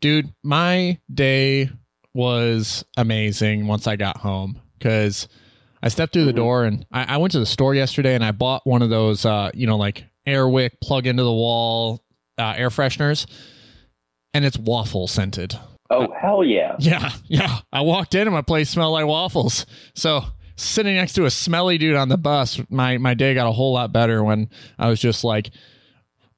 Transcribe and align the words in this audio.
dude, 0.00 0.32
my 0.42 0.98
day 1.12 1.70
was 2.14 2.84
amazing 2.96 3.66
once 3.66 3.86
I 3.86 3.96
got 3.96 4.16
home 4.18 4.60
because 4.78 5.28
I 5.82 5.88
stepped 5.88 6.12
through 6.12 6.24
the 6.24 6.32
Mhm. 6.32 6.36
door 6.36 6.64
and 6.64 6.86
I, 6.92 7.14
I 7.14 7.16
went 7.18 7.32
to 7.32 7.38
the 7.40 7.46
store 7.46 7.74
yesterday 7.74 8.14
and 8.14 8.24
I 8.24 8.32
bought 8.32 8.66
one 8.66 8.82
of 8.82 8.90
those, 8.90 9.24
uh, 9.24 9.50
you 9.54 9.66
know, 9.66 9.76
like 9.76 10.04
Airwick 10.26 10.80
plug 10.82 11.06
into 11.06 11.22
the 11.22 11.32
wall 11.32 12.02
uh, 12.38 12.54
air 12.56 12.68
fresheners, 12.70 13.26
and 14.34 14.44
it's 14.44 14.58
waffle 14.58 15.08
scented. 15.08 15.58
Oh 15.90 16.12
hell 16.20 16.44
yeah! 16.44 16.76
Yeah, 16.78 17.10
yeah. 17.26 17.58
I 17.72 17.80
walked 17.80 18.14
in 18.14 18.22
and 18.28 18.32
my 18.32 18.42
place 18.42 18.70
smelled 18.70 18.92
like 18.92 19.06
waffles. 19.06 19.64
So 19.94 20.22
sitting 20.56 20.94
next 20.96 21.14
to 21.14 21.24
a 21.24 21.30
smelly 21.30 21.78
dude 21.78 21.96
on 21.96 22.08
the 22.10 22.16
bus, 22.18 22.60
my 22.68 22.98
my 22.98 23.14
day 23.14 23.34
got 23.34 23.48
a 23.48 23.52
whole 23.52 23.72
lot 23.72 23.92
better 23.92 24.22
when 24.22 24.50
I 24.78 24.88
was 24.88 25.00
just 25.00 25.24
like 25.24 25.50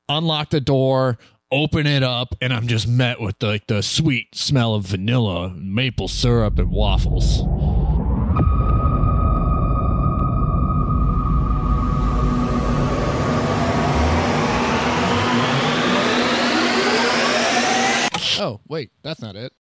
unlock 0.08 0.50
the 0.50 0.60
door, 0.60 1.18
open 1.52 1.86
it 1.86 2.02
up, 2.02 2.34
and 2.40 2.52
I'm 2.52 2.66
just 2.66 2.86
met 2.86 3.20
with 3.20 3.38
the, 3.38 3.46
like 3.48 3.66
the 3.66 3.82
sweet 3.82 4.34
smell 4.34 4.74
of 4.74 4.84
vanilla, 4.84 5.50
maple 5.50 6.08
syrup, 6.08 6.58
and 6.58 6.70
waffles. 6.70 7.42
Oh, 18.42 18.60
wait, 18.68 18.90
that's 19.02 19.20
not 19.20 19.36
it. 19.36 19.52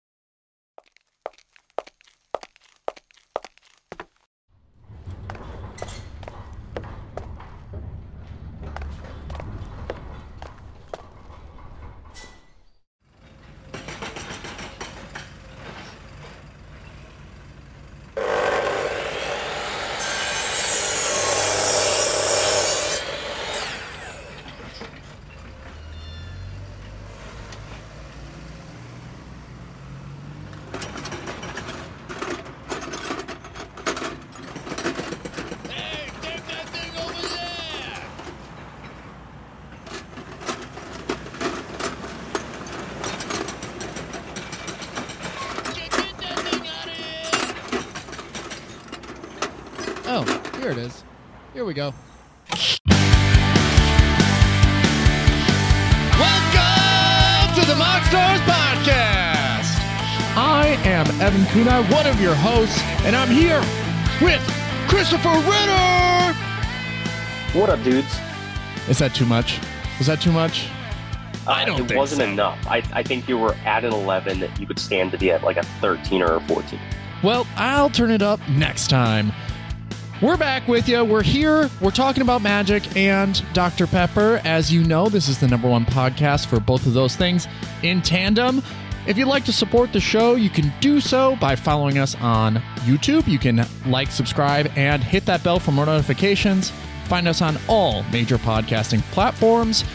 Oh, 50.12 50.24
here 50.60 50.72
it 50.72 50.78
is. 50.78 51.04
Here 51.54 51.66
we 51.66 51.74
go. 51.74 51.94
Welcome 56.20 57.56
to 57.56 57.66
the 57.66 57.74
Moxstars 57.76 58.40
Podcast. 58.46 59.70
I 60.36 60.78
am 60.86 61.06
Evan 61.22 61.42
Kunai, 61.46 61.90
one 61.92 62.06
of 62.08 62.20
your 62.22 62.36
hosts, 62.36 62.82
and 63.06 63.16
I'm 63.16 63.30
here 63.30 63.60
with 64.22 64.42
Christopher 64.88 65.30
Ritter. 65.30 66.34
What 67.58 67.70
up, 67.70 67.82
dudes? 67.84 68.14
Is 68.90 69.00
that 69.00 69.14
too 69.16 69.26
much? 69.26 69.60
Was 69.98 70.08
that 70.08 70.20
too 70.22 70.32
much? 70.32 70.68
I 71.48 71.64
Uh, 71.64 71.66
don't 71.66 71.82
it 71.82 71.88
think 71.88 71.98
wasn't 72.00 72.22
so. 72.22 72.28
enough. 72.30 72.68
I, 72.68 72.84
I 72.94 73.04
think 73.04 73.28
you 73.30 73.38
were 73.38 73.54
at 73.66 73.86
an 73.86 73.94
11 73.94 74.40
that 74.42 74.60
you 74.60 74.68
could 74.68 74.80
stand 74.80 75.12
to 75.14 75.18
be 75.18 75.32
at 75.32 75.44
like 75.44 75.58
a 75.58 75.64
13 75.82 76.22
or 76.22 76.36
a 76.36 76.42
14. 76.42 76.80
Well, 77.24 77.48
I'll 77.56 77.90
turn 77.90 78.12
it 78.12 78.22
up 78.22 78.40
next 78.50 78.90
time. 78.90 79.32
We're 80.22 80.36
back 80.36 80.68
with 80.68 80.90
you. 80.90 81.06
We're 81.06 81.24
here. 81.24 81.70
We're 81.80 81.92
talking 81.92 82.22
about 82.22 82.42
magic 82.42 82.98
and 82.98 83.42
Dr. 83.54 83.88
Pepper. 83.88 84.42
As 84.44 84.70
you 84.70 84.84
know, 84.84 85.08
this 85.08 85.30
is 85.30 85.40
the 85.40 85.48
number 85.48 85.70
one 85.70 85.86
podcast 85.86 86.48
for 86.48 86.60
both 86.60 86.86
of 86.86 86.94
those 86.94 87.16
things 87.16 87.48
in 87.84 88.02
tandem. 88.02 88.62
If 89.08 89.18
you'd 89.18 89.30
like 89.30 89.46
to 89.46 89.54
support 89.54 89.94
the 89.94 90.02
show, 90.02 90.36
you 90.36 90.50
can 90.50 90.74
do 90.82 91.00
so 91.00 91.38
by 91.38 91.56
following 91.56 92.00
us 92.00 92.16
on 92.16 92.56
YouTube. 92.82 93.30
You 93.30 93.40
can 93.40 93.66
like, 93.86 94.12
subscribe, 94.12 94.70
and 94.76 95.02
hit 95.02 95.26
that 95.26 95.42
bell 95.42 95.58
for 95.58 95.72
more 95.72 95.86
notifications. 95.86 96.74
Find 97.06 97.26
us 97.26 97.42
on 97.42 97.58
all 97.70 98.04
major 98.12 98.38
podcasting 98.38 99.02
platforms. 99.14 99.86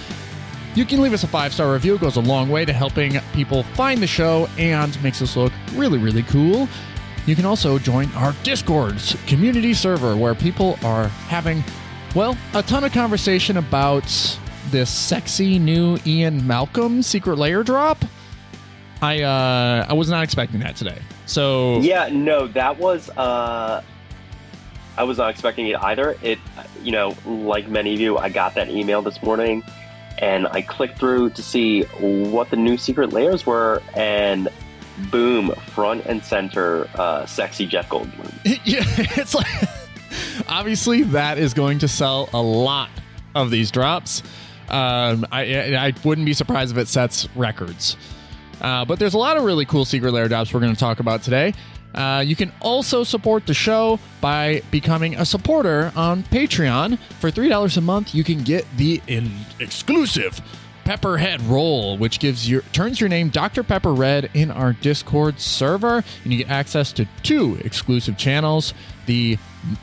You 0.74 0.86
can 0.86 1.02
leave 1.02 1.12
us 1.12 1.22
a 1.22 1.28
five 1.28 1.52
star 1.52 1.70
review. 1.70 1.96
It 1.96 2.00
goes 2.00 2.16
a 2.16 2.22
long 2.22 2.48
way 2.48 2.64
to 2.64 2.72
helping 2.72 3.20
people 3.34 3.62
find 3.74 4.00
the 4.00 4.06
show 4.06 4.48
and 4.56 5.00
makes 5.02 5.20
us 5.20 5.36
look 5.36 5.52
really, 5.74 5.98
really 5.98 6.22
cool. 6.22 6.66
You 7.26 7.34
can 7.34 7.46
also 7.46 7.78
join 7.78 8.10
our 8.12 8.34
Discord's 8.42 9.16
community 9.26 9.72
server 9.72 10.14
where 10.16 10.34
people 10.34 10.78
are 10.84 11.08
having, 11.08 11.64
well, 12.14 12.36
a 12.52 12.62
ton 12.62 12.84
of 12.84 12.92
conversation 12.92 13.56
about 13.56 14.04
this 14.70 14.90
sexy 14.90 15.58
new 15.58 15.98
Ian 16.06 16.46
Malcolm 16.46 17.02
secret 17.02 17.36
lair 17.38 17.62
drop. 17.62 18.04
I 19.02 19.22
uh 19.22 19.86
I 19.88 19.92
was 19.94 20.08
not 20.08 20.22
expecting 20.24 20.60
that 20.60 20.76
today. 20.76 20.98
So 21.26 21.78
Yeah, 21.80 22.08
no, 22.12 22.46
that 22.48 22.78
was. 22.78 23.10
uh 23.10 23.82
I 24.96 25.02
was 25.02 25.18
not 25.18 25.30
expecting 25.30 25.66
it 25.66 25.76
either. 25.82 26.16
It, 26.22 26.38
you 26.82 26.92
know, 26.92 27.16
like 27.26 27.68
many 27.68 27.94
of 27.94 28.00
you, 28.00 28.16
I 28.16 28.28
got 28.28 28.54
that 28.54 28.68
email 28.68 29.02
this 29.02 29.20
morning, 29.24 29.64
and 30.18 30.46
I 30.46 30.62
clicked 30.62 30.98
through 30.98 31.30
to 31.30 31.42
see 31.42 31.82
what 31.82 32.50
the 32.50 32.56
new 32.56 32.76
secret 32.76 33.12
lairs 33.12 33.44
were, 33.44 33.82
and 33.94 34.48
boom, 35.10 35.50
front 35.74 36.04
and 36.06 36.22
center, 36.24 36.88
uh, 36.94 37.26
sexy 37.26 37.66
Jeff 37.66 37.88
Goldblum. 37.88 38.32
yeah, 38.64 38.82
it's 39.16 39.34
like 39.34 39.46
obviously 40.48 41.02
that 41.02 41.38
is 41.38 41.54
going 41.54 41.78
to 41.80 41.88
sell 41.88 42.28
a 42.32 42.42
lot 42.42 42.90
of 43.34 43.50
these 43.50 43.70
drops. 43.70 44.22
Um, 44.68 45.26
I 45.30 45.74
I 45.76 45.92
wouldn't 46.04 46.24
be 46.24 46.32
surprised 46.32 46.72
if 46.72 46.78
it 46.78 46.88
sets 46.88 47.28
records. 47.34 47.96
Uh, 48.60 48.84
but 48.84 48.98
there's 48.98 49.14
a 49.14 49.18
lot 49.18 49.36
of 49.36 49.44
really 49.44 49.66
cool 49.66 49.84
secret 49.84 50.12
lair 50.12 50.28
drops 50.28 50.54
we're 50.54 50.60
going 50.60 50.72
to 50.72 50.78
talk 50.78 51.00
about 51.00 51.22
today. 51.22 51.52
Uh, 51.94 52.22
you 52.26 52.34
can 52.34 52.52
also 52.60 53.04
support 53.04 53.46
the 53.46 53.54
show 53.54 53.98
by 54.20 54.62
becoming 54.70 55.14
a 55.16 55.24
supporter 55.24 55.92
on 55.94 56.22
Patreon. 56.24 56.98
For 57.20 57.30
$3 57.30 57.76
a 57.76 57.80
month, 57.80 58.14
you 58.14 58.24
can 58.24 58.42
get 58.42 58.64
the 58.76 59.00
in- 59.06 59.30
exclusive 59.60 60.40
Pepperhead 60.84 61.40
role, 61.42 61.96
which 61.96 62.20
gives 62.20 62.48
your 62.48 62.62
turns 62.72 63.00
your 63.00 63.08
name 63.08 63.30
Dr. 63.30 63.62
Pepper 63.62 63.92
Red 63.92 64.30
in 64.34 64.50
our 64.50 64.72
Discord 64.72 65.40
server, 65.40 66.04
and 66.24 66.32
you 66.32 66.38
get 66.38 66.50
access 66.50 66.92
to 66.92 67.06
two 67.22 67.58
exclusive 67.64 68.16
channels: 68.16 68.74
the 69.06 69.38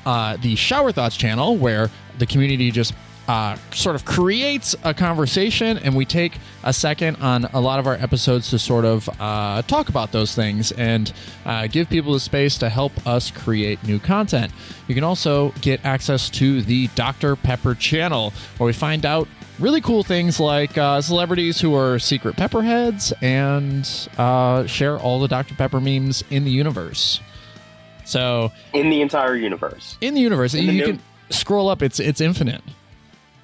uh, 0.05 0.37
the 0.37 0.55
Shower 0.55 0.91
Thoughts 0.91 1.17
channel, 1.17 1.57
where 1.57 1.89
the 2.19 2.25
community 2.25 2.71
just 2.71 2.93
uh, 3.27 3.55
sort 3.71 3.95
of 3.95 4.03
creates 4.03 4.75
a 4.83 4.93
conversation, 4.93 5.77
and 5.77 5.95
we 5.95 6.05
take 6.05 6.37
a 6.63 6.73
second 6.73 7.15
on 7.17 7.45
a 7.45 7.61
lot 7.61 7.79
of 7.79 7.87
our 7.87 7.95
episodes 7.95 8.49
to 8.49 8.59
sort 8.59 8.83
of 8.83 9.09
uh, 9.19 9.61
talk 9.63 9.89
about 9.89 10.11
those 10.11 10.35
things 10.35 10.71
and 10.73 11.13
uh, 11.45 11.67
give 11.67 11.89
people 11.89 12.13
the 12.13 12.19
space 12.19 12.57
to 12.57 12.67
help 12.67 12.91
us 13.07 13.31
create 13.31 13.81
new 13.83 13.99
content. 13.99 14.51
You 14.87 14.95
can 14.95 15.03
also 15.03 15.53
get 15.61 15.85
access 15.85 16.29
to 16.31 16.61
the 16.61 16.87
Dr. 16.95 17.35
Pepper 17.35 17.73
channel, 17.73 18.33
where 18.57 18.65
we 18.65 18.73
find 18.73 19.05
out 19.05 19.27
really 19.61 19.81
cool 19.81 20.03
things 20.03 20.39
like 20.39 20.77
uh, 20.77 20.99
celebrities 21.01 21.61
who 21.61 21.75
are 21.75 21.99
secret 21.99 22.35
pepperheads 22.35 23.13
and 23.21 23.87
uh, 24.17 24.65
share 24.65 24.97
all 24.99 25.19
the 25.19 25.27
Dr. 25.27 25.55
Pepper 25.55 25.79
memes 25.79 26.23
in 26.29 26.43
the 26.43 26.51
universe. 26.51 27.21
So 28.05 28.51
In 28.73 28.89
the 28.89 29.01
entire 29.01 29.35
universe. 29.35 29.97
in 30.01 30.15
the 30.15 30.21
universe, 30.21 30.53
In 30.53 30.65
the 30.67 30.73
you 30.73 30.79
new- 30.79 30.87
can 30.93 31.01
scroll 31.29 31.69
up. 31.69 31.81
It's 31.81 31.99
it's 31.99 32.19
infinite. 32.19 32.61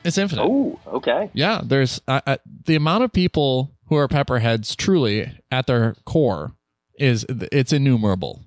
It's 0.03 0.17
infinite. 0.17 0.44
Oh, 0.44 0.79
okay. 0.88 1.29
Yeah, 1.33 1.61
there's 1.63 2.01
uh, 2.07 2.22
uh, 2.25 2.38
the 2.66 2.75
amount 2.75 3.03
of 3.03 3.11
people 3.13 3.72
who 3.88 3.95
are 3.95 4.07
pepperheads 4.07 4.75
truly 4.75 5.31
at 5.51 5.67
their 5.67 5.95
core 6.05 6.53
is 6.99 7.25
it's 7.29 7.72
innumerable. 7.72 8.41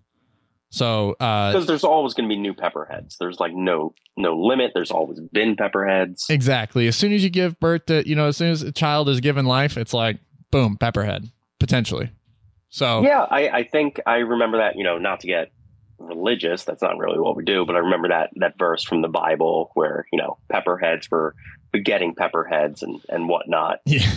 So 0.70 1.16
uh, 1.20 1.52
Because 1.52 1.66
there's 1.66 1.84
always 1.84 2.14
going 2.14 2.28
to 2.28 2.32
be 2.34 2.40
new 2.40 2.54
pepperheads. 2.54 3.16
There's 3.18 3.40
like 3.40 3.52
no 3.54 3.94
no 4.16 4.36
limit. 4.38 4.72
There's 4.74 4.90
always 4.90 5.18
been 5.32 5.56
pepperheads. 5.56 6.30
exactly, 6.30 6.86
as 6.86 6.96
soon 6.96 7.12
as 7.12 7.24
you 7.24 7.30
give 7.30 7.58
birth 7.58 7.86
to 7.86 8.08
you 8.08 8.14
know, 8.14 8.28
as 8.28 8.36
soon 8.36 8.50
as 8.52 8.62
a 8.62 8.70
child 8.72 9.08
is 9.08 9.20
given 9.20 9.46
life, 9.46 9.76
it's 9.76 9.92
like 9.94 10.18
boom, 10.50 10.76
pepperhead 10.76 11.30
potentially. 11.58 12.10
So 12.68 13.02
Yeah, 13.02 13.22
I, 13.28 13.48
I 13.48 13.62
think 13.64 14.00
I 14.06 14.18
remember 14.18 14.58
that. 14.58 14.76
You 14.76 14.84
know, 14.84 14.98
not 14.98 15.20
to 15.20 15.26
get 15.26 15.50
religious. 15.98 16.64
That's 16.64 16.82
not 16.82 16.96
really 16.98 17.18
what 17.18 17.36
we 17.36 17.44
do. 17.44 17.66
But 17.66 17.76
I 17.76 17.80
remember 17.80 18.08
that 18.08 18.30
that 18.36 18.56
verse 18.58 18.84
from 18.84 19.02
the 19.02 19.08
Bible 19.08 19.70
where 19.74 20.06
you 20.12 20.18
know 20.18 20.38
pepperheads 20.52 21.10
were 21.10 21.34
begetting 21.72 22.14
pepperheads 22.14 22.82
and 22.82 23.00
and 23.08 23.28
whatnot. 23.28 23.78
yeah, 23.86 24.12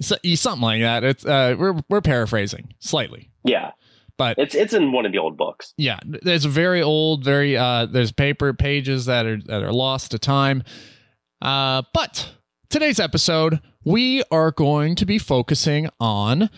So- 0.00 0.16
something 0.34 0.62
like 0.62 0.80
that. 0.80 1.04
It's 1.04 1.26
uh, 1.26 1.56
we're 1.58 1.78
we're 1.90 2.00
paraphrasing 2.00 2.72
slightly, 2.78 3.30
Yeah, 3.44 3.72
but 4.20 4.36
it's 4.38 4.54
it's 4.54 4.74
in 4.74 4.92
one 4.92 5.06
of 5.06 5.12
the 5.12 5.18
old 5.18 5.36
books. 5.38 5.72
yeah 5.78 5.98
there's 6.04 6.44
very 6.44 6.82
old 6.82 7.24
very 7.24 7.56
uh 7.56 7.86
there's 7.86 8.12
paper 8.12 8.52
pages 8.52 9.06
that 9.06 9.24
are 9.24 9.40
that 9.46 9.62
are 9.62 9.72
lost 9.72 10.10
to 10.10 10.18
time 10.18 10.62
uh 11.40 11.80
but 11.94 12.30
today's 12.68 13.00
episode 13.00 13.60
we 13.82 14.22
are 14.30 14.50
going 14.50 14.94
to 14.94 15.06
be 15.06 15.18
focusing 15.18 15.88
on 15.98 16.50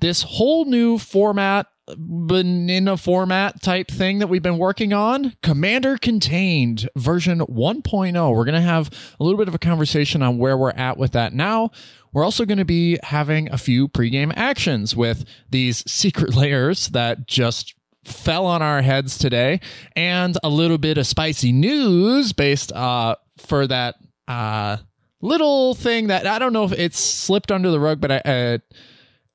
this 0.00 0.22
whole 0.22 0.64
new 0.64 0.98
format 0.98 1.66
banana 1.98 2.96
format 2.96 3.60
type 3.62 3.88
thing 3.90 4.18
that 4.18 4.28
we've 4.28 4.42
been 4.42 4.58
working 4.58 4.92
on. 4.92 5.34
Commander 5.42 5.96
contained 5.96 6.88
version 6.96 7.40
1.0 7.40 8.34
we're 8.34 8.44
going 8.44 8.54
to 8.54 8.60
have 8.60 8.90
a 9.18 9.24
little 9.24 9.38
bit 9.38 9.48
of 9.48 9.54
a 9.54 9.58
conversation 9.58 10.22
on 10.22 10.38
where 10.38 10.56
we're 10.56 10.70
at 10.70 10.96
with 10.96 11.12
that 11.12 11.32
now. 11.32 11.70
We're 12.12 12.24
also 12.24 12.44
going 12.44 12.58
to 12.58 12.64
be 12.64 12.98
having 13.02 13.50
a 13.50 13.58
few 13.58 13.88
pregame 13.88 14.32
actions 14.36 14.96
with 14.96 15.24
these 15.48 15.84
secret 15.90 16.34
layers 16.34 16.88
that 16.88 17.26
just 17.26 17.74
fell 18.04 18.46
on 18.46 18.62
our 18.62 18.82
heads 18.82 19.18
today 19.18 19.60
and 19.94 20.36
a 20.42 20.48
little 20.48 20.78
bit 20.78 20.96
of 20.96 21.06
spicy 21.06 21.52
news 21.52 22.32
based 22.32 22.72
uh 22.72 23.14
for 23.36 23.66
that 23.66 23.96
uh 24.26 24.78
little 25.20 25.74
thing 25.74 26.06
that 26.06 26.26
I 26.26 26.38
don't 26.38 26.54
know 26.54 26.64
if 26.64 26.72
it's 26.72 26.98
slipped 26.98 27.52
under 27.52 27.70
the 27.70 27.78
rug 27.78 28.00
but 28.00 28.10
I 28.10 28.16
uh, 28.18 28.58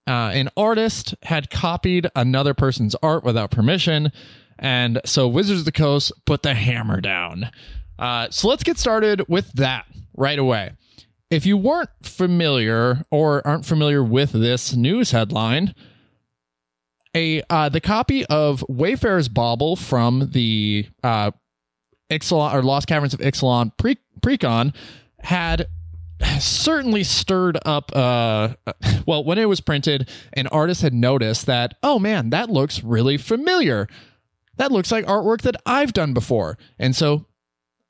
uh, 0.08 0.32
an 0.34 0.50
artist 0.56 1.16
had 1.24 1.50
copied 1.50 2.10
another 2.16 2.54
person's 2.54 2.96
art 3.02 3.24
without 3.24 3.52
permission. 3.52 4.12
And 4.60 5.02
so 5.06 5.28
Wizards 5.28 5.62
of 5.62 5.66
the 5.66 5.72
Coast 5.72 6.12
put 6.26 6.44
the 6.44 6.54
hammer 6.54 7.02
down. 7.02 7.50
Uh, 7.98 8.30
so 8.30 8.48
let's 8.48 8.64
get 8.64 8.78
started 8.78 9.24
with 9.28 9.52
that 9.54 9.86
right 10.16 10.40
away. 10.40 10.72
If 11.30 11.46
you 11.46 11.58
weren't 11.58 11.90
familiar 12.04 13.04
or 13.10 13.46
aren't 13.48 13.66
familiar 13.66 14.04
with 14.04 14.32
this 14.32 14.76
news 14.76 15.12
headline, 15.12 15.74
a 17.16 17.42
uh, 17.50 17.70
the 17.70 17.82
copy 17.82 18.26
of 18.26 18.64
Wayfarer's 18.70 19.30
Bauble 19.30 19.76
from 19.76 20.30
the 20.32 20.88
uh, 21.04 21.32
Ixalan 22.12 22.54
or 22.54 22.62
Lost 22.62 22.88
Caverns 22.88 23.14
of 23.14 23.22
Ixalan 23.22 23.72
pre- 23.78 23.98
Precon 24.22 24.76
had 25.20 25.68
certainly 26.40 27.04
stirred 27.04 27.58
up 27.66 27.94
uh 27.96 28.50
well 29.06 29.24
when 29.24 29.38
it 29.38 29.46
was 29.50 29.60
printed 29.62 30.10
an 30.34 30.48
artist 30.48 30.82
had 30.82 30.94
noticed 30.94 31.46
that 31.46 31.76
oh 31.84 32.00
man 32.00 32.30
that 32.30 32.50
looks 32.50 32.84
really 32.84 33.18
familiar 33.18 33.88
that 34.58 34.72
looks 34.72 34.92
like 34.92 35.06
artwork 35.06 35.42
that 35.42 35.56
i've 35.66 35.92
done 35.94 36.14
before 36.14 36.58
and 36.80 36.96
so 36.96 37.26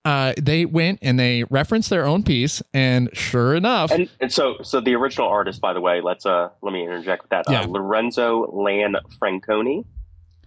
uh 0.05 0.33
they 0.41 0.65
went 0.65 0.97
and 1.03 1.19
they 1.19 1.43
referenced 1.51 1.89
their 1.91 2.05
own 2.05 2.23
piece 2.23 2.63
and 2.73 3.09
sure 3.13 3.53
enough 3.55 3.91
And, 3.91 4.09
and 4.19 4.31
so, 4.33 4.57
so 4.63 4.81
the 4.81 4.95
original 4.95 5.27
artist, 5.27 5.61
by 5.61 5.73
the 5.73 5.81
way, 5.81 6.01
let's 6.01 6.25
uh, 6.25 6.49
let 6.61 6.73
me 6.73 6.81
interject 6.83 7.23
with 7.23 7.29
that. 7.31 7.45
Yeah. 7.49 7.61
Uh, 7.61 7.67
Lorenzo 7.67 8.51
Lan 8.51 8.95
Franconi. 9.21 9.85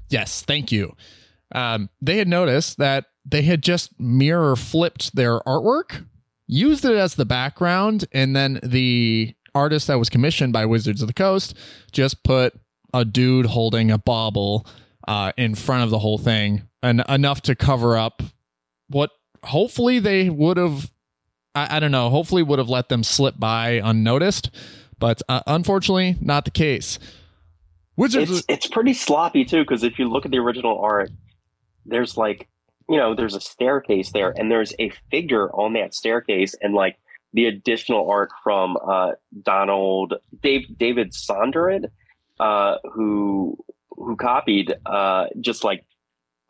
yes 0.09 0.43
thank 0.43 0.73
you 0.73 0.95
um 1.55 1.89
they 2.03 2.19
had 2.19 2.27
noticed 2.29 2.79
that 2.79 3.07
they 3.25 3.43
had 3.43 3.63
just 3.63 3.99
mirror 4.01 4.57
flipped 4.57 5.15
their 5.15 5.39
artwork 5.41 6.07
used 6.49 6.85
it 6.85 6.97
as 6.97 7.15
the 7.15 7.25
background 7.25 8.07
and 8.11 8.35
then 8.35 8.59
the 8.63 9.35
artist 9.55 9.87
that 9.87 9.99
was 9.99 10.09
commissioned 10.09 10.53
by 10.53 10.67
wizards 10.67 11.01
of 11.01 11.07
the 11.07 11.15
coast 11.15 11.55
just 11.93 12.25
put 12.25 12.55
a 12.93 13.05
dude 13.05 13.47
holding 13.47 13.91
a 13.91 13.99
bauble 13.99 14.67
uh, 15.07 15.33
in 15.37 15.55
front 15.55 15.85
of 15.85 15.91
the 15.91 15.99
whole 16.01 16.19
thing 16.19 16.63
and 16.83 17.05
enough 17.09 17.41
to 17.43 17.55
cover 17.55 17.97
up 17.97 18.23
what 18.89 19.11
hopefully 19.45 20.01
they 20.01 20.29
would 20.29 20.57
have 20.57 20.91
I, 21.55 21.77
I 21.77 21.81
don't 21.81 21.93
know 21.93 22.11
hopefully 22.11 22.43
would 22.43 22.59
have 22.59 22.69
let 22.69 22.89
them 22.89 23.05
slip 23.05 23.39
by 23.39 23.81
unnoticed 23.85 24.51
but 24.99 25.23
uh, 25.29 25.41
unfortunately 25.47 26.17
not 26.21 26.45
the 26.45 26.51
case. 26.51 26.99
Wizards 27.97 28.31
It's 28.31 28.45
it's 28.49 28.67
pretty 28.67 28.95
sloppy 28.95 29.45
too, 29.45 29.63
because 29.63 29.83
if 29.83 29.99
you 29.99 30.09
look 30.09 30.25
at 30.25 30.31
the 30.31 30.39
original 30.39 30.79
art, 30.79 31.11
there's 31.85 32.17
like 32.17 32.49
you 32.89 32.97
know 32.97 33.15
there's 33.15 33.35
a 33.35 33.41
staircase 33.41 34.13
there, 34.13 34.33
and 34.37 34.51
there's 34.51 34.75
a 34.79 34.91
figure 35.11 35.51
on 35.51 35.75
that 35.75 35.95
staircase, 35.95 36.55
and 36.61 36.75
like 36.75 36.97
the 37.35 37.47
additional 37.47 38.11
art 38.11 38.31
from 38.43 38.77
uh, 38.87 39.13
Donald 39.43 40.15
Dave 40.43 40.67
David 40.79 41.13
Sondered, 41.15 41.91
uh, 42.41 42.77
who 42.93 43.57
who 43.91 44.17
copied 44.17 44.75
uh, 44.87 45.27
just 45.41 45.65
like 45.65 45.85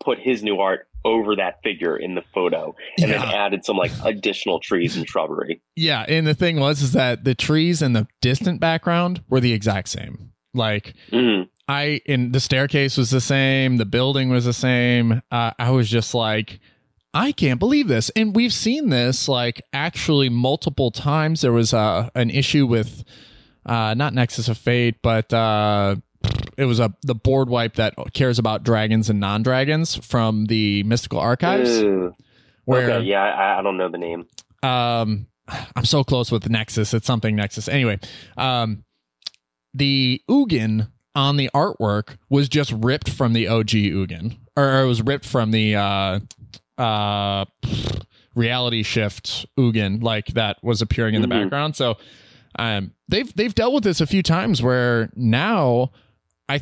put 0.05 0.19
his 0.19 0.43
new 0.43 0.59
art 0.59 0.87
over 1.05 1.35
that 1.37 1.63
figure 1.63 1.97
in 1.97 2.15
the 2.17 2.23
photo 2.35 2.75
and 3.01 3.11
then 3.13 3.23
added 3.23 3.65
some 3.65 3.77
like 3.77 3.93
additional 4.05 4.59
trees 4.61 4.97
and 4.97 5.09
shrubbery. 5.09 5.63
Yeah, 5.77 6.05
and 6.09 6.27
the 6.27 6.35
thing 6.35 6.59
was 6.59 6.83
is 6.83 6.93
that 6.93 7.25
the 7.25 7.35
trees 7.35 7.83
in 7.83 7.93
the 7.93 8.07
distant 8.21 8.61
background 8.61 9.23
were 9.29 9.41
the 9.41 9.53
exact 9.53 9.89
same. 9.89 10.33
Like 10.55 10.95
Mhm. 11.13 11.49
I 11.69 12.01
in 12.07 12.33
the 12.33 12.41
staircase 12.41 12.97
was 12.97 13.11
the 13.11 13.21
same, 13.21 13.77
the 13.77 13.85
building 13.85 14.31
was 14.31 14.45
the 14.47 14.53
same. 14.53 15.23
Uh, 15.31 15.51
I 15.59 15.71
was 15.71 15.89
just 15.91 16.15
like, 16.15 16.61
I 17.13 17.33
can't 17.33 17.61
believe 17.61 17.89
this. 17.89 18.11
And 18.17 18.35
we've 18.35 18.53
seen 18.53 18.89
this 18.89 19.29
like 19.29 19.61
actually 19.73 20.29
multiple 20.31 20.91
times. 20.91 21.43
There 21.43 21.53
was 21.53 21.75
uh, 21.75 22.09
an 22.15 22.31
issue 22.31 22.67
with 22.67 23.05
uh, 23.67 23.95
not 23.95 24.15
Nexus 24.15 24.49
of 24.49 24.57
Fate, 24.57 24.97
but 25.03 25.31
uh, 25.33 25.97
it 26.57 26.65
was 26.65 26.81
a 26.81 26.95
the 27.03 27.15
board 27.15 27.51
wipe 27.51 27.75
that 27.75 27.95
cares 28.15 28.39
about 28.39 28.65
dragons 28.65 29.11
and 29.11 29.21
non 29.21 29.43
dragons 29.43 29.95
from 29.95 30.47
the 30.47 30.83
Mystical 30.85 31.19
Archives. 31.21 31.83
Ugh. 31.83 32.15
Where 32.65 32.91
okay, 32.91 33.07
yeah, 33.07 33.23
I, 33.23 33.59
I 33.59 33.63
don't 33.63 33.77
know 33.77 33.91
the 33.91 33.99
name. 33.99 34.27
um 34.63 35.27
i'm 35.77 35.85
so 35.87 36.05
close 36.05 36.31
with 36.31 36.51
nexus 36.51 36.93
it's 36.93 37.07
something 37.07 37.35
nexus 37.35 37.69
anyway 37.69 37.99
um 38.37 38.85
the 39.73 40.21
ugin 40.29 40.89
on 41.19 41.37
the 41.37 41.51
artwork 41.53 42.17
was 42.31 42.49
just 42.49 42.71
ripped 42.73 43.11
from 43.11 43.33
the 43.33 43.49
og 43.49 43.67
ugin 43.67 44.37
or 44.57 44.81
it 44.81 44.87
was 44.87 45.03
ripped 45.03 45.27
from 45.27 45.51
the 45.51 45.75
uh 45.75 46.21
uh 46.81 47.45
reality 48.37 48.85
shift 48.85 49.45
ugin 49.59 50.01
like 50.01 50.27
that 50.29 50.57
was 50.63 50.81
appearing 50.81 51.17
in 51.17 51.21
the 51.23 51.27
Mhm. 51.27 51.43
background 51.43 51.75
so 51.75 51.97
um 52.57 52.93
they've 53.09 53.35
they've 53.35 53.55
dealt 53.55 53.75
with 53.75 53.83
this 53.83 54.01
a 54.01 54.07
few 54.07 54.23
times 54.23 54.63
where 54.63 55.11
now 55.17 55.91
i 56.49 56.61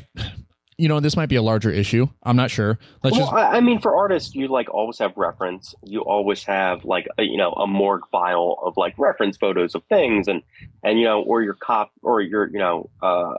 you 0.78 0.88
know 0.88 1.00
this 1.00 1.16
might 1.16 1.28
be 1.28 1.36
a 1.36 1.42
larger 1.42 1.70
issue 1.70 2.06
i'm 2.22 2.36
not 2.36 2.50
sure 2.50 2.78
let's 3.04 3.14
well, 3.18 3.26
just 3.26 3.34
I, 3.34 3.58
I 3.58 3.60
mean, 3.60 3.78
for 3.78 3.94
artists, 3.94 4.34
you 4.34 4.48
like 4.48 4.72
always 4.72 4.98
have 4.98 5.12
reference. 5.16 5.74
You 5.82 6.00
always 6.00 6.44
have 6.44 6.84
like 6.84 7.06
a, 7.18 7.22
you 7.22 7.36
know 7.36 7.52
a 7.52 7.66
morgue 7.66 8.06
file 8.10 8.56
of 8.62 8.76
like 8.76 8.94
reference 8.98 9.36
photos 9.38 9.74
of 9.74 9.82
things, 9.84 10.28
and 10.28 10.42
and 10.82 10.98
you 10.98 11.04
know, 11.06 11.22
or 11.22 11.42
your 11.42 11.54
cop, 11.54 11.92
or 12.02 12.20
your 12.20 12.48
you 12.48 12.58
know, 12.58 12.90
uh, 13.02 13.34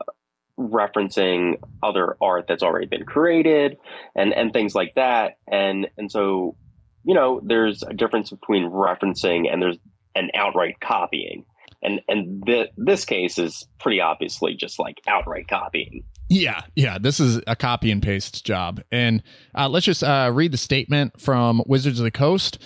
referencing 0.57 1.56
other 1.83 2.18
art 2.21 2.45
that's 2.48 2.63
already 2.63 2.88
been 2.88 3.06
created, 3.06 3.77
and 4.15 4.33
and 4.33 4.54
things 4.54 4.75
like 4.75 4.94
that. 4.95 5.38
And 5.51 5.88
and 5.98 6.12
so, 6.12 6.56
you 7.04 7.13
know, 7.13 7.42
there's 7.44 7.83
a 7.83 7.94
difference 7.94 8.30
between 8.31 8.69
referencing 8.69 9.51
and 9.51 9.62
there's 9.62 9.77
an 10.15 10.31
outright 10.33 10.80
copying. 10.80 11.45
And 11.83 12.01
and 12.07 12.44
th- 12.45 12.71
this 12.75 13.06
case 13.06 13.38
is 13.38 13.68
pretty 13.80 14.01
obviously 14.01 14.56
just 14.56 14.80
like 14.80 15.00
outright 15.07 15.48
copying. 15.48 16.04
Yeah, 16.30 16.62
yeah. 16.75 16.98
This 16.98 17.19
is 17.19 17.39
a 17.48 17.56
copy 17.56 17.92
and 17.92 18.02
paste 18.02 18.45
job. 18.45 18.81
And 18.92 19.23
uh, 19.56 19.69
let's 19.69 19.85
just 19.85 20.04
uh, 20.04 20.31
read 20.33 20.52
the 20.52 20.57
statement 20.57 21.21
from 21.21 21.64
Wizards 21.68 21.99
of 21.99 22.04
the 22.04 22.11
Coast. 22.11 22.59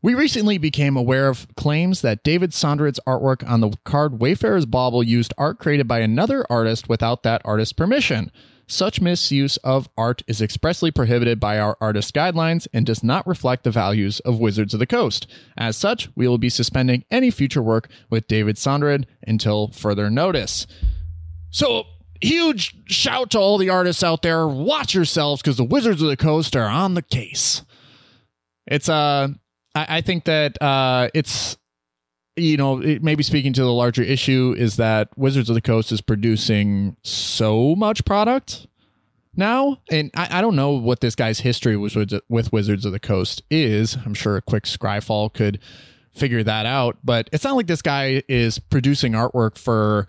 We 0.00 0.14
recently 0.14 0.58
became 0.58 0.96
aware 0.96 1.28
of 1.28 1.48
claims 1.56 2.02
that 2.02 2.22
David 2.22 2.52
Sondred's 2.52 3.00
artwork 3.04 3.48
on 3.48 3.60
the 3.60 3.72
card 3.84 4.20
Wayfarer's 4.20 4.64
Bauble 4.64 5.02
used 5.02 5.34
art 5.36 5.58
created 5.58 5.88
by 5.88 5.98
another 5.98 6.46
artist 6.48 6.88
without 6.88 7.24
that 7.24 7.42
artist's 7.44 7.72
permission. 7.72 8.30
Such 8.68 9.00
misuse 9.00 9.56
of 9.58 9.88
art 9.96 10.22
is 10.28 10.40
expressly 10.40 10.92
prohibited 10.92 11.40
by 11.40 11.58
our 11.58 11.76
artist 11.80 12.14
guidelines 12.14 12.68
and 12.72 12.86
does 12.86 13.02
not 13.02 13.26
reflect 13.26 13.64
the 13.64 13.72
values 13.72 14.20
of 14.20 14.38
Wizards 14.38 14.72
of 14.72 14.78
the 14.78 14.86
Coast. 14.86 15.26
As 15.56 15.76
such, 15.76 16.10
we 16.14 16.28
will 16.28 16.38
be 16.38 16.50
suspending 16.50 17.04
any 17.10 17.32
future 17.32 17.62
work 17.62 17.88
with 18.08 18.28
David 18.28 18.54
Sondred 18.54 19.04
until 19.26 19.68
further 19.68 20.10
notice. 20.10 20.68
So, 21.50 21.84
huge 22.20 22.76
shout 22.86 23.30
to 23.30 23.38
all 23.38 23.58
the 23.58 23.70
artists 23.70 24.04
out 24.04 24.22
there. 24.22 24.46
Watch 24.46 24.94
yourselves 24.94 25.42
because 25.42 25.56
the 25.56 25.64
Wizards 25.64 26.02
of 26.02 26.08
the 26.08 26.16
Coast 26.16 26.54
are 26.54 26.68
on 26.68 26.94
the 26.94 27.02
case. 27.02 27.62
It's, 28.66 28.88
uh, 28.88 29.28
I, 29.74 29.98
I 29.98 30.00
think 30.00 30.24
that, 30.24 30.60
uh, 30.62 31.08
it's, 31.14 31.56
you 32.36 32.56
know, 32.56 32.80
it 32.80 33.02
maybe 33.02 33.22
speaking 33.22 33.52
to 33.54 33.62
the 33.62 33.72
larger 33.72 34.02
issue 34.02 34.54
is 34.56 34.76
that 34.76 35.08
Wizards 35.16 35.48
of 35.48 35.54
the 35.54 35.60
Coast 35.60 35.90
is 35.92 36.00
producing 36.00 36.96
so 37.02 37.74
much 37.74 38.04
product 38.04 38.66
now. 39.36 39.78
And 39.90 40.10
I, 40.16 40.38
I 40.38 40.40
don't 40.40 40.56
know 40.56 40.70
what 40.70 41.00
this 41.00 41.14
guy's 41.14 41.40
history 41.40 41.76
was 41.76 41.96
with, 41.96 42.12
with 42.28 42.52
Wizards 42.52 42.84
of 42.84 42.92
the 42.92 43.00
Coast 43.00 43.42
is. 43.50 43.96
I'm 44.06 44.14
sure 44.14 44.36
a 44.36 44.42
quick 44.42 44.64
Scryfall 44.64 45.32
could 45.32 45.58
figure 46.12 46.42
that 46.42 46.66
out, 46.66 46.98
but 47.04 47.28
it's 47.32 47.44
not 47.44 47.56
like 47.56 47.66
this 47.66 47.82
guy 47.82 48.22
is 48.28 48.58
producing 48.58 49.12
artwork 49.12 49.58
for 49.58 50.06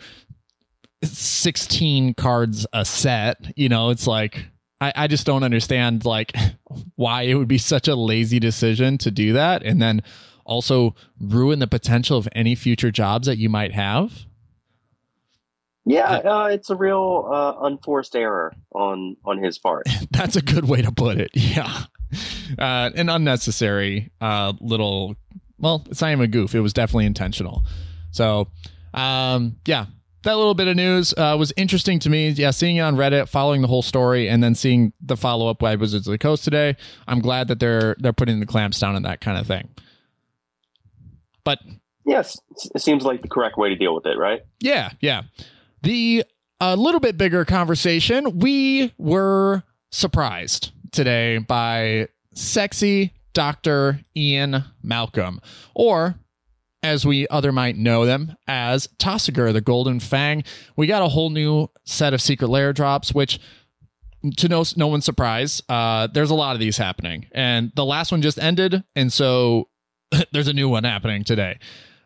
16 1.04 2.14
cards 2.16 2.68
a 2.74 2.84
set 2.84 3.54
you 3.56 3.70
know 3.70 3.90
it's 3.90 4.06
like 4.06 4.48
I, 4.82 4.94
I 4.96 5.08
just 5.08 5.26
don't 5.26 5.44
understand 5.44 6.06
like 6.06 6.36
why 6.96 7.24
it 7.24 7.36
would 7.36 7.48
be 7.48 7.58
such 7.58 7.88
a 7.88 7.96
lazy 7.96 8.40
decision 8.40 8.98
to 9.00 9.12
do 9.12 9.34
that 9.34 9.64
and 9.64 9.82
then 9.82 10.02
also 10.46 10.96
ruin 11.20 11.60
the 11.60 11.68
potential 11.68 12.18
of 12.18 12.28
any 12.32 12.56
future 12.56 12.92
jobs 12.92 13.28
that 13.28 13.38
you 13.38 13.50
might 13.50 13.72
have. 13.72 14.26
Yeah, 15.86 16.18
uh, 16.18 16.50
it's 16.52 16.70
a 16.70 16.76
real 16.76 17.30
uh, 17.32 17.66
unforced 17.66 18.16
error 18.16 18.54
on 18.74 19.16
on 19.26 19.42
his 19.42 19.58
part. 19.58 19.88
that's 20.12 20.36
a 20.36 20.42
good 20.42 20.66
way 20.66 20.82
to 20.82 20.92
put 20.92 21.18
it 21.18 21.32
yeah. 21.34 21.84
Uh, 22.58 22.90
an 22.96 23.10
unnecessary 23.10 24.12
uh, 24.20 24.54
little 24.60 25.16
well 25.60 25.86
it's 25.90 26.02
not 26.02 26.12
even 26.12 26.26
a 26.26 26.28
goof 26.28 26.56
it 26.56 26.62
was 26.62 26.74
definitely 26.74 27.06
intentional. 27.06 27.64
So 28.12 28.48
um 28.94 29.58
yeah 29.66 29.86
that 30.24 30.36
little 30.38 30.54
bit 30.54 30.68
of 30.68 30.76
news 30.76 31.14
uh, 31.18 31.36
was 31.40 31.54
interesting 31.56 32.00
to 32.00 32.10
me. 32.10 32.30
Yeah, 32.30 32.52
seeing 32.52 32.78
it 32.78 32.82
on 32.82 32.96
Reddit, 32.96 33.30
following 33.30 33.62
the 33.62 33.68
whole 33.68 33.82
story, 33.82 34.28
and 34.28 34.44
then 34.44 34.56
seeing 34.56 34.94
the 35.02 35.16
follow 35.16 35.48
up 35.50 35.60
by 35.60 35.76
Wizards 35.76 36.08
of 36.08 36.12
the 36.12 36.18
Coast 36.18 36.44
today. 36.44 36.76
I'm 37.08 37.20
glad 37.20 37.48
that 37.48 37.60
they're 37.60 37.96
they're 38.00 38.14
putting 38.14 38.40
the 38.40 38.46
clamps 38.46 38.80
down 38.80 38.96
on 38.96 39.04
that 39.04 39.22
kind 39.22 39.38
of 39.38 39.48
thing. 39.48 39.70
But 41.44 41.60
yes, 42.06 42.40
it 42.76 42.82
seems 42.82 43.04
like 43.04 43.22
the 43.22 43.30
correct 43.30 43.58
way 43.58 43.70
to 43.70 43.76
deal 43.76 43.96
with 43.96 44.06
it, 44.06 44.18
right? 44.18 44.42
Yeah, 44.60 44.92
yeah. 45.00 45.24
The 45.84 46.26
a 46.60 46.76
little 46.76 47.00
bit 47.00 47.18
bigger 47.18 47.46
conversation. 47.46 48.40
We 48.40 48.94
were 48.98 49.64
surprised 49.92 50.72
today 50.92 51.38
by 51.38 52.10
sexy 52.34 53.14
Dr. 53.34 54.02
Ian 54.16 54.66
Malcolm, 54.84 55.40
or 55.74 56.16
as 56.82 57.06
we 57.06 57.28
other 57.28 57.52
might 57.52 57.78
know 57.78 58.06
them 58.06 58.36
as 58.48 58.88
Tasigur, 59.00 59.52
the 59.54 59.62
Golden 59.62 60.00
Fang. 60.00 60.44
We 60.76 60.88
got 60.88 61.02
a 61.02 61.10
whole 61.10 61.30
new 61.30 61.70
set 61.86 62.14
of 62.14 62.22
secret 62.22 62.48
lair 62.48 62.74
drops, 62.74 63.14
which 63.14 63.40
to 64.38 64.48
no 64.50 64.64
no 64.76 64.88
one's 64.88 65.06
surprise, 65.06 65.62
uh, 65.70 66.08
there's 66.08 66.32
a 66.32 66.36
lot 66.36 66.56
of 66.56 66.60
these 66.60 66.78
happening, 66.78 67.28
and 67.32 67.72
the 67.76 67.86
last 67.86 68.12
one 68.12 68.22
just 68.22 68.38
ended, 68.40 68.84
and 68.96 69.12
so 69.12 69.70
there's 70.32 70.48
a 70.48 70.54
new 70.54 70.70
one 70.70 70.84
happening 70.84 71.24
today. 71.24 71.60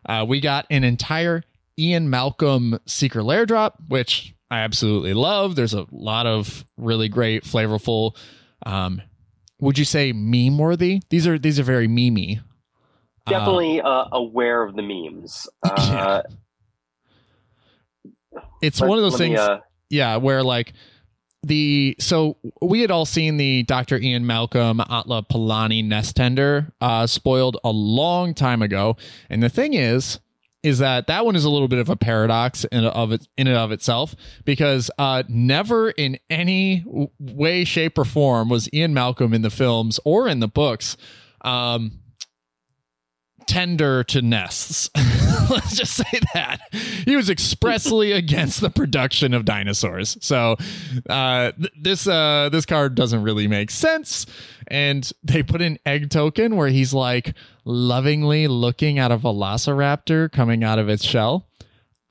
Uh, 0.06 0.24
we 0.26 0.40
got 0.40 0.66
an 0.70 0.84
entire 0.84 1.42
Ian 1.78 2.10
Malcolm 2.10 2.78
secret 2.86 3.24
lair 3.24 3.46
drop, 3.46 3.78
which 3.88 4.34
I 4.50 4.60
absolutely 4.60 5.14
love. 5.14 5.56
There's 5.56 5.74
a 5.74 5.86
lot 5.90 6.26
of 6.26 6.64
really 6.76 7.08
great, 7.08 7.44
flavorful. 7.44 8.16
Um, 8.64 9.02
would 9.60 9.78
you 9.78 9.84
say 9.84 10.12
meme 10.12 10.58
worthy? 10.58 11.00
These 11.10 11.26
are 11.26 11.38
these 11.38 11.58
are 11.58 11.64
very 11.64 11.88
memey. 11.88 12.40
Definitely 13.26 13.80
uh, 13.80 13.88
uh, 13.88 14.08
aware 14.12 14.62
of 14.62 14.74
the 14.74 14.82
memes. 14.82 15.48
Uh, 15.64 16.22
it's 18.60 18.80
one 18.80 18.98
of 18.98 19.02
those 19.02 19.16
things. 19.16 19.38
Me, 19.38 19.38
uh, 19.38 19.58
yeah, 19.90 20.16
where 20.16 20.42
like 20.42 20.72
the 21.44 21.94
so 22.00 22.36
we 22.60 22.80
had 22.80 22.90
all 22.90 23.06
seen 23.06 23.36
the 23.36 23.62
Dr. 23.62 23.96
Ian 23.98 24.26
Malcolm 24.26 24.80
Atla 24.80 25.22
Palani 25.22 25.84
nest 25.84 26.16
tender 26.16 26.72
uh, 26.80 27.06
spoiled 27.06 27.58
a 27.62 27.70
long 27.70 28.34
time 28.34 28.62
ago, 28.62 28.96
and 29.30 29.42
the 29.42 29.48
thing 29.48 29.74
is, 29.74 30.18
is 30.62 30.78
that 30.78 31.06
that 31.06 31.24
one 31.24 31.36
is 31.36 31.44
a 31.44 31.50
little 31.50 31.68
bit 31.68 31.78
of 31.78 31.88
a 31.88 31.96
paradox 31.96 32.64
in 32.64 32.84
of 32.84 33.12
it 33.12 33.28
in 33.36 33.46
and 33.46 33.56
of 33.56 33.70
itself 33.70 34.16
because 34.44 34.90
uh, 34.98 35.22
never 35.28 35.90
in 35.90 36.18
any 36.30 36.84
way, 37.18 37.64
shape, 37.64 37.98
or 37.98 38.04
form 38.04 38.48
was 38.48 38.68
Ian 38.72 38.94
Malcolm 38.94 39.32
in 39.34 39.42
the 39.42 39.50
films 39.50 40.00
or 40.04 40.26
in 40.26 40.40
the 40.40 40.48
books 40.48 40.96
um, 41.42 42.00
tender 43.46 44.04
to 44.04 44.22
nests. 44.22 44.90
Let's 45.50 45.76
just 45.76 45.94
say 45.94 46.20
that 46.34 46.60
he 46.72 47.16
was 47.16 47.28
expressly 47.30 48.12
against 48.24 48.60
the 48.60 48.70
production 48.70 49.34
of 49.34 49.44
dinosaurs. 49.44 50.16
So 50.20 50.56
uh, 51.08 51.52
th- 51.52 51.72
this 51.78 52.06
uh, 52.06 52.48
this 52.50 52.66
card 52.66 52.94
doesn't 52.94 53.22
really 53.22 53.48
make 53.48 53.70
sense. 53.70 54.26
And 54.68 55.10
they 55.22 55.42
put 55.42 55.60
an 55.60 55.78
egg 55.84 56.10
token 56.10 56.56
where 56.56 56.68
he's 56.68 56.94
like 56.94 57.34
lovingly 57.64 58.48
looking 58.48 58.98
at 58.98 59.12
a 59.12 59.18
velociraptor 59.18 60.32
coming 60.32 60.64
out 60.64 60.78
of 60.78 60.88
its 60.88 61.04
shell. 61.04 61.46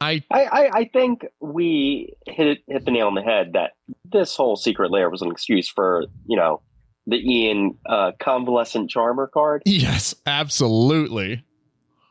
I, 0.01 0.21
I, 0.31 0.69
I 0.73 0.89
think 0.91 1.25
we 1.39 2.13
hit 2.27 2.59
hit 2.67 2.83
the 2.83 2.91
nail 2.91 3.07
on 3.07 3.15
the 3.15 3.21
head 3.21 3.53
that 3.53 3.71
this 4.03 4.35
whole 4.35 4.57
secret 4.57 4.91
lair 4.91 5.09
was 5.09 5.21
an 5.21 5.31
excuse 5.31 5.69
for 5.69 6.05
you 6.27 6.35
know 6.35 6.61
the 7.07 7.17
Ian 7.17 7.77
uh, 7.86 8.12
convalescent 8.19 8.89
charmer 8.89 9.27
card. 9.27 9.62
Yes, 9.65 10.15
absolutely. 10.25 11.43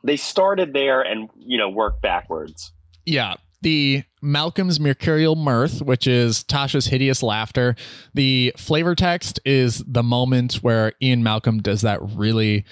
They 0.05 0.17
started 0.17 0.73
there 0.73 1.01
and 1.01 1.31
you 1.39 1.59
know 1.59 1.69
worked 1.69 2.03
backwards. 2.03 2.73
Yeah, 3.07 3.37
the 3.63 4.03
Malcolm's 4.21 4.81
Mercurial 4.81 5.37
Mirth, 5.37 5.83
which 5.83 6.07
is 6.07 6.45
Tasha's 6.45 6.87
hideous 6.87 7.23
laughter. 7.23 7.77
The 8.15 8.53
flavor 8.57 8.95
text 8.95 9.41
is 9.45 9.83
the 9.87 10.03
moment 10.03 10.55
where 10.57 10.93
Ian 11.01 11.23
Malcolm 11.23 11.63
does 11.63 11.83
that 11.83 12.01
really 12.03 12.65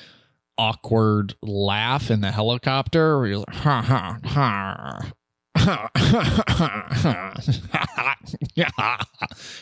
awkward 0.58 1.34
laugh 1.42 2.10
in 2.10 2.20
the 2.20 2.32
helicopter 2.32 3.18
where 3.18 3.28
he's 3.28 3.38
like, 3.38 3.54
ha 3.54 3.82
ha 3.82 4.18
ha. 4.24 5.12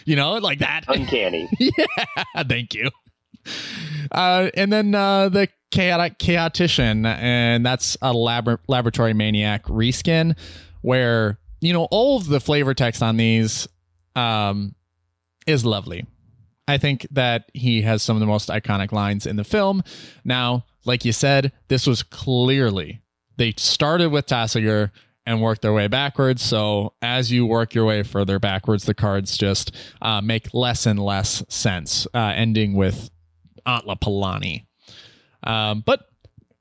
you 0.05 0.17
know, 0.17 0.35
like 0.35 0.59
that. 0.59 0.83
Uncanny. 0.89 1.49
yeah, 1.59 2.43
thank 2.47 2.75
you. 2.75 2.91
Uh, 4.13 4.51
and 4.55 4.73
then 4.73 4.95
uh, 4.95 5.29
the 5.29 5.49
chaotic 5.71 6.19
chaotician, 6.19 7.07
and 7.07 7.65
that's 7.65 7.97
a 8.03 8.13
lab- 8.13 8.61
laboratory 8.69 9.15
maniac 9.15 9.65
reskin, 9.65 10.37
where 10.83 11.39
you 11.61 11.73
know 11.73 11.89
all 11.91 12.19
of 12.19 12.27
the 12.27 12.41
flavor 12.41 12.75
text 12.75 13.03
on 13.03 13.17
these 13.17 13.67
um, 14.15 14.75
is 15.47 15.65
lovely. 15.65 16.07
I 16.67 16.77
think 16.77 17.07
that 17.13 17.51
he 17.55 17.81
has 17.83 18.03
some 18.03 18.17
of 18.17 18.21
the 18.21 18.27
most 18.27 18.51
iconic 18.51 18.93
lines 18.93 19.27
in 19.27 19.37
the 19.37 19.45
film. 19.45 19.83
Now, 20.23 20.67
like 20.85 21.07
you 21.07 21.13
said, 21.13 21.53
this 21.69 21.87
was 21.87 22.03
clearly 22.03 23.01
they 23.39 23.55
started 23.57 24.11
with 24.11 24.27
Tasigur 24.27 24.91
and 25.29 25.43
work 25.43 25.61
their 25.61 25.75
way 25.75 25.89
backwards. 25.89 26.41
So 26.41 26.95
as 27.03 27.31
you 27.31 27.45
work 27.45 27.75
your 27.75 27.85
way 27.85 28.03
further 28.03 28.39
backwards, 28.39 28.85
the 28.85 28.95
cards 28.95 29.37
just 29.37 29.77
uh, 30.01 30.23
make 30.23 30.55
less 30.55 30.87
and 30.87 30.99
less 30.99 31.45
sense, 31.51 32.07
uh, 32.15 32.33
ending 32.35 32.73
with 32.73 33.11
Atla 33.67 33.97
Palani. 33.97 34.65
Um, 35.45 35.83
but 35.85 36.09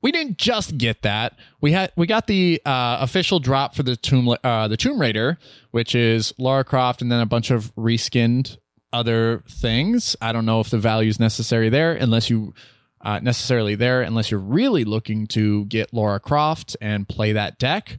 we 0.02 0.12
didn't 0.12 0.36
just 0.36 0.76
get 0.76 1.00
that. 1.00 1.38
We 1.62 1.72
had 1.72 1.92
we 1.96 2.06
got 2.06 2.26
the 2.26 2.60
uh, 2.66 2.98
official 3.00 3.40
drop 3.40 3.74
for 3.74 3.82
the 3.82 3.96
Tomb 3.96 4.36
uh, 4.44 4.68
the 4.68 4.76
Tomb 4.76 5.00
Raider, 5.00 5.38
which 5.70 5.94
is 5.94 6.34
Lara 6.38 6.62
Croft, 6.62 7.00
and 7.00 7.10
then 7.10 7.20
a 7.20 7.26
bunch 7.26 7.50
of 7.50 7.74
reskinned 7.74 8.58
other 8.92 9.44
things. 9.48 10.14
I 10.20 10.32
don't 10.32 10.44
know 10.44 10.60
if 10.60 10.68
the 10.68 10.78
value 10.78 11.08
is 11.08 11.18
necessary 11.18 11.70
there, 11.70 11.94
unless 11.94 12.28
you 12.28 12.52
uh, 13.00 13.20
necessarily 13.20 13.76
there 13.76 14.02
unless 14.02 14.30
you're 14.30 14.40
really 14.40 14.84
looking 14.84 15.26
to 15.28 15.64
get 15.66 15.94
Lara 15.94 16.20
Croft 16.20 16.76
and 16.80 17.08
play 17.08 17.32
that 17.32 17.58
deck. 17.58 17.98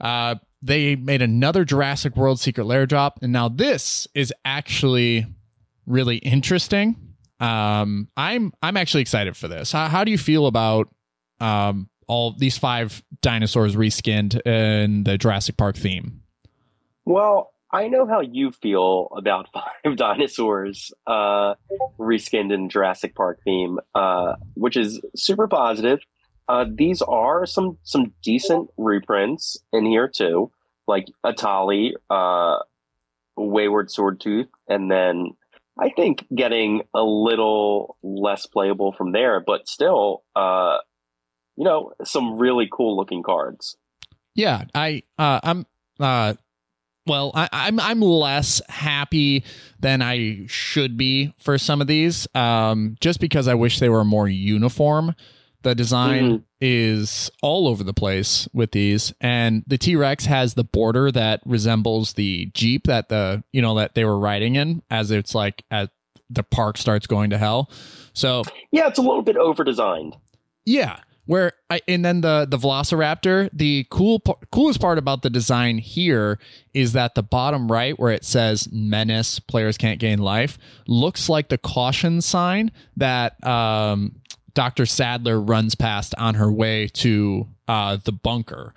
Uh, 0.00 0.36
they 0.62 0.96
made 0.96 1.22
another 1.22 1.64
Jurassic 1.64 2.16
World 2.16 2.40
Secret 2.40 2.64
Lair 2.64 2.86
drop, 2.86 3.18
and 3.22 3.32
now 3.32 3.48
this 3.48 4.08
is 4.14 4.32
actually 4.44 5.26
really 5.86 6.16
interesting. 6.16 6.96
Um, 7.40 8.08
I'm 8.16 8.52
I'm 8.62 8.76
actually 8.76 9.02
excited 9.02 9.36
for 9.36 9.48
this. 9.48 9.72
How, 9.72 9.88
how 9.88 10.04
do 10.04 10.10
you 10.10 10.18
feel 10.18 10.46
about 10.46 10.88
um, 11.40 11.88
all 12.08 12.32
these 12.36 12.58
five 12.58 13.02
dinosaurs 13.22 13.76
reskinned 13.76 14.44
in 14.46 15.04
the 15.04 15.16
Jurassic 15.18 15.56
Park 15.56 15.76
theme? 15.76 16.22
Well, 17.04 17.52
I 17.70 17.88
know 17.88 18.06
how 18.06 18.20
you 18.20 18.50
feel 18.50 19.08
about 19.16 19.48
five 19.54 19.96
dinosaurs 19.96 20.92
uh, 21.06 21.54
reskinned 21.98 22.52
in 22.52 22.68
Jurassic 22.68 23.14
Park 23.14 23.40
theme, 23.44 23.78
uh, 23.94 24.34
which 24.54 24.76
is 24.76 25.00
super 25.14 25.46
positive. 25.46 26.00
Uh, 26.48 26.64
these 26.72 27.02
are 27.02 27.44
some 27.44 27.78
some 27.82 28.12
decent 28.22 28.70
reprints 28.76 29.58
in 29.72 29.84
here 29.84 30.08
too, 30.08 30.50
like 30.86 31.06
Etali, 31.24 31.92
uh, 32.08 32.58
Wayward 33.36 33.88
Swordtooth, 33.88 34.48
and 34.66 34.90
then 34.90 35.32
I 35.78 35.90
think 35.90 36.26
getting 36.34 36.82
a 36.94 37.02
little 37.02 37.96
less 38.02 38.46
playable 38.46 38.92
from 38.92 39.12
there, 39.12 39.40
but 39.40 39.68
still, 39.68 40.24
uh, 40.34 40.78
you 41.56 41.64
know, 41.64 41.92
some 42.04 42.38
really 42.38 42.68
cool 42.72 42.96
looking 42.96 43.22
cards. 43.22 43.76
Yeah, 44.34 44.64
I 44.74 45.02
uh, 45.18 45.40
I'm 45.42 45.66
uh, 46.00 46.34
well, 47.06 47.32
I, 47.34 47.44
am 47.52 47.80
I'm, 47.80 47.80
I'm 47.80 48.00
less 48.00 48.62
happy 48.68 49.44
than 49.80 50.00
I 50.00 50.46
should 50.46 50.96
be 50.96 51.34
for 51.38 51.58
some 51.58 51.80
of 51.80 51.86
these, 51.86 52.26
um, 52.34 52.96
just 53.00 53.20
because 53.20 53.48
I 53.48 53.54
wish 53.54 53.78
they 53.80 53.88
were 53.88 54.04
more 54.04 54.28
uniform. 54.28 55.14
The 55.62 55.74
design 55.74 56.24
mm-hmm. 56.24 56.42
is 56.60 57.30
all 57.42 57.66
over 57.66 57.82
the 57.82 57.92
place 57.92 58.48
with 58.52 58.70
these, 58.70 59.12
and 59.20 59.64
the 59.66 59.78
T 59.78 59.96
Rex 59.96 60.26
has 60.26 60.54
the 60.54 60.64
border 60.64 61.10
that 61.10 61.40
resembles 61.44 62.12
the 62.12 62.46
Jeep 62.54 62.86
that 62.86 63.08
the 63.08 63.42
you 63.52 63.60
know 63.60 63.74
that 63.76 63.94
they 63.94 64.04
were 64.04 64.18
riding 64.18 64.54
in, 64.54 64.82
as 64.90 65.10
it's 65.10 65.34
like 65.34 65.64
as 65.70 65.88
the 66.30 66.42
park 66.42 66.78
starts 66.78 67.06
going 67.06 67.30
to 67.30 67.38
hell. 67.38 67.70
So 68.12 68.44
yeah, 68.70 68.86
it's 68.86 68.98
a 68.98 69.02
little 69.02 69.22
bit 69.22 69.36
over 69.36 69.64
designed. 69.64 70.16
Yeah, 70.64 71.00
where 71.28 71.52
I, 71.68 71.82
and 71.86 72.02
then 72.02 72.22
the 72.22 72.46
the 72.48 72.56
velociraptor 72.56 73.50
the 73.52 73.86
cool 73.90 74.20
coolest 74.50 74.80
part 74.80 74.96
about 74.96 75.20
the 75.20 75.28
design 75.28 75.76
here 75.76 76.38
is 76.72 76.94
that 76.94 77.14
the 77.14 77.22
bottom 77.22 77.70
right 77.70 77.98
where 77.98 78.12
it 78.12 78.24
says 78.24 78.66
menace 78.72 79.38
players 79.38 79.76
can't 79.76 80.00
gain 80.00 80.20
life 80.20 80.56
looks 80.86 81.28
like 81.28 81.50
the 81.50 81.58
caution 81.58 82.22
sign 82.22 82.70
that 82.96 83.42
um, 83.46 84.16
dr 84.54 84.86
sattler 84.86 85.40
runs 85.40 85.74
past 85.74 86.14
on 86.18 86.34
her 86.34 86.50
way 86.50 86.88
to 86.88 87.46
uh, 87.68 87.96
the 88.04 88.12
bunker 88.12 88.74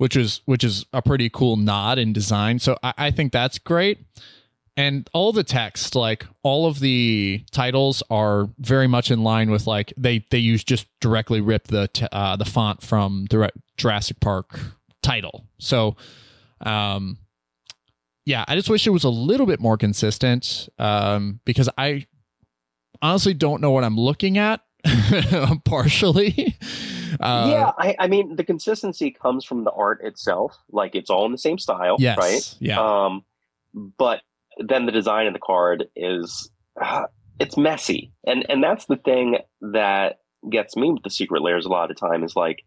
which 0.00 0.16
is 0.16 0.40
which 0.46 0.64
is 0.64 0.86
a 0.94 1.02
pretty 1.02 1.28
cool 1.28 1.56
nod 1.58 1.98
in 1.98 2.10
design. 2.14 2.58
So 2.58 2.78
I, 2.82 2.94
I 2.96 3.10
think 3.10 3.32
that's 3.32 3.58
great. 3.58 3.98
And 4.74 5.06
all 5.12 5.30
the 5.30 5.44
text 5.44 5.94
like 5.94 6.26
all 6.42 6.64
of 6.64 6.80
the 6.80 7.44
titles 7.50 8.02
are 8.08 8.48
very 8.58 8.86
much 8.86 9.10
in 9.10 9.22
line 9.22 9.50
with 9.50 9.66
like 9.66 9.92
they 9.98 10.24
they 10.30 10.38
use 10.38 10.64
just 10.64 10.86
directly 11.02 11.42
rip 11.42 11.66
the 11.66 11.90
uh, 12.12 12.36
the 12.36 12.46
font 12.46 12.80
from 12.80 13.26
the 13.28 13.52
Jurassic 13.76 14.20
Park 14.20 14.58
title. 15.02 15.44
So 15.58 15.96
Um, 16.62 17.18
yeah, 18.24 18.46
I 18.48 18.54
just 18.54 18.70
wish 18.70 18.86
it 18.86 18.90
was 18.90 19.04
a 19.04 19.10
little 19.10 19.44
bit 19.46 19.60
more 19.60 19.76
consistent 19.76 20.70
um, 20.78 21.40
because 21.44 21.68
I 21.76 22.06
honestly 23.02 23.34
don't 23.34 23.60
know 23.60 23.70
what 23.70 23.84
I'm 23.84 23.98
looking 23.98 24.38
at 24.38 24.62
partially. 25.64 26.56
Uh, 27.18 27.48
yeah, 27.50 27.72
I, 27.78 27.96
I, 27.98 28.06
mean 28.08 28.36
the 28.36 28.44
consistency 28.44 29.10
comes 29.10 29.44
from 29.44 29.64
the 29.64 29.72
art 29.72 30.00
itself, 30.02 30.56
like 30.70 30.94
it's 30.94 31.10
all 31.10 31.26
in 31.26 31.32
the 31.32 31.38
same 31.38 31.58
style, 31.58 31.96
yes, 31.98 32.18
right? 32.18 32.54
Yeah. 32.60 32.80
Um, 32.80 33.24
but 33.74 34.20
then 34.58 34.86
the 34.86 34.92
design 34.92 35.26
of 35.26 35.32
the 35.32 35.40
card 35.40 35.86
is 35.96 36.50
uh, 36.80 37.06
it's 37.38 37.56
messy, 37.56 38.12
and 38.26 38.46
and 38.48 38.62
that's 38.62 38.86
the 38.86 38.96
thing 38.96 39.38
that 39.60 40.20
gets 40.50 40.76
me 40.76 40.90
with 40.90 41.02
the 41.02 41.10
secret 41.10 41.42
lairs 41.42 41.66
a 41.66 41.68
lot 41.68 41.90
of 41.90 41.96
time 41.96 42.24
is 42.24 42.36
like 42.36 42.64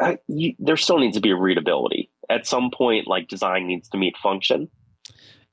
uh, 0.00 0.16
you, 0.28 0.54
there 0.58 0.76
still 0.76 0.98
needs 0.98 1.16
to 1.16 1.20
be 1.20 1.30
a 1.30 1.36
readability 1.36 2.10
at 2.30 2.46
some 2.46 2.70
point. 2.70 3.06
Like 3.06 3.28
design 3.28 3.66
needs 3.66 3.88
to 3.90 3.98
meet 3.98 4.16
function. 4.16 4.68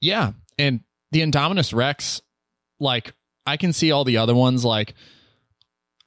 Yeah, 0.01 0.33
and 0.57 0.81
the 1.11 1.21
Indominus 1.21 1.73
Rex, 1.73 2.21
like 2.79 3.13
I 3.45 3.57
can 3.57 3.73
see 3.73 3.91
all 3.91 4.03
the 4.03 4.17
other 4.17 4.35
ones 4.35 4.65
like 4.65 4.93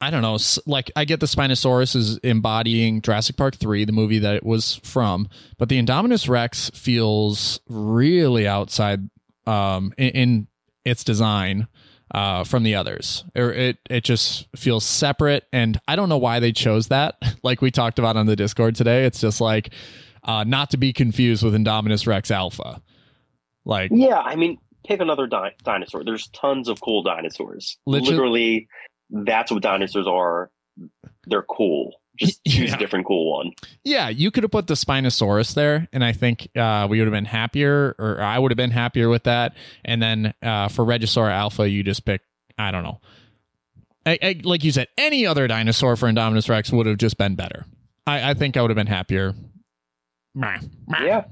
I 0.00 0.10
don't 0.10 0.22
know, 0.22 0.38
like 0.66 0.90
I 0.94 1.04
get 1.06 1.20
the 1.20 1.26
Spinosaurus 1.26 1.96
is 1.96 2.18
embodying 2.18 3.00
Jurassic 3.00 3.36
Park 3.36 3.56
3, 3.56 3.84
the 3.86 3.92
movie 3.92 4.18
that 4.18 4.34
it 4.34 4.44
was 4.44 4.78
from, 4.82 5.28
but 5.58 5.70
the 5.70 5.80
Indominus 5.80 6.28
Rex 6.28 6.70
feels 6.70 7.60
really 7.68 8.46
outside 8.46 9.08
um, 9.46 9.94
in, 9.96 10.10
in 10.10 10.46
its 10.84 11.02
design 11.02 11.66
uh, 12.12 12.44
from 12.44 12.62
the 12.62 12.74
others. 12.74 13.24
It, 13.34 13.42
it, 13.42 13.78
it 13.88 14.04
just 14.04 14.48
feels 14.54 14.84
separate, 14.84 15.44
and 15.50 15.80
I 15.88 15.96
don't 15.96 16.10
know 16.10 16.18
why 16.18 16.40
they 16.40 16.52
chose 16.52 16.88
that. 16.88 17.16
Like 17.42 17.62
we 17.62 17.70
talked 17.70 18.00
about 18.00 18.16
on 18.16 18.26
the 18.26 18.34
Discord 18.34 18.74
today, 18.74 19.04
it's 19.04 19.20
just 19.20 19.40
like 19.40 19.72
uh, 20.24 20.42
not 20.42 20.70
to 20.70 20.76
be 20.76 20.92
confused 20.92 21.44
with 21.44 21.54
Indominus 21.54 22.08
Rex 22.08 22.32
Alpha. 22.32 22.82
Like, 23.64 23.92
yeah, 23.94 24.18
I 24.18 24.34
mean, 24.34 24.58
pick 24.84 25.00
another 25.00 25.28
di- 25.28 25.54
dinosaur. 25.62 26.02
There's 26.02 26.26
tons 26.28 26.68
of 26.68 26.80
cool 26.80 27.04
dinosaurs. 27.04 27.78
Literally, 27.86 28.10
literally 28.10 28.68
that's 29.10 29.50
what 29.50 29.62
dinosaurs 29.62 30.06
are. 30.06 30.50
They're 31.26 31.42
cool. 31.42 31.94
Just 32.18 32.44
choose 32.48 32.70
yeah. 32.70 32.76
a 32.76 32.78
different 32.78 33.06
cool 33.06 33.32
one. 33.32 33.52
Yeah, 33.84 34.08
you 34.08 34.30
could 34.30 34.42
have 34.42 34.50
put 34.50 34.66
the 34.66 34.74
Spinosaurus 34.74 35.54
there, 35.54 35.88
and 35.92 36.04
I 36.04 36.12
think 36.12 36.48
uh, 36.56 36.86
we 36.88 36.98
would 36.98 37.06
have 37.06 37.12
been 37.12 37.24
happier, 37.24 37.94
or 37.98 38.20
I 38.20 38.38
would 38.38 38.50
have 38.50 38.56
been 38.56 38.70
happier 38.70 39.08
with 39.08 39.24
that. 39.24 39.54
And 39.84 40.02
then 40.02 40.34
uh, 40.42 40.68
for 40.68 40.84
Regisaur 40.84 41.30
Alpha, 41.30 41.68
you 41.68 41.82
just 41.82 42.04
pick, 42.04 42.22
I 42.58 42.70
don't 42.70 42.82
know. 42.82 43.00
I, 44.04 44.18
I, 44.22 44.40
like 44.44 44.62
you 44.62 44.70
said, 44.70 44.88
any 44.96 45.26
other 45.26 45.48
dinosaur 45.48 45.96
for 45.96 46.08
Indominus 46.08 46.48
Rex 46.48 46.70
would 46.70 46.86
have 46.86 46.98
just 46.98 47.18
been 47.18 47.34
better. 47.34 47.66
I, 48.06 48.30
I 48.30 48.34
think 48.34 48.56
I 48.56 48.62
would 48.62 48.70
have 48.70 48.76
been 48.76 48.86
happier. 48.86 49.34
Yeah. 51.02 51.24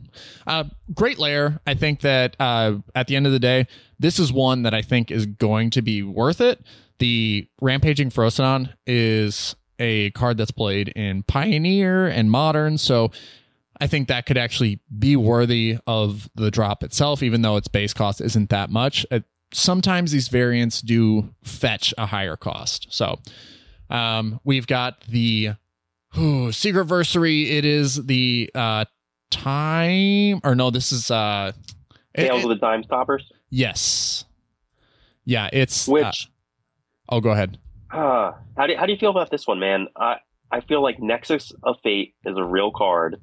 Uh, 0.47 0.65
great 0.93 1.19
layer. 1.19 1.61
I 1.67 1.75
think 1.75 2.01
that 2.01 2.37
uh, 2.41 2.79
at 2.95 3.07
the 3.07 3.17
end 3.17 3.27
of 3.27 3.33
the 3.33 3.39
day, 3.39 3.67
this 3.99 4.19
is 4.19 4.33
one 4.33 4.63
that 4.63 4.75
I 4.75 4.83
think 4.83 5.11
is 5.11 5.27
going 5.27 5.71
to 5.71 5.83
be 5.83 6.03
worth 6.03 6.41
it. 6.41 6.65
The 6.99 7.49
Rampaging 7.61 8.11
Ferocidon 8.11 8.73
is 8.87 9.57
a 9.79 10.11
card 10.13 10.37
that's 10.37 10.53
played 10.53 10.89
in 10.89 11.23
Pioneer 11.25 12.07
and 12.07 12.31
Modern, 12.31 12.79
so 12.79 13.11
I 13.81 13.87
think 13.87 14.09
that 14.09 14.27
could 14.27 14.39
actually 14.39 14.81
be 14.97 15.17
worthy 15.17 15.79
of 15.87 16.31
the 16.37 16.51
drop 16.51 16.83
itself, 16.83 17.23
even 17.23 17.43
though 17.43 17.57
its 17.57 17.69
base 17.69 17.93
cost 17.93 18.21
isn't 18.21 18.51
that 18.51 18.71
much. 18.71 19.05
Uh, 19.11 19.21
sometimes 19.53 20.13
these 20.13 20.29
variants 20.29 20.81
do 20.81 21.35
fetch 21.43 21.93
a 21.99 22.07
higher 22.07 22.37
cost. 22.37 22.87
So 22.91 23.19
um, 23.91 24.41
we've 24.45 24.67
got 24.67 25.01
the 25.09 25.55
Secret 26.15 26.87
Versary. 26.87 27.51
It 27.51 27.65
is 27.65 28.07
the 28.07 28.51
uh, 28.55 28.85
time, 29.31 30.41
or 30.45 30.55
no, 30.55 30.71
this 30.71 30.93
is 30.93 31.11
uh, 31.11 31.53
Tales 32.17 32.43
it, 32.43 32.45
of 32.45 32.51
the 32.51 32.65
Time 32.65 32.85
Stoppers. 32.85 33.31
Yes. 33.51 34.25
Yeah, 35.25 35.49
it's 35.53 35.89
uh, 35.89 35.93
which 35.93 36.31
Oh, 37.15 37.21
go 37.21 37.31
ahead. 37.31 37.59
Uh, 37.93 38.33
how 38.57 38.67
do 38.67 38.75
how 38.77 38.87
do 38.87 38.93
you 38.93 38.99
feel 38.99 39.11
about 39.11 39.31
this 39.31 39.47
one, 39.47 39.61
man? 39.61 39.87
I 39.97 40.17
I 40.51 40.63
feel 40.63 40.83
like 40.83 40.99
Nexus 40.99 41.53
of 41.63 41.77
Fate 41.85 42.17
is 42.25 42.37
a 42.37 42.43
real 42.43 42.73
card, 42.73 43.21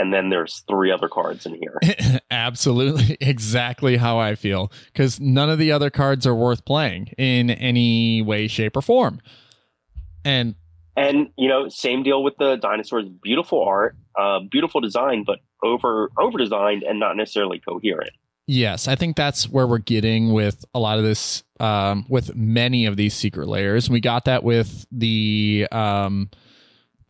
and 0.00 0.12
then 0.12 0.28
there's 0.28 0.64
three 0.68 0.90
other 0.90 1.08
cards 1.08 1.46
in 1.46 1.54
here. 1.54 1.78
Absolutely, 2.32 3.16
exactly 3.20 3.96
how 3.96 4.18
I 4.18 4.34
feel 4.34 4.72
because 4.92 5.20
none 5.20 5.50
of 5.50 5.60
the 5.60 5.70
other 5.70 5.88
cards 5.88 6.26
are 6.26 6.34
worth 6.34 6.64
playing 6.64 7.14
in 7.16 7.50
any 7.50 8.22
way, 8.22 8.48
shape, 8.48 8.76
or 8.76 8.82
form. 8.82 9.20
And 10.24 10.56
and 10.96 11.28
you 11.38 11.48
know, 11.48 11.68
same 11.68 12.02
deal 12.02 12.24
with 12.24 12.34
the 12.40 12.56
dinosaurs. 12.56 13.08
Beautiful 13.22 13.62
art, 13.62 13.96
uh, 14.18 14.40
beautiful 14.50 14.80
design, 14.80 15.22
but 15.24 15.38
over 15.62 16.10
over 16.18 16.38
designed 16.38 16.82
and 16.82 16.98
not 16.98 17.16
necessarily 17.16 17.60
coherent. 17.60 18.10
Yes, 18.50 18.88
I 18.88 18.94
think 18.94 19.14
that's 19.14 19.46
where 19.46 19.66
we're 19.66 19.76
getting 19.76 20.32
with 20.32 20.64
a 20.74 20.78
lot 20.78 20.96
of 20.96 21.04
this, 21.04 21.42
um, 21.60 22.06
with 22.08 22.34
many 22.34 22.86
of 22.86 22.96
these 22.96 23.12
secret 23.12 23.46
lairs. 23.46 23.90
We 23.90 24.00
got 24.00 24.24
that 24.24 24.42
with 24.42 24.86
the 24.90 25.68
um, 25.70 26.30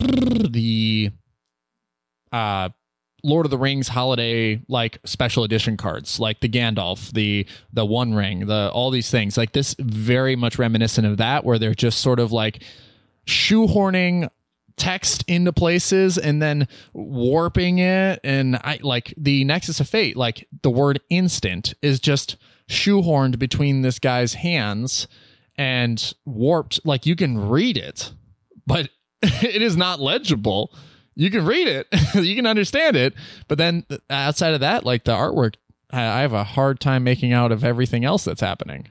the 0.01 1.13
uh, 2.33 2.71
Lord 3.23 3.47
of 3.47 3.51
the 3.51 3.57
Rings 3.57 3.87
holiday 3.87 4.61
like 4.67 4.99
special 5.05 5.45
edition 5.45 5.77
cards, 5.77 6.19
like 6.19 6.41
the 6.41 6.49
Gandalf, 6.49 7.13
the 7.13 7.47
the 7.73 7.87
One 7.87 8.15
Ring, 8.15 8.47
the 8.47 8.73
all 8.75 8.91
these 8.91 9.09
things. 9.09 9.37
Like 9.37 9.53
this, 9.53 9.77
very 9.79 10.35
much 10.35 10.59
reminiscent 10.59 11.07
of 11.07 11.19
that, 11.19 11.45
where 11.45 11.61
they're 11.61 11.73
just 11.73 12.01
sort 12.01 12.19
of 12.19 12.33
like 12.33 12.65
shoehorning 13.29 14.29
text 14.79 15.25
into 15.29 15.53
places 15.53 16.17
and 16.17 16.41
then 16.41 16.69
warping 16.93 17.79
it. 17.79 18.21
And 18.25 18.57
i 18.57 18.79
like 18.83 19.15
the 19.17 19.45
nexus 19.45 19.81
of 19.81 19.89
fate 19.89 20.17
like 20.17 20.47
the 20.63 20.71
word 20.71 21.01
instant 21.11 21.75
is 21.83 22.01
just 22.01 22.37
shoehorned 22.69 23.39
between 23.39 23.83
this 23.83 23.99
guy's 23.99 24.35
hands 24.35 25.09
and 25.57 26.13
warped. 26.25 26.81
Like 26.85 27.07
you 27.07 27.17
can 27.17 27.49
read 27.49 27.77
it 27.77 28.13
but 28.67 28.91
it 29.23 29.63
is 29.63 29.77
not 29.77 30.01
legible. 30.01 30.73
You 31.17 31.31
can 31.31 31.45
read 31.45 31.67
it. 31.69 31.87
You 32.15 32.37
can 32.37 32.47
understand 32.47 32.97
it. 32.97 33.15
But 33.49 33.59
then 33.59 33.85
outside 34.09 34.55
of 34.55 34.61
that 34.61 34.85
like 34.85 35.05
the 35.05 35.13
artwork 35.13 35.55
i 35.91 36.21
have 36.21 36.35
a 36.35 36.45
hard 36.45 36.81
time 36.81 37.03
making 37.03 37.33
out 37.33 37.51
of 37.53 37.65
everything 37.65 38.05
else 38.05 38.25
that's 38.25 38.41
happening 38.41 38.89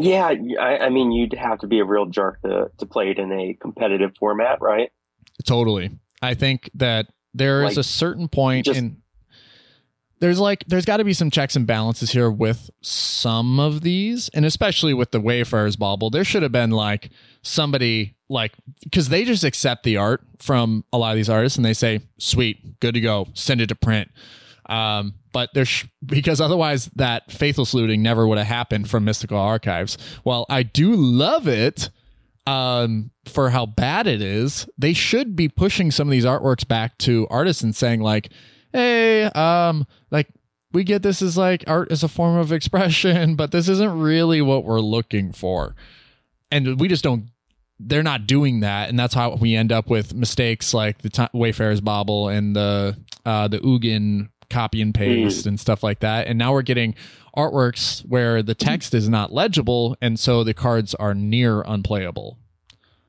yeah, 0.00 0.32
I, 0.60 0.78
I, 0.78 0.88
mean, 0.88 1.12
you'd 1.12 1.34
have 1.34 1.58
to 1.60 1.66
be 1.66 1.80
a 1.80 1.84
real 1.84 2.06
jerk 2.06 2.40
to, 2.42 2.70
to 2.78 2.86
play 2.86 3.10
it 3.10 3.18
in 3.18 3.32
a 3.32 3.54
competitive 3.60 4.12
format, 4.18 4.60
right? 4.60 4.90
Totally. 5.44 5.90
I 6.22 6.34
think 6.34 6.70
that 6.74 7.08
there 7.34 7.62
like, 7.62 7.72
is 7.72 7.78
a 7.78 7.82
certain 7.82 8.28
point 8.28 8.66
just, 8.66 8.78
in 8.78 9.02
there's 10.22 10.38
like 10.38 10.64
there's 10.68 10.84
got 10.84 10.98
to 10.98 11.04
be 11.04 11.14
some 11.14 11.30
checks 11.30 11.56
and 11.56 11.66
balances 11.66 12.12
here 12.12 12.30
with 12.30 12.70
some 12.80 13.58
of 13.58 13.80
these, 13.80 14.28
and 14.28 14.44
especially 14.44 14.94
with 14.94 15.10
the 15.10 15.20
Wayfarer's 15.20 15.74
Bauble. 15.74 16.10
There 16.10 16.22
should 16.22 16.44
have 16.44 16.52
been 16.52 16.70
like 16.70 17.10
somebody 17.42 18.14
like 18.28 18.52
because 18.84 19.08
they 19.08 19.24
just 19.24 19.42
accept 19.42 19.82
the 19.82 19.96
art 19.96 20.22
from 20.38 20.84
a 20.92 20.98
lot 20.98 21.10
of 21.10 21.16
these 21.16 21.28
artists 21.28 21.58
and 21.58 21.64
they 21.64 21.74
say, 21.74 22.02
"Sweet, 22.18 22.78
good 22.78 22.94
to 22.94 23.00
go, 23.00 23.26
send 23.34 23.60
it 23.60 23.66
to 23.66 23.74
print." 23.74 24.12
Um, 24.66 25.14
but 25.32 25.50
there's 25.54 25.84
because 26.04 26.40
otherwise 26.40 26.86
that 26.96 27.30
faithless 27.32 27.74
looting 27.74 28.02
never 28.02 28.26
would 28.26 28.38
have 28.38 28.46
happened 28.46 28.88
from 28.88 29.04
Mystical 29.04 29.38
Archives. 29.38 29.98
Well, 30.24 30.46
I 30.48 30.62
do 30.62 30.94
love 30.94 31.48
it 31.48 31.90
um, 32.46 33.10
for 33.26 33.50
how 33.50 33.66
bad 33.66 34.06
it 34.06 34.22
is. 34.22 34.68
They 34.78 34.92
should 34.92 35.34
be 35.36 35.48
pushing 35.48 35.90
some 35.90 36.08
of 36.08 36.12
these 36.12 36.24
artworks 36.24 36.66
back 36.66 36.98
to 36.98 37.26
artists 37.30 37.62
and 37.62 37.74
saying 37.74 38.00
like, 38.00 38.30
"Hey, 38.72 39.24
um, 39.24 39.86
like 40.10 40.28
we 40.72 40.84
get 40.84 41.02
this 41.02 41.22
as 41.22 41.36
like 41.36 41.64
art 41.66 41.90
as 41.90 42.02
a 42.02 42.08
form 42.08 42.36
of 42.36 42.52
expression, 42.52 43.34
but 43.36 43.50
this 43.52 43.68
isn't 43.68 43.98
really 43.98 44.42
what 44.42 44.64
we're 44.64 44.80
looking 44.80 45.32
for." 45.32 45.74
And 46.50 46.78
we 46.78 46.88
just 46.88 47.02
don't 47.02 47.30
they're 47.84 48.02
not 48.02 48.26
doing 48.26 48.60
that, 48.60 48.88
and 48.88 48.98
that's 48.98 49.14
how 49.14 49.34
we 49.36 49.54
end 49.54 49.72
up 49.72 49.88
with 49.88 50.14
mistakes 50.14 50.72
like 50.72 50.98
the 50.98 51.10
t- 51.10 51.28
Wayfarer's 51.32 51.80
Bauble 51.80 52.28
and 52.28 52.54
the 52.54 52.96
uh, 53.24 53.48
the 53.48 53.58
Ugin 53.58 54.28
copy 54.52 54.80
and 54.80 54.94
paste 54.94 55.44
mm. 55.44 55.48
and 55.48 55.60
stuff 55.60 55.82
like 55.82 56.00
that. 56.00 56.26
And 56.26 56.38
now 56.38 56.52
we're 56.52 56.62
getting 56.62 56.94
artworks 57.36 58.00
where 58.06 58.42
the 58.42 58.54
text 58.54 58.94
is 58.94 59.08
not 59.08 59.32
legible, 59.32 59.96
and 60.00 60.18
so 60.18 60.44
the 60.44 60.54
cards 60.54 60.94
are 60.94 61.14
near 61.14 61.62
unplayable. 61.62 62.38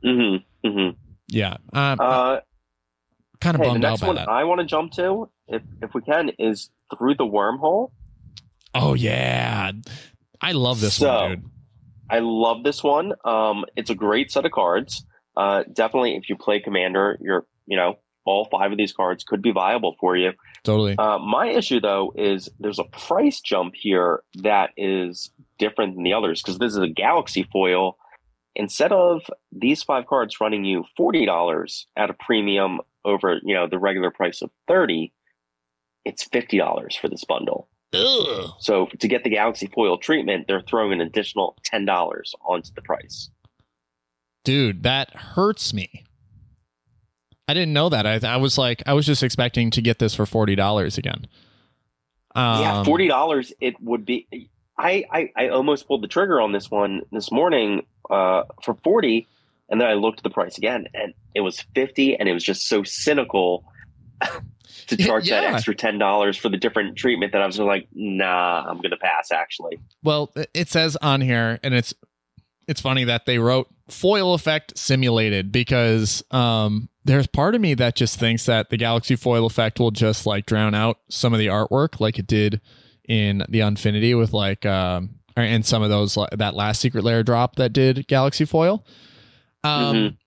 Mm-hmm. 0.03 0.67
Mm-hmm. 0.67 0.97
Yeah. 1.27 1.57
Um, 1.73 1.99
uh, 1.99 2.39
kind 3.39 3.55
of 3.55 3.61
hey, 3.61 3.67
bummed 3.67 3.83
the 3.83 3.89
next 3.89 4.03
out 4.03 4.07
one 4.07 4.15
that. 4.15 4.29
I 4.29 4.43
want 4.45 4.61
to 4.61 4.65
jump 4.65 4.93
to, 4.93 5.29
if 5.47 5.61
if 5.81 5.93
we 5.93 6.01
can, 6.01 6.31
is 6.39 6.69
through 6.97 7.15
the 7.15 7.25
wormhole. 7.25 7.91
Oh 8.73 8.93
yeah, 8.93 9.71
I 10.41 10.51
love 10.53 10.81
this 10.81 10.95
so, 10.95 11.13
one, 11.13 11.29
dude. 11.29 11.43
I 12.09 12.19
love 12.19 12.63
this 12.63 12.83
one. 12.83 13.13
Um, 13.23 13.65
it's 13.75 13.89
a 13.89 13.95
great 13.95 14.31
set 14.31 14.45
of 14.45 14.51
cards. 14.51 15.05
Uh, 15.35 15.63
definitely, 15.71 16.15
if 16.15 16.29
you 16.29 16.35
play 16.35 16.59
Commander, 16.59 17.17
you're 17.21 17.45
you 17.65 17.77
know 17.77 17.97
all 18.25 18.45
five 18.45 18.71
of 18.71 18.77
these 18.77 18.93
cards 18.93 19.23
could 19.23 19.41
be 19.41 19.51
viable 19.51 19.95
for 19.99 20.15
you. 20.15 20.31
Totally. 20.63 20.95
Uh, 20.97 21.19
my 21.19 21.47
issue 21.47 21.79
though 21.79 22.13
is 22.15 22.49
there's 22.59 22.79
a 22.79 22.85
price 22.85 23.41
jump 23.41 23.73
here 23.75 24.21
that 24.35 24.71
is 24.77 25.31
different 25.57 25.95
than 25.95 26.03
the 26.03 26.13
others 26.13 26.41
because 26.41 26.57
this 26.59 26.71
is 26.71 26.79
a 26.79 26.87
Galaxy 26.87 27.47
foil. 27.51 27.97
Instead 28.55 28.91
of 28.91 29.21
these 29.51 29.83
five 29.83 30.05
cards 30.05 30.39
running 30.39 30.63
you 30.63 30.85
forty 30.95 31.25
dollars 31.25 31.87
at 31.95 32.09
a 32.09 32.13
premium 32.13 32.79
over 33.05 33.39
you 33.43 33.53
know 33.53 33.67
the 33.67 33.79
regular 33.79 34.11
price 34.11 34.41
of 34.41 34.51
thirty, 34.67 35.13
it's 36.05 36.23
fifty 36.23 36.57
dollars 36.57 36.95
for 36.95 37.09
this 37.09 37.23
bundle. 37.23 37.67
Ugh. 37.93 38.51
So 38.59 38.87
to 38.99 39.07
get 39.07 39.23
the 39.23 39.29
Galaxy 39.29 39.67
foil 39.67 39.97
treatment, 39.97 40.45
they're 40.47 40.61
throwing 40.61 40.93
an 40.93 41.01
additional 41.01 41.57
ten 41.63 41.85
dollars 41.85 42.35
onto 42.45 42.71
the 42.73 42.81
price. 42.81 43.29
Dude, 44.43 44.83
that 44.83 45.15
hurts 45.15 45.73
me. 45.73 46.03
I 47.47 47.53
didn't 47.53 47.73
know 47.73 47.89
that. 47.89 48.05
I, 48.05 48.19
I 48.27 48.37
was 48.37 48.57
like, 48.57 48.83
I 48.85 48.93
was 48.93 49.05
just 49.05 49.21
expecting 49.23 49.69
to 49.71 49.81
get 49.81 49.99
this 49.99 50.15
for 50.15 50.25
forty 50.25 50.55
dollars 50.55 50.97
again. 50.97 51.27
Um, 52.35 52.61
yeah, 52.61 52.83
forty 52.83 53.07
dollars. 53.07 53.53
It 53.59 53.75
would 53.81 54.05
be. 54.05 54.49
I, 54.77 55.05
I 55.11 55.29
I 55.35 55.47
almost 55.49 55.87
pulled 55.87 56.01
the 56.03 56.07
trigger 56.07 56.41
on 56.41 56.51
this 56.51 56.71
one 56.71 57.01
this 57.11 57.31
morning 57.31 57.85
uh, 58.09 58.43
for 58.63 58.75
forty, 58.83 59.27
and 59.69 59.79
then 59.79 59.87
I 59.87 59.93
looked 59.93 60.19
at 60.19 60.23
the 60.23 60.29
price 60.29 60.57
again, 60.57 60.87
and 60.93 61.13
it 61.35 61.41
was 61.41 61.59
fifty, 61.75 62.15
and 62.15 62.27
it 62.29 62.33
was 62.33 62.43
just 62.43 62.67
so 62.67 62.83
cynical 62.83 63.65
to 64.87 64.97
charge 64.97 65.27
Yeah. 65.29 65.41
that 65.41 65.53
extra 65.53 65.75
ten 65.75 65.97
dollars 65.99 66.37
for 66.37 66.49
the 66.49 66.57
different 66.57 66.97
treatment 66.97 67.33
that 67.33 67.41
I 67.41 67.45
was 67.45 67.59
like, 67.59 67.87
nah, 67.93 68.63
I'm 68.67 68.81
gonna 68.81 68.97
pass. 68.97 69.31
Actually, 69.31 69.79
Well, 70.01 70.31
it 70.53 70.69
says 70.69 70.95
on 71.01 71.21
here, 71.21 71.59
and 71.61 71.73
it's 71.73 71.93
it's 72.67 72.81
funny 72.81 73.03
that 73.05 73.25
they 73.25 73.39
wrote 73.39 73.67
foil 73.89 74.33
effect 74.33 74.77
simulated 74.77 75.51
because 75.51 76.23
um, 76.31 76.89
there's 77.03 77.27
part 77.27 77.55
of 77.55 77.61
me 77.61 77.73
that 77.73 77.95
just 77.95 78.17
thinks 78.19 78.45
that 78.45 78.69
the 78.69 78.77
galaxy 78.77 79.15
foil 79.15 79.45
effect 79.45 79.79
will 79.79 79.91
just 79.91 80.25
like 80.25 80.45
drown 80.45 80.73
out 80.73 80.97
some 81.09 81.33
of 81.33 81.39
the 81.39 81.47
artwork, 81.47 81.99
like 81.99 82.17
it 82.19 82.27
did 82.27 82.61
in 83.07 83.43
the 83.49 83.59
Unfinity 83.59 84.13
with 84.15 84.31
like 84.33 84.65
um, 84.65 85.15
and 85.35 85.65
some 85.65 85.81
of 85.83 85.89
those 85.89 86.17
that 86.31 86.53
last 86.55 86.79
secret 86.79 87.03
lair 87.03 87.23
drop 87.23 87.55
that 87.57 87.73
did 87.73 88.07
galaxy 88.07 88.45
foil. 88.45 88.85
Um, 89.63 89.95
Mhm. 89.95 90.17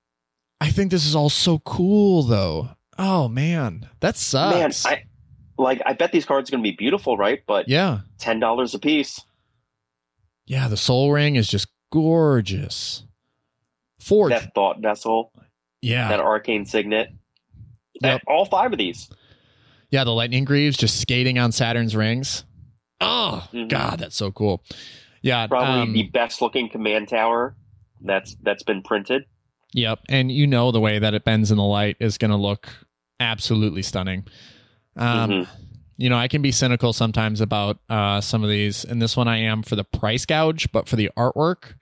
I 0.61 0.70
think 0.70 0.90
this 0.90 1.05
is 1.07 1.14
all 1.14 1.29
so 1.31 1.59
cool 1.61 2.22
though. 2.22 2.70
Oh 2.99 3.29
man, 3.29 3.88
that 4.01 4.14
man, 4.33 4.72
sucks. 4.72 4.87
I 4.87 5.05
like. 5.59 5.83
I 5.85 5.92
bet 5.92 6.12
these 6.12 6.25
cards 6.25 6.49
are 6.49 6.53
gonna 6.53 6.62
be 6.62 6.72
beautiful, 6.72 7.16
right? 7.18 7.42
But 7.46 7.68
yeah, 7.68 8.01
ten 8.18 8.40
dollars 8.40 8.75
a 8.75 8.79
piece. 8.79 9.20
yeah. 10.46 10.68
The 10.68 10.77
sol 10.79 11.12
ring 11.12 11.37
is 11.37 11.46
just 11.49 11.68
gorgeous. 12.00 13.02
Forge, 13.98 14.30
That 14.30 14.54
thought 14.54 14.80
vessel, 14.80 15.32
yeah. 15.82 16.09
that 16.09 16.20
arcane 16.20 16.64
signet. 16.66 17.09
Yep. 18.02 18.22
All 18.26 18.44
five 18.44 18.72
of 18.72 18.78
these. 18.78 19.09
Yeah, 19.90 20.04
the 20.04 20.12
lightning 20.12 20.44
greaves 20.44 20.76
just 20.76 21.00
skating 21.00 21.38
on 21.38 21.50
Saturn's 21.52 21.96
rings. 21.96 22.44
Oh 23.00 23.46
Mhm. 23.52 23.68
God, 23.68 23.98
that's 23.98 24.14
so 24.16 24.30
cool. 24.30 24.62
Yeah, 25.22 25.46
Probably 25.46 25.82
um, 25.82 25.92
the 25.92 26.04
best 26.04 26.40
looking 26.42 26.68
command 26.68 27.09
tower 27.09 27.56
that's 28.00 28.37
that's 28.42 28.62
been 28.62 28.82
printed. 28.82 29.24
yep. 29.72 30.00
And 30.09 30.30
you 30.30 30.46
know 30.46 30.70
the 30.70 30.80
way 30.80 30.98
that 30.98 31.14
it 31.14 31.24
bends 31.24 31.50
in 31.50 31.56
the 31.56 31.64
light 31.64 31.96
is 31.98 32.16
going 32.18 32.30
to 32.30 32.37
look 32.37 32.68
absolutely 33.18 33.82
stunning. 33.82 34.24
Um, 34.96 35.30
Mhm. 35.30 35.48
You 35.98 36.11
know, 36.11 36.16
I 36.18 36.28
can 36.28 36.42
be 36.42 36.52
cynical 36.52 36.92
sometimes 36.92 37.40
about 37.40 37.78
uh, 37.88 38.20
some 38.20 38.44
of 38.44 38.50
these, 38.50 38.85
and 38.85 39.00
this 39.00 39.16
one 39.16 39.28
I 39.28 39.38
am 39.38 39.62
for 39.62 39.76
the 39.76 39.85
price 39.85 40.26
gouge, 40.26 40.70
but 40.70 40.87
for 40.88 40.96
the 40.96 41.11
artwork, 41.16 41.74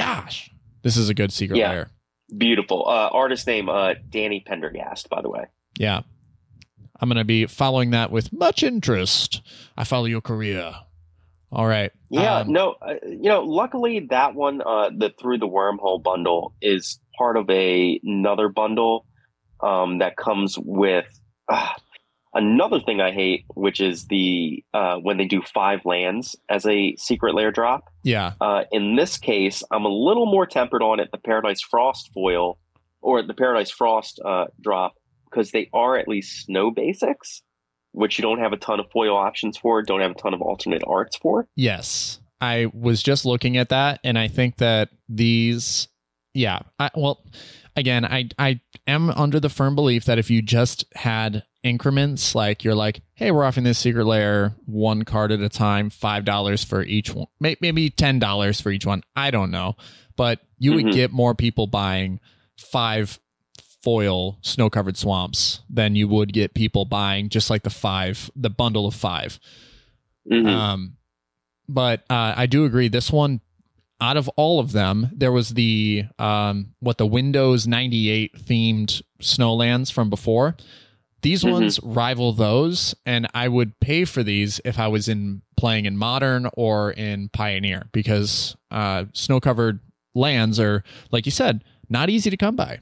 gosh, 0.00 0.50
this 0.82 0.96
is 0.96 1.08
a 1.08 1.14
good 1.14 1.32
secret 1.32 1.56
Yeah. 1.58 1.70
layer. 1.70 1.90
Beautiful. 2.36 2.86
Uh, 2.88 3.08
artist 3.12 3.46
name 3.46 3.68
uh, 3.68 3.94
Danny 4.08 4.40
Pendergast, 4.46 5.08
by 5.08 5.20
the 5.20 5.28
way. 5.28 5.44
Yeah. 5.78 6.02
I'm 7.00 7.08
going 7.08 7.16
to 7.18 7.24
be 7.24 7.46
following 7.46 7.90
that 7.90 8.10
with 8.12 8.32
much 8.32 8.62
interest. 8.62 9.40
I 9.76 9.84
follow 9.84 10.04
your 10.04 10.20
career. 10.20 10.72
All 11.52 11.66
right. 11.66 11.90
Yeah, 12.10 12.40
Um, 12.40 12.52
no, 12.52 12.74
uh, 12.80 12.94
you 13.04 13.28
know, 13.30 13.42
luckily 13.42 14.06
that 14.10 14.34
one, 14.34 14.60
uh, 14.60 14.90
the 14.96 15.10
through 15.20 15.38
the 15.38 15.48
wormhole 15.48 16.00
bundle, 16.02 16.54
is 16.62 17.00
part 17.18 17.36
of 17.36 17.48
a 17.50 17.98
another 18.04 18.48
bundle 18.48 19.06
um, 19.62 19.98
that 19.98 20.16
comes 20.16 20.56
with 20.58 21.06
uh, 21.48 21.70
another 22.34 22.80
thing 22.80 23.00
I 23.00 23.12
hate, 23.12 23.44
which 23.54 23.80
is 23.80 24.06
the 24.06 24.64
uh, 24.74 24.96
when 24.96 25.16
they 25.16 25.26
do 25.26 25.42
five 25.42 25.80
lands 25.84 26.36
as 26.48 26.66
a 26.66 26.94
secret 26.96 27.34
lair 27.34 27.50
drop. 27.50 27.90
yeah. 28.02 28.34
Uh, 28.40 28.64
in 28.72 28.96
this 28.96 29.18
case, 29.18 29.62
I'm 29.70 29.84
a 29.84 29.88
little 29.88 30.26
more 30.26 30.46
tempered 30.46 30.82
on 30.82 31.00
it. 31.00 31.10
The 31.12 31.18
Paradise 31.18 31.60
Frost 31.60 32.10
foil 32.12 32.58
or 33.00 33.22
the 33.22 33.34
Paradise 33.34 33.70
Frost 33.70 34.20
uh, 34.24 34.46
drop 34.60 34.94
because 35.30 35.52
they 35.52 35.68
are 35.72 35.96
at 35.96 36.08
least 36.08 36.44
snow 36.44 36.70
basics, 36.70 37.42
which 37.92 38.18
you 38.18 38.22
don't 38.22 38.40
have 38.40 38.52
a 38.52 38.56
ton 38.56 38.80
of 38.80 38.86
foil 38.90 39.16
options 39.16 39.56
for, 39.56 39.82
don't 39.82 40.00
have 40.00 40.10
a 40.10 40.14
ton 40.14 40.34
of 40.34 40.42
alternate 40.42 40.82
arts 40.86 41.16
for. 41.16 41.46
Yes. 41.56 42.20
I 42.40 42.70
was 42.72 43.02
just 43.02 43.24
looking 43.24 43.56
at 43.56 43.68
that 43.68 44.00
and 44.02 44.18
I 44.18 44.28
think 44.28 44.56
that 44.56 44.88
these 45.08 45.88
yeah, 46.32 46.60
I 46.78 46.90
well 46.94 47.24
again, 47.76 48.04
I 48.04 48.28
I 48.38 48.60
am 48.86 49.10
under 49.10 49.40
the 49.40 49.48
firm 49.48 49.74
belief 49.74 50.04
that 50.06 50.18
if 50.18 50.30
you 50.30 50.42
just 50.42 50.84
had 50.94 51.44
increments 51.62 52.34
like 52.34 52.64
you're 52.64 52.74
like, 52.74 53.02
"Hey, 53.14 53.30
we're 53.30 53.44
offering 53.44 53.64
this 53.64 53.78
secret 53.78 54.06
lair 54.06 54.54
one 54.66 55.04
card 55.04 55.30
at 55.32 55.40
a 55.40 55.48
time, 55.48 55.90
$5 55.90 56.64
for 56.64 56.82
each 56.82 57.14
one. 57.14 57.26
Maybe 57.38 57.90
$10 57.90 58.60
for 58.60 58.70
each 58.70 58.86
one. 58.86 59.02
I 59.14 59.30
don't 59.30 59.50
know." 59.50 59.76
But 60.16 60.40
you 60.58 60.72
would 60.74 60.86
Mhm. 60.86 60.92
get 60.92 61.12
more 61.12 61.34
people 61.34 61.66
buying 61.66 62.20
5 62.58 63.18
foil 63.82 64.38
snow-covered 64.42 64.96
swamps 64.96 65.60
than 65.70 65.96
you 65.96 66.06
would 66.08 66.32
get 66.34 66.52
people 66.54 66.84
buying 66.84 67.28
just 67.30 67.48
like 67.48 67.62
the 67.62 67.70
5, 67.70 68.30
the 68.36 68.50
bundle 68.50 68.86
of 68.86 68.94
5. 68.94 69.38
Mhm. 70.30 70.46
Um, 70.46 70.96
but 71.68 72.00
uh, 72.10 72.34
I 72.36 72.46
do 72.46 72.64
agree. 72.66 72.88
This 72.88 73.10
one, 73.10 73.40
out 74.00 74.16
of 74.16 74.28
all 74.36 74.60
of 74.60 74.72
them, 74.72 75.08
there 75.12 75.32
was 75.32 75.50
the 75.50 76.04
um, 76.18 76.74
what 76.80 76.98
the 76.98 77.06
Windows 77.06 77.66
98 77.66 78.34
themed 78.36 79.02
snowlands 79.20 79.92
from 79.92 80.08
before. 80.10 80.56
These 81.22 81.44
Mhm. 81.44 81.50
ones 81.50 81.80
rival 81.82 82.32
those, 82.32 82.94
and 83.04 83.28
I 83.34 83.48
would 83.48 83.78
pay 83.80 84.06
for 84.06 84.22
these 84.22 84.58
if 84.64 84.78
I 84.78 84.88
was 84.88 85.06
in 85.08 85.42
playing 85.56 85.84
in 85.84 85.98
Modern 85.98 86.48
or 86.54 86.92
in 86.92 87.28
Pioneer 87.28 87.88
because 87.92 88.56
uh, 88.70 89.04
snow 89.12 89.38
covered 89.40 89.80
lands 90.14 90.58
are, 90.58 90.82
like 91.10 91.26
you 91.26 91.32
said, 91.32 91.62
not 91.90 92.08
easy 92.08 92.30
to 92.30 92.36
come 92.38 92.56
by. 92.56 92.78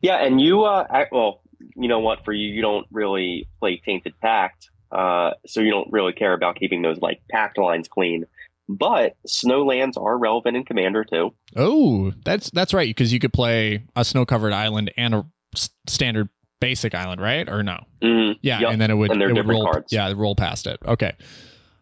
Yeah, 0.00 0.16
and 0.24 0.40
you, 0.40 0.62
uh, 0.62 0.86
I, 0.88 1.06
well, 1.10 1.40
you 1.74 1.88
know 1.88 1.98
what? 1.98 2.24
For 2.24 2.32
you, 2.32 2.48
you 2.48 2.62
don't 2.62 2.86
really 2.92 3.48
play 3.58 3.78
Tainted 3.84 4.14
Pact, 4.20 4.70
uh, 4.92 5.32
so 5.46 5.60
you 5.60 5.70
don't 5.70 5.90
really 5.92 6.12
care 6.12 6.32
about 6.34 6.56
keeping 6.56 6.82
those 6.82 7.00
like 7.00 7.20
pact 7.30 7.58
lines 7.58 7.88
clean. 7.88 8.26
But 8.72 9.16
snow 9.26 9.64
lands 9.64 9.96
are 9.96 10.16
relevant 10.16 10.56
in 10.56 10.64
Commander 10.64 11.04
too. 11.04 11.34
Oh, 11.56 12.12
that's 12.24 12.50
that's 12.50 12.72
right 12.72 12.88
because 12.88 13.12
you 13.12 13.18
could 13.18 13.32
play 13.32 13.82
a 13.96 14.04
snow 14.04 14.24
covered 14.24 14.52
island 14.52 14.92
and 14.96 15.12
a 15.14 15.26
s- 15.56 15.70
standard 15.88 16.28
basic 16.60 16.94
island, 16.94 17.20
right? 17.20 17.48
Or 17.48 17.62
no? 17.64 17.80
Mhm. 18.00 18.36
Yeah, 18.42 18.60
Yep. 18.60 18.70
and 18.72 18.80
then 18.80 18.90
it 18.90 18.94
would, 18.94 19.10
And 19.10 19.20
they're 19.20 19.30
it 19.30 19.34
would 19.34 19.48
roll, 19.48 19.64
cards. 19.64 19.92
Yeah, 19.92 20.12
roll 20.14 20.36
past 20.36 20.66
it. 20.68 20.78
Okay, 20.86 21.12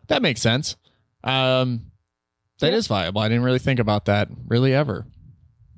that 0.06 0.22
makes 0.22 0.40
sense. 0.40 0.76
Um, 1.24 1.90
that 2.60 2.72
is 2.72 2.86
Yeah. 2.88 2.96
viable. 3.02 3.20
I 3.20 3.28
didn't 3.28 3.44
really 3.44 3.58
think 3.58 3.80
about 3.80 4.06
that 4.06 4.28
really 4.46 4.72
ever. 4.72 5.06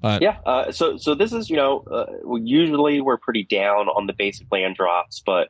But 0.01 0.23
Yeah. 0.23 0.39
Uh, 0.47 0.71
so, 0.71 0.97
so 0.97 1.15
this 1.15 1.33
is, 1.33 1.51
you 1.51 1.57
know, 1.57 1.85
uh, 1.91 2.07
usually 2.37 3.01
we're 3.01 3.19
pretty 3.19 3.45
down 3.45 3.89
on 3.89 4.07
the 4.07 4.13
basic 4.15 4.47
land 4.53 4.77
drops, 4.77 5.23
but 5.27 5.49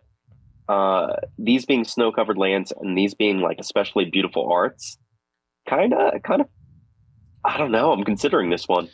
uh, 0.69 1.17
these 1.39 1.67
being 1.67 1.85
snow 1.85 2.11
covered 2.13 2.39
lands 2.39 2.73
and 2.81 2.97
these 2.97 3.15
being 3.15 3.41
like 3.41 3.59
especially 3.59 4.05
beautiful 4.07 4.51
arts, 4.51 4.97
kind 5.69 5.93
of, 5.95 6.23
kind 6.23 6.41
of, 6.41 6.49
I 7.45 7.57
don't 7.59 7.71
know. 7.73 7.93
I'm 7.93 8.05
considering 8.05 8.51
this 8.51 8.67
one. 8.69 8.89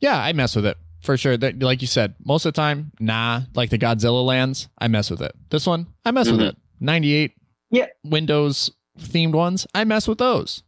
yeah, 0.00 0.18
I 0.20 0.32
mess 0.32 0.56
with 0.56 0.66
it 0.66 0.76
for 1.02 1.16
sure. 1.16 1.36
That, 1.36 1.62
like 1.62 1.80
you 1.80 1.86
said, 1.86 2.14
most 2.24 2.44
of 2.46 2.52
the 2.54 2.60
time, 2.60 2.92
nah. 3.00 3.42
Like 3.54 3.70
the 3.70 3.78
Godzilla 3.78 4.24
lands, 4.24 4.68
I 4.78 4.88
mess 4.88 5.10
with 5.10 5.20
it. 5.22 5.32
This 5.50 5.66
one, 5.66 5.86
I 6.04 6.10
mess 6.10 6.30
with 6.30 6.40
Mhm. 6.40 6.48
it. 6.50 6.56
Ninety 6.80 7.12
eight, 7.14 7.32
Yeah. 7.70 7.86
Windows 8.04 8.70
themed 8.98 9.32
ones, 9.34 9.66
I 9.74 9.84
mess 9.84 10.08
with 10.08 10.18
those. 10.18 10.62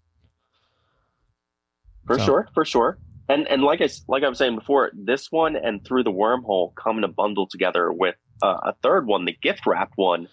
For 2.07 2.19
So- 2.19 2.25
sure, 2.25 2.49
for 2.55 2.65
sure. 2.65 2.99
And 3.29 3.49
and 3.49 3.63
like 3.63 3.81
I 3.81 3.89
like 4.07 4.23
I 4.23 4.29
was 4.29 4.37
saying 4.39 4.55
before, 4.55 4.91
this 4.95 5.33
one 5.33 5.57
and 5.57 5.83
through 5.85 6.03
the 6.05 6.13
wormhole 6.13 6.75
come 6.75 6.99
in 6.99 7.05
a 7.05 7.09
bundle 7.09 7.47
together 7.47 7.91
with 7.91 8.17
uh, 8.43 8.59
a 8.65 8.75
third 8.83 9.07
one, 9.07 9.25
the 9.25 9.33
gift 9.41 9.65
wrap 9.67 9.93
one, 9.97 10.29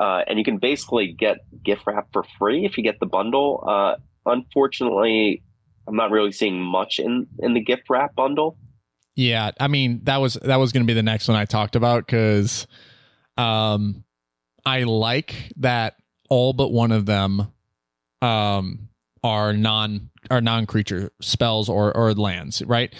uh, 0.00 0.22
and 0.26 0.36
you 0.38 0.44
can 0.44 0.58
basically 0.58 1.12
get 1.12 1.38
gift 1.62 1.82
wrap 1.86 2.08
for 2.12 2.24
free 2.38 2.64
if 2.64 2.76
you 2.76 2.82
get 2.82 2.98
the 2.98 3.06
bundle. 3.06 3.62
Uh, 3.66 3.96
unfortunately, 4.26 5.42
I'm 5.88 5.96
not 5.96 6.10
really 6.10 6.32
seeing 6.32 6.60
much 6.60 6.98
in 6.98 7.26
in 7.38 7.54
the 7.54 7.60
gift 7.60 7.84
wrap 7.88 8.14
bundle. 8.14 8.58
Yeah, 9.14 9.52
I 9.58 9.68
mean 9.68 10.00
that 10.04 10.18
was 10.18 10.34
that 10.34 10.56
was 10.56 10.72
going 10.72 10.84
to 10.84 10.86
be 10.86 10.94
the 10.94 11.02
next 11.02 11.28
one 11.28 11.36
I 11.36 11.44
talked 11.44 11.76
about 11.76 12.06
because, 12.06 12.66
um, 13.38 14.04
I 14.64 14.82
like 14.82 15.52
that 15.56 15.96
all 16.28 16.52
but 16.52 16.70
one 16.70 16.92
of 16.92 17.06
them, 17.06 17.52
um, 18.20 18.88
are 19.22 19.52
non 19.52 20.10
are 20.30 20.40
non 20.40 20.66
creature 20.66 21.10
spells 21.20 21.68
or 21.68 21.96
or 21.96 22.14
lands, 22.14 22.62
right? 22.62 22.94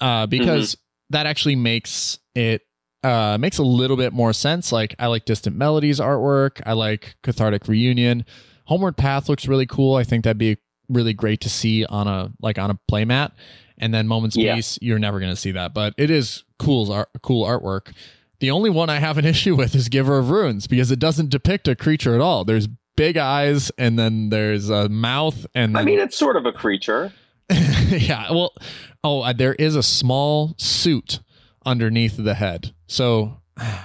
Uh, 0.00 0.26
because 0.26 0.76
that 1.10 1.26
actually 1.26 1.56
makes 1.56 2.18
it 2.34 2.62
uh 3.02 3.36
makes 3.38 3.58
a 3.58 3.62
little 3.62 3.96
bit 3.96 4.12
more 4.12 4.32
sense. 4.32 4.72
Like 4.72 4.94
I 4.98 5.06
like 5.06 5.24
Distant 5.24 5.56
Melodies 5.56 6.00
artwork. 6.00 6.60
I 6.66 6.72
like 6.74 7.16
Cathartic 7.22 7.66
Reunion. 7.68 8.24
Homeward 8.66 8.96
Path 8.96 9.28
looks 9.28 9.48
really 9.48 9.66
cool. 9.66 9.96
I 9.96 10.04
think 10.04 10.24
that'd 10.24 10.38
be 10.38 10.56
really 10.92 11.12
great 11.12 11.40
to 11.42 11.48
see 11.48 11.84
on 11.84 12.06
a 12.06 12.30
like 12.40 12.58
on 12.58 12.70
a 12.70 12.78
playmat. 12.90 13.32
And 13.78 13.92
then 13.92 14.06
Moments 14.06 14.36
Yeah. 14.36 14.54
Peace, 14.54 14.78
you're 14.80 14.98
never 14.98 15.18
going 15.18 15.32
to 15.32 15.36
see 15.36 15.52
that, 15.52 15.74
but 15.74 15.94
it 15.96 16.10
is 16.10 16.44
cool 16.58 16.92
art, 16.92 17.08
cool 17.22 17.44
artwork. 17.46 17.92
The 18.40 18.50
only 18.50 18.70
one 18.70 18.90
I 18.90 18.98
have 18.98 19.18
an 19.18 19.24
issue 19.34 19.56
with 19.56 19.74
is 19.74 19.88
Giver 19.88 20.18
of 20.18 20.30
Runes 20.30 20.66
because 20.66 20.90
it 20.90 20.98
doesn't 20.98 21.30
depict 21.30 21.66
a 21.68 21.74
creature 21.74 22.14
at 22.14 22.20
all. 22.20 22.44
There's 22.44 22.68
big 22.96 23.16
eyes 23.16 23.72
and 23.78 23.98
then 23.98 24.28
there's 24.28 24.68
a 24.70 24.88
mouth 24.88 25.46
and 25.54 25.76
I 25.76 25.82
mean, 25.84 25.98
it's 25.98 26.16
sort 26.16 26.36
of 26.36 26.46
a 26.46 26.52
creature. 26.52 27.12
yeah. 27.50 28.30
Well, 28.30 28.52
oh, 29.02 29.22
uh, 29.22 29.32
there 29.32 29.54
is 29.54 29.74
a 29.76 29.82
small 29.82 30.54
suit 30.58 31.20
underneath 31.66 32.16
the 32.16 32.34
head. 32.34 32.74
So, 32.86 33.40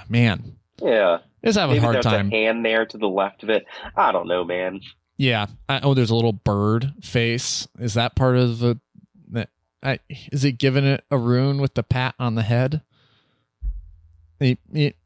man, 0.08 0.56
Yeah. 0.82 1.18
it's 1.42 1.56
having 1.56 1.76
Maybe 1.76 1.78
a 1.78 1.82
hard 1.82 1.94
there's 1.96 2.04
time. 2.04 2.28
a 2.28 2.30
hand 2.30 2.64
there 2.64 2.86
to 2.86 2.98
the 2.98 3.08
left 3.08 3.42
of 3.42 3.50
it. 3.50 3.64
I 3.96 4.12
don't 4.12 4.28
know, 4.28 4.44
man. 4.44 4.80
Yeah. 5.18 5.46
I, 5.68 5.80
oh, 5.82 5.92
there's 5.94 6.10
a 6.10 6.14
little 6.14 6.32
bird 6.32 6.94
face. 7.02 7.68
Is 7.78 7.94
that 7.94 8.14
part 8.16 8.36
of 8.36 8.60
the? 8.60 8.78
the- 9.30 9.48
I, 9.82 9.98
is 10.32 10.44
it 10.44 10.52
giving 10.52 10.84
it 10.84 11.04
a 11.10 11.18
rune 11.18 11.58
with 11.60 11.74
the 11.74 11.82
pat 11.82 12.14
on 12.18 12.34
the 12.36 12.42
head? 12.42 12.80
It- 14.40 14.58
it- 14.72 14.96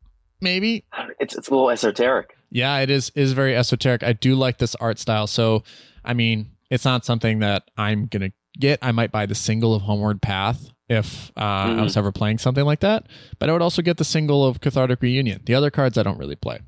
maybe. 0.40 0.84
It's 1.18 1.34
it's 1.34 1.48
a 1.48 1.50
little 1.50 1.70
esoteric. 1.70 2.36
Yeah, 2.50 2.78
it 2.80 2.90
is 2.90 3.10
is 3.14 3.32
very 3.32 3.56
esoteric. 3.56 4.02
I 4.02 4.12
do 4.12 4.34
like 4.34 4.58
this 4.58 4.74
art 4.76 4.98
style. 4.98 5.26
So, 5.26 5.62
I 6.04 6.12
mean, 6.14 6.50
it's 6.70 6.84
not 6.84 7.04
something 7.04 7.38
that 7.38 7.70
I'm 7.78 8.06
gonna 8.06 8.32
get. 8.58 8.78
I 8.82 8.92
might 8.92 9.10
buy 9.10 9.24
the 9.26 9.34
single 9.34 9.74
of 9.74 9.82
Homeward 9.82 10.20
Path 10.20 10.70
if 10.88 11.30
uh, 11.36 11.40
I 11.40 11.66
Mhm. 11.70 11.82
was 11.84 11.96
ever 11.96 12.12
playing 12.12 12.38
something 12.38 12.64
like 12.64 12.80
that. 12.80 13.06
But 13.38 13.48
I 13.48 13.52
would 13.52 13.62
also 13.62 13.80
get 13.80 13.96
the 13.96 14.04
single 14.04 14.44
of 14.44 14.60
Cathartic 14.60 15.00
Reunion. 15.00 15.40
The 15.46 15.54
other 15.54 15.70
cards 15.70 15.96
I 15.96 16.02
don't 16.02 16.18
really 16.18 16.36
play. 16.36 16.60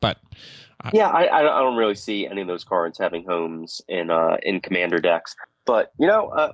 But 0.00 0.18
Yeah, 0.92 1.08
I, 1.08 1.40
I 1.40 1.42
don't- 1.42 1.76
really 1.76 1.94
see 1.94 2.26
any 2.26 2.42
of 2.42 2.48
those 2.48 2.64
cards 2.64 2.98
having 2.98 3.24
homes 3.24 3.80
in 3.88 4.10
uh, 4.10 4.36
in 4.42 4.60
commander 4.60 4.98
decks. 4.98 5.34
But 5.64 5.92
you 5.98 6.06
know, 6.06 6.28
uh, 6.28 6.52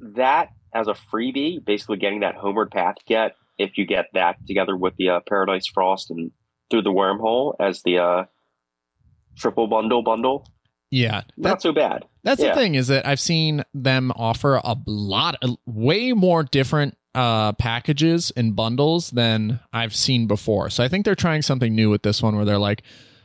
that 0.00 0.50
as 0.74 0.88
a 0.88 0.94
freebie, 0.94 1.64
basically 1.64 1.96
getting 1.96 2.20
that 2.20 2.34
homeward 2.34 2.70
path 2.70 2.96
get 3.06 3.36
if 3.58 3.78
you 3.78 3.86
get 3.86 4.06
that 4.14 4.36
together 4.46 4.76
with 4.76 4.94
the 4.96 5.10
uh, 5.10 5.20
Paradise 5.28 5.66
Frost 5.66 6.10
and 6.10 6.30
through 6.70 6.82
the 6.82 6.90
wormhole 6.90 7.54
as 7.60 7.82
the 7.82 7.98
uh, 7.98 8.24
triple 9.36 9.66
bundle 9.66 10.02
bundle, 10.02 10.46
yeah, 10.90 11.22
not 11.36 11.62
so 11.62 11.72
bad. 11.72 12.04
that's 12.22 12.40
yeah. 12.40 12.48
the 12.48 12.54
thing 12.54 12.74
is 12.74 12.88
that 12.88 13.06
I've 13.06 13.20
seen 13.20 13.64
them 13.72 14.12
offer 14.14 14.56
a 14.56 14.76
lot, 14.86 15.36
a, 15.42 15.56
way 15.66 16.12
more 16.12 16.42
different 16.42 16.96
uh 17.14 17.52
packages 17.52 18.32
and 18.36 18.56
bundles 18.56 19.10
than 19.10 19.60
I've 19.72 19.94
seen 19.94 20.26
before. 20.26 20.68
So 20.70 20.82
I 20.82 20.88
think 20.88 21.04
they're 21.04 21.14
trying 21.14 21.42
something 21.42 21.74
new 21.74 21.88
with 21.88 22.02
this 22.02 22.20
one 22.20 22.34
where 22.34 22.44
they're 22.44 22.58
like 22.58 22.82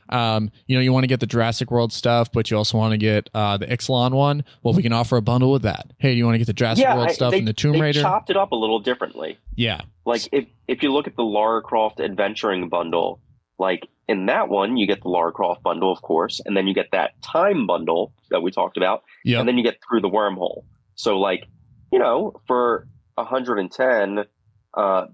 um, 0.09 0.51
you 0.67 0.75
know, 0.75 0.81
you 0.81 0.91
want 0.91 1.03
to 1.03 1.07
get 1.07 1.19
the 1.19 1.27
Jurassic 1.27 1.71
World 1.71 1.93
stuff, 1.93 2.31
but 2.31 2.49
you 2.51 2.57
also 2.57 2.77
want 2.77 2.91
to 2.91 2.97
get 2.97 3.29
uh, 3.33 3.57
the 3.57 3.67
Ixalan 3.67 4.11
one. 4.11 4.43
Well, 4.63 4.73
we 4.73 4.81
can 4.83 4.93
offer 4.93 5.17
a 5.17 5.21
bundle 5.21 5.51
with 5.51 5.61
that. 5.63 5.91
Hey, 5.99 6.13
do 6.13 6.17
you 6.17 6.25
want 6.25 6.35
to 6.35 6.39
get 6.39 6.47
the 6.47 6.53
Jurassic 6.53 6.83
yeah, 6.83 6.95
World 6.95 7.09
I- 7.09 7.13
stuff 7.13 7.31
they, 7.31 7.39
and 7.39 7.47
the 7.47 7.53
Tomb 7.53 7.73
they 7.73 7.81
Raider? 7.81 8.01
chopped 8.01 8.29
it 8.29 8.37
up 8.37 8.51
a 8.51 8.55
little 8.55 8.79
differently. 8.79 9.37
yeah, 9.55 9.81
Like 10.05 10.27
if 10.31 10.45
if 10.67 10.83
you 10.83 10.91
look 10.91 11.07
at 11.07 11.15
the 11.15 11.23
Lara 11.23 11.61
Croft 11.61 11.99
Adventuring 11.99 12.69
bundle, 12.69 13.21
like 13.57 13.87
in 14.07 14.25
that 14.25 14.49
one 14.49 14.77
you 14.77 14.87
get 14.87 15.01
the 15.03 15.09
Lara 15.09 15.31
Croft 15.31 15.61
bundle, 15.63 15.91
of 15.91 16.01
course, 16.01 16.41
and 16.45 16.57
then 16.57 16.65
you 16.67 16.73
get 16.73 16.87
that 16.91 17.11
Time 17.21 17.67
bundle 17.67 18.13
that 18.31 18.41
we 18.41 18.51
talked 18.51 18.77
about, 18.77 19.03
yeah, 19.23 19.39
and 19.39 19.47
then 19.47 19.57
you 19.57 19.63
get 19.63 19.77
through 19.87 20.01
the 20.01 20.09
wormhole. 20.09 20.63
So 20.95 21.19
like, 21.19 21.43
you 21.91 21.99
know, 21.99 22.33
for 22.47 22.87
110, 23.15 24.25
uh, 24.73 25.05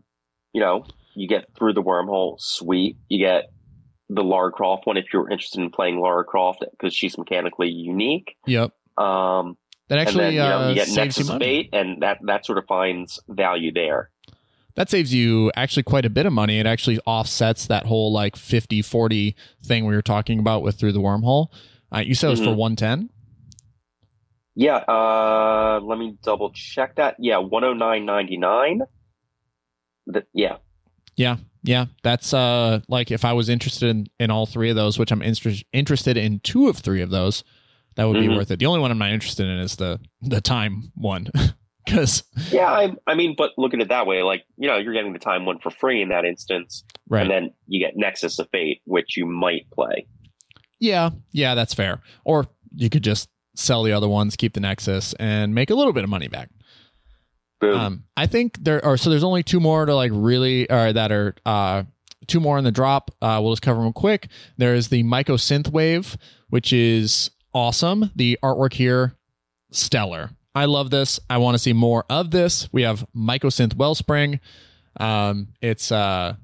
you 0.53 0.61
know, 0.61 0.85
you 1.15 1.27
get 1.27 1.45
through 1.57 1.73
the 1.73 1.81
wormhole, 1.83 2.39
sweet. 2.39 2.97
You 3.09 3.19
get 3.19 3.51
the 4.09 4.23
Lara 4.23 4.51
Croft 4.51 4.85
one 4.85 4.97
if 4.97 5.05
you're 5.13 5.29
interested 5.29 5.61
in 5.61 5.69
playing 5.71 5.99
Lara 5.99 6.23
Croft 6.23 6.63
because 6.71 6.93
she's 6.93 7.17
mechanically 7.17 7.69
unique. 7.69 8.35
yep. 8.45 8.71
Um, 8.97 9.57
That 9.89 9.99
actually 9.99 10.25
and 10.25 10.27
then 10.27 10.33
you 10.33 10.39
know 10.39 10.57
uh, 10.59 10.69
you 10.69 10.75
get 10.75 10.87
saves 10.87 11.17
you 11.17 11.23
Nexus. 11.25 11.37
Fate, 11.39 11.69
and 11.73 12.01
that 12.01 12.19
that 12.23 12.45
sort 12.45 12.57
of 12.57 12.65
finds 12.65 13.19
value 13.27 13.71
there. 13.73 14.09
that 14.75 14.89
saves 14.89 15.13
you 15.13 15.51
actually 15.55 15.83
quite 15.83 16.05
a 16.05 16.09
bit 16.09 16.25
of 16.25 16.33
money. 16.33 16.59
It 16.59 16.65
actually 16.65 16.99
offsets 17.05 17.67
that 17.67 17.85
whole 17.85 18.11
like 18.13 18.35
50 18.35 18.81
40 18.81 19.35
thing 19.63 19.85
we 19.85 19.95
were 19.95 20.01
talking 20.01 20.39
about 20.39 20.61
with 20.63 20.77
through 20.79 20.91
the 20.93 20.99
wormhole. 21.01 21.47
Uh, 21.93 21.99
you 21.99 22.13
said 22.15 22.27
it 22.27 22.31
was 22.31 22.39
for 22.41 22.47
Mhm. 22.47 22.57
110. 22.57 23.09
Yeah, 24.57 24.77
uh, 24.77 25.79
let 25.83 25.97
me 25.99 26.17
double 26.23 26.51
check 26.51 26.95
that. 26.95 27.15
Yeah, 27.19 27.37
one 27.39 27.63
hundred 27.63 27.75
nine 27.79 28.05
ninety 28.05 28.37
nine. 28.37 28.81
yeah 30.33 30.57
Yeah, 31.17 31.37
Yeah, 31.67 31.85
that's 32.03 32.33
uh 32.33 32.81
like 32.87 33.09
if 33.11 33.25
I 33.25 33.33
was 33.33 33.49
interested 33.49 33.89
in, 33.89 34.07
in 34.19 34.29
all 34.31 34.45
three 34.45 34.69
of 34.69 34.75
those, 34.75 34.99
which 34.99 35.11
I'm 35.11 35.21
inter- 35.21 35.51
interested 35.73 36.15
in 36.17 36.39
two 36.39 36.67
of 36.69 36.77
three 36.77 37.01
of 37.01 37.09
those, 37.09 37.43
that 37.95 38.05
would 38.05 38.19
be 38.19 38.27
Mhm. 38.27 38.37
worth 38.37 38.51
it. 38.51 38.59
The 38.59 38.65
only 38.67 38.79
one 38.79 38.91
I'm 38.91 38.97
not 38.99 39.11
interested 39.11 39.47
in 39.47 39.57
is 39.59 39.75
the 39.77 39.99
the 40.21 40.41
time 40.41 40.91
one 40.95 41.27
because 41.85 42.23
yeah. 42.51 42.67
I, 42.71 42.95
I 43.07 43.15
mean, 43.15 43.35
but 43.37 43.51
look 43.57 43.73
at 43.73 43.79
it 43.81 43.89
that 43.89 44.05
way. 44.05 44.21
Like, 44.21 44.43
you 44.57 44.67
know, 44.67 44.77
you're 44.77 44.93
getting 44.93 45.13
the 45.13 45.19
time 45.19 45.45
one 45.45 45.59
for 45.59 45.71
free 45.71 46.01
in 46.01 46.09
that 46.09 46.23
instance, 46.25 46.83
right. 47.09 47.21
and 47.23 47.31
then 47.31 47.51
you 47.67 47.79
get 47.79 47.93
Nexus 47.95 48.37
of 48.39 48.47
Fate, 48.51 48.81
which 48.85 49.17
you 49.17 49.25
might 49.25 49.69
play. 49.71 50.05
yeah, 50.79 51.09
yeah, 51.31 51.55
that's 51.55 51.73
fair. 51.73 52.01
Or 52.25 52.45
you 52.75 52.89
could 52.89 53.03
just 53.03 53.29
sell 53.55 53.83
the 53.83 53.91
other 53.93 54.07
ones, 54.09 54.35
keep 54.35 54.53
the 54.53 54.59
Nexus, 54.59 55.13
and 55.19 55.55
make 55.55 55.69
a 55.69 55.75
little 55.75 55.93
bit 55.93 56.03
of 56.03 56.09
money 56.09 56.27
back. 56.27 56.49
Um, 57.61 58.03
I 58.17 58.27
think 58.27 58.63
there 58.63 58.83
are 58.83 58.97
so 58.97 59.09
there's 59.09 59.23
only 59.23 59.43
two 59.43 59.59
more 59.59 59.85
to 59.85 59.95
like 59.95 60.11
really 60.13 60.69
or 60.69 60.93
that 60.93 61.11
are 61.11 61.35
uh 61.45 61.83
two 62.27 62.39
more 62.39 62.57
in 62.57 62.63
the 62.63 62.71
drop. 62.71 63.11
Uh, 63.21 63.39
we'll 63.41 63.53
just 63.53 63.61
cover 63.61 63.81
them 63.81 63.93
quick. 63.93 64.27
There 64.57 64.73
is 64.75 64.89
the 64.89 65.03
Mycosynthwave, 65.03 66.17
which 66.49 66.73
is 66.73 67.31
awesome. 67.53 68.11
The 68.15 68.39
artwork 68.43 68.73
here, 68.73 69.15
stellar. 69.71 70.31
I 70.53 70.65
love 70.65 70.89
this. 70.89 71.19
I 71.29 71.37
want 71.37 71.55
to 71.55 71.59
see 71.59 71.73
more 71.73 72.05
of 72.09 72.31
this. 72.31 72.69
We 72.71 72.83
have 72.83 73.05
Mycosynth 73.15 73.75
Wellspring. 73.75 74.39
Um, 74.99 75.49
it's 75.61 75.91
uh 75.91 76.35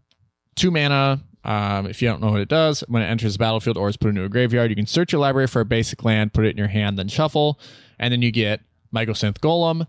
two 0.56 0.72
mana. 0.72 1.24
Um, 1.44 1.88
if 1.88 2.02
you 2.02 2.08
don't 2.08 2.22
know 2.22 2.32
what 2.32 2.42
it 2.42 2.50
does, 2.50 2.82
when 2.88 3.02
it 3.02 3.08
enters 3.08 3.34
the 3.34 3.40
battlefield 3.40 3.76
or 3.76 3.90
is 3.90 3.98
put 3.98 4.10
into 4.10 4.24
a 4.24 4.30
graveyard, 4.30 4.70
you 4.70 4.76
can 4.76 4.86
search 4.86 5.12
your 5.12 5.22
library 5.22 5.48
for 5.48 5.60
a 5.62 5.66
basic 5.66 6.04
land, 6.04 6.34
put 6.34 6.46
it 6.46 6.52
in 6.52 6.58
your 6.58 6.68
hand, 6.68 7.00
then 7.00 7.08
shuffle, 7.08 7.60
and 7.98 8.12
then 8.12 8.22
you 8.22 8.32
get 8.32 8.62
Mycosynth 8.94 9.40
Golem 9.40 9.88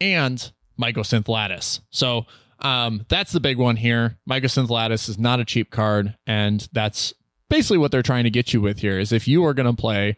and 0.00 0.50
Mycosynth 0.80 1.28
Lattice. 1.28 1.80
So 1.90 2.26
um, 2.60 3.04
that's 3.08 3.32
the 3.32 3.40
big 3.40 3.58
one 3.58 3.76
here. 3.76 4.16
Mycosynth 4.28 4.70
Lattice 4.70 5.08
is 5.08 5.18
not 5.18 5.40
a 5.40 5.44
cheap 5.44 5.70
card, 5.70 6.16
and 6.26 6.66
that's 6.72 7.12
basically 7.50 7.78
what 7.78 7.90
they're 7.92 8.02
trying 8.02 8.24
to 8.24 8.30
get 8.30 8.52
you 8.52 8.60
with 8.60 8.78
here. 8.80 8.98
Is 8.98 9.12
if 9.12 9.28
you 9.28 9.44
are 9.44 9.54
going 9.54 9.66
to 9.74 9.80
play 9.80 10.16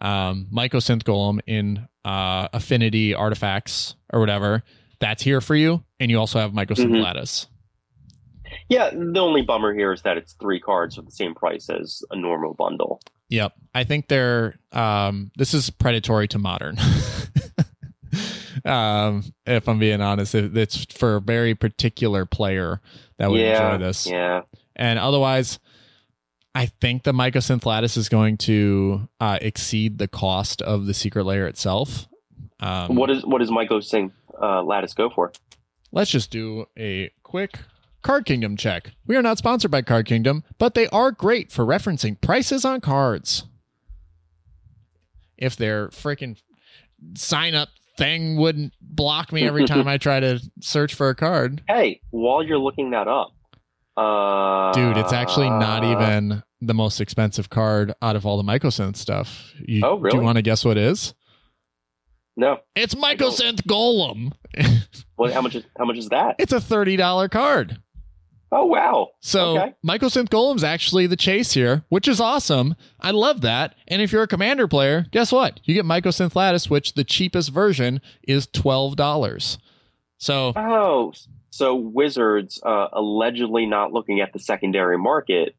um, 0.00 0.46
Mycosynth 0.52 1.02
Golem 1.02 1.40
in 1.46 1.86
uh, 2.04 2.48
Affinity 2.52 3.14
artifacts 3.14 3.94
or 4.12 4.20
whatever, 4.20 4.62
that's 5.00 5.22
here 5.22 5.40
for 5.40 5.54
you, 5.54 5.82
and 5.98 6.10
you 6.10 6.18
also 6.18 6.38
have 6.38 6.52
Mycosynth 6.52 6.90
Mhm. 6.90 7.02
Lattice. 7.02 7.46
yeah, 8.68 8.90
the 8.90 9.20
only 9.20 9.42
bummer 9.42 9.72
here 9.74 9.92
is 9.92 10.02
that 10.02 10.16
it's 10.16 10.32
three 10.34 10.60
cards 10.60 10.96
for 10.96 11.02
the 11.02 11.10
same 11.10 11.34
price 11.34 11.68
as 11.70 12.02
a 12.10 12.16
normal 12.16 12.54
bundle. 12.54 13.00
Yep. 13.28 13.52
I 13.74 13.84
think 13.84 14.08
they're 14.08 14.58
um 14.72 15.30
this 15.36 15.54
is 15.54 15.70
predatory 15.70 16.26
to 16.28 16.38
modern. 16.38 16.76
um 18.64 19.24
if 19.46 19.68
I'm 19.68 19.78
being 19.78 20.00
honest, 20.00 20.34
It- 20.34 20.56
it's 20.56 20.84
for 20.86 21.16
a 21.16 21.20
very 21.20 21.54
particular 21.54 22.26
player 22.26 22.80
that 23.18 23.30
would 23.30 23.40
yeah, 23.40 23.72
enjoy 23.74 23.84
this. 23.86 24.06
yeah. 24.06 24.42
And 24.76 24.98
otherwise 24.98 25.58
I 26.54 26.66
think 26.66 27.04
the 27.04 27.12
Mycosynth 27.12 27.64
Lattice 27.64 27.96
is 27.96 28.08
going 28.08 28.36
to 28.38 29.08
uh, 29.20 29.38
exceed 29.40 29.98
the 29.98 30.08
cost 30.08 30.60
of 30.62 30.86
the 30.86 30.94
secret 30.94 31.24
lair 31.24 31.46
itself. 31.46 32.08
Um, 32.58 32.96
what 32.96 33.08
is 33.08 33.24
what 33.24 33.38
does 33.38 33.88
Singh 33.88 34.12
uh, 34.42 34.62
Lattice 34.62 34.92
go 34.94 35.10
for? 35.10 35.32
Let's 35.92 36.10
just 36.10 36.30
do 36.32 36.66
a 36.76 37.10
quick 37.22 37.58
Card 38.02 38.24
Kingdom 38.26 38.56
check. 38.56 38.90
We 39.06 39.14
are 39.16 39.22
not 39.22 39.38
sponsored 39.38 39.70
by 39.70 39.82
Card 39.82 40.06
Kingdom, 40.06 40.42
but 40.58 40.74
they 40.74 40.88
are 40.88 41.12
great 41.12 41.52
for 41.52 41.64
referencing 41.64 42.20
prices 42.20 42.64
on 42.64 42.80
cards. 42.80 43.44
If 45.38 45.56
their 45.56 45.88
freaking 45.88 46.36
sign 47.14 47.54
up 47.54 47.68
thing 48.00 48.36
wouldn't 48.36 48.72
block 48.80 49.30
me 49.32 49.46
every 49.46 49.66
time 49.66 49.86
I 49.94 49.98
try 49.98 50.20
to 50.20 50.40
search 50.60 50.94
for 50.94 51.10
a 51.10 51.14
card. 51.14 51.62
Hey, 51.68 52.00
while 52.10 52.42
you're 52.42 52.58
looking 52.58 52.90
that 52.92 53.06
up, 53.06 53.32
uh, 53.96 54.72
Dude, 54.72 54.96
it's 54.96 55.12
actually 55.12 55.50
not 55.50 55.84
even 55.84 56.42
the 56.62 56.72
most 56.74 57.00
expensive 57.00 57.50
card 57.50 57.92
out 58.00 58.16
of 58.16 58.24
all 58.24 58.36
the 58.36 58.42
Mycosynth 58.42 58.96
stuff. 58.96 59.52
You, 59.60 59.82
Oh, 59.84 59.98
Do 60.02 60.16
you 60.16 60.22
want 60.22 60.36
to 60.36 60.42
guess 60.42 60.64
what 60.64 60.78
it 60.78 60.84
is? 60.84 61.14
No, 62.36 62.58
It's. 62.74 62.94
Mycosynth 62.94 63.62
Golem. 63.68 64.32
what? 65.16 65.32
How 65.32 65.42
much? 65.42 65.56
Is, 65.56 65.64
how 65.78 65.84
much 65.84 65.98
is 65.98 66.08
that? 66.08 66.36
it's 66.38 66.52
a 66.54 66.60
$30 66.60 67.30
card. 67.30 67.82
Oh 68.52 68.66
wow! 68.66 69.10
So 69.20 69.56
Okay. 69.58 69.74
Mycosynth 69.86 70.28
Golem's 70.28 70.64
actually 70.64 71.06
the 71.06 71.16
chase 71.16 71.52
here, 71.52 71.84
which 71.88 72.08
is 72.08 72.20
awesome. 72.20 72.74
I 73.00 73.12
love 73.12 73.42
that. 73.42 73.76
And 73.86 74.02
if 74.02 74.10
you're 74.10 74.24
a 74.24 74.28
commander 74.28 74.66
player, 74.66 75.06
guess 75.12 75.30
what? 75.30 75.60
You 75.64 75.74
get 75.74 75.84
Mycosynth 75.84 76.34
Lattice, 76.34 76.68
which 76.68 76.94
the 76.94 77.04
cheapest 77.04 77.50
version 77.50 78.00
is 78.26 78.46
twelve 78.48 78.96
dollars. 78.96 79.58
So 80.18 80.52
Oh, 80.56 81.12
so 81.50 81.74
Wizards 81.76 82.60
uh, 82.64 82.88
allegedly 82.92 83.66
not 83.66 83.92
looking 83.92 84.20
at 84.20 84.32
the 84.32 84.38
secondary 84.40 84.98
market, 84.98 85.54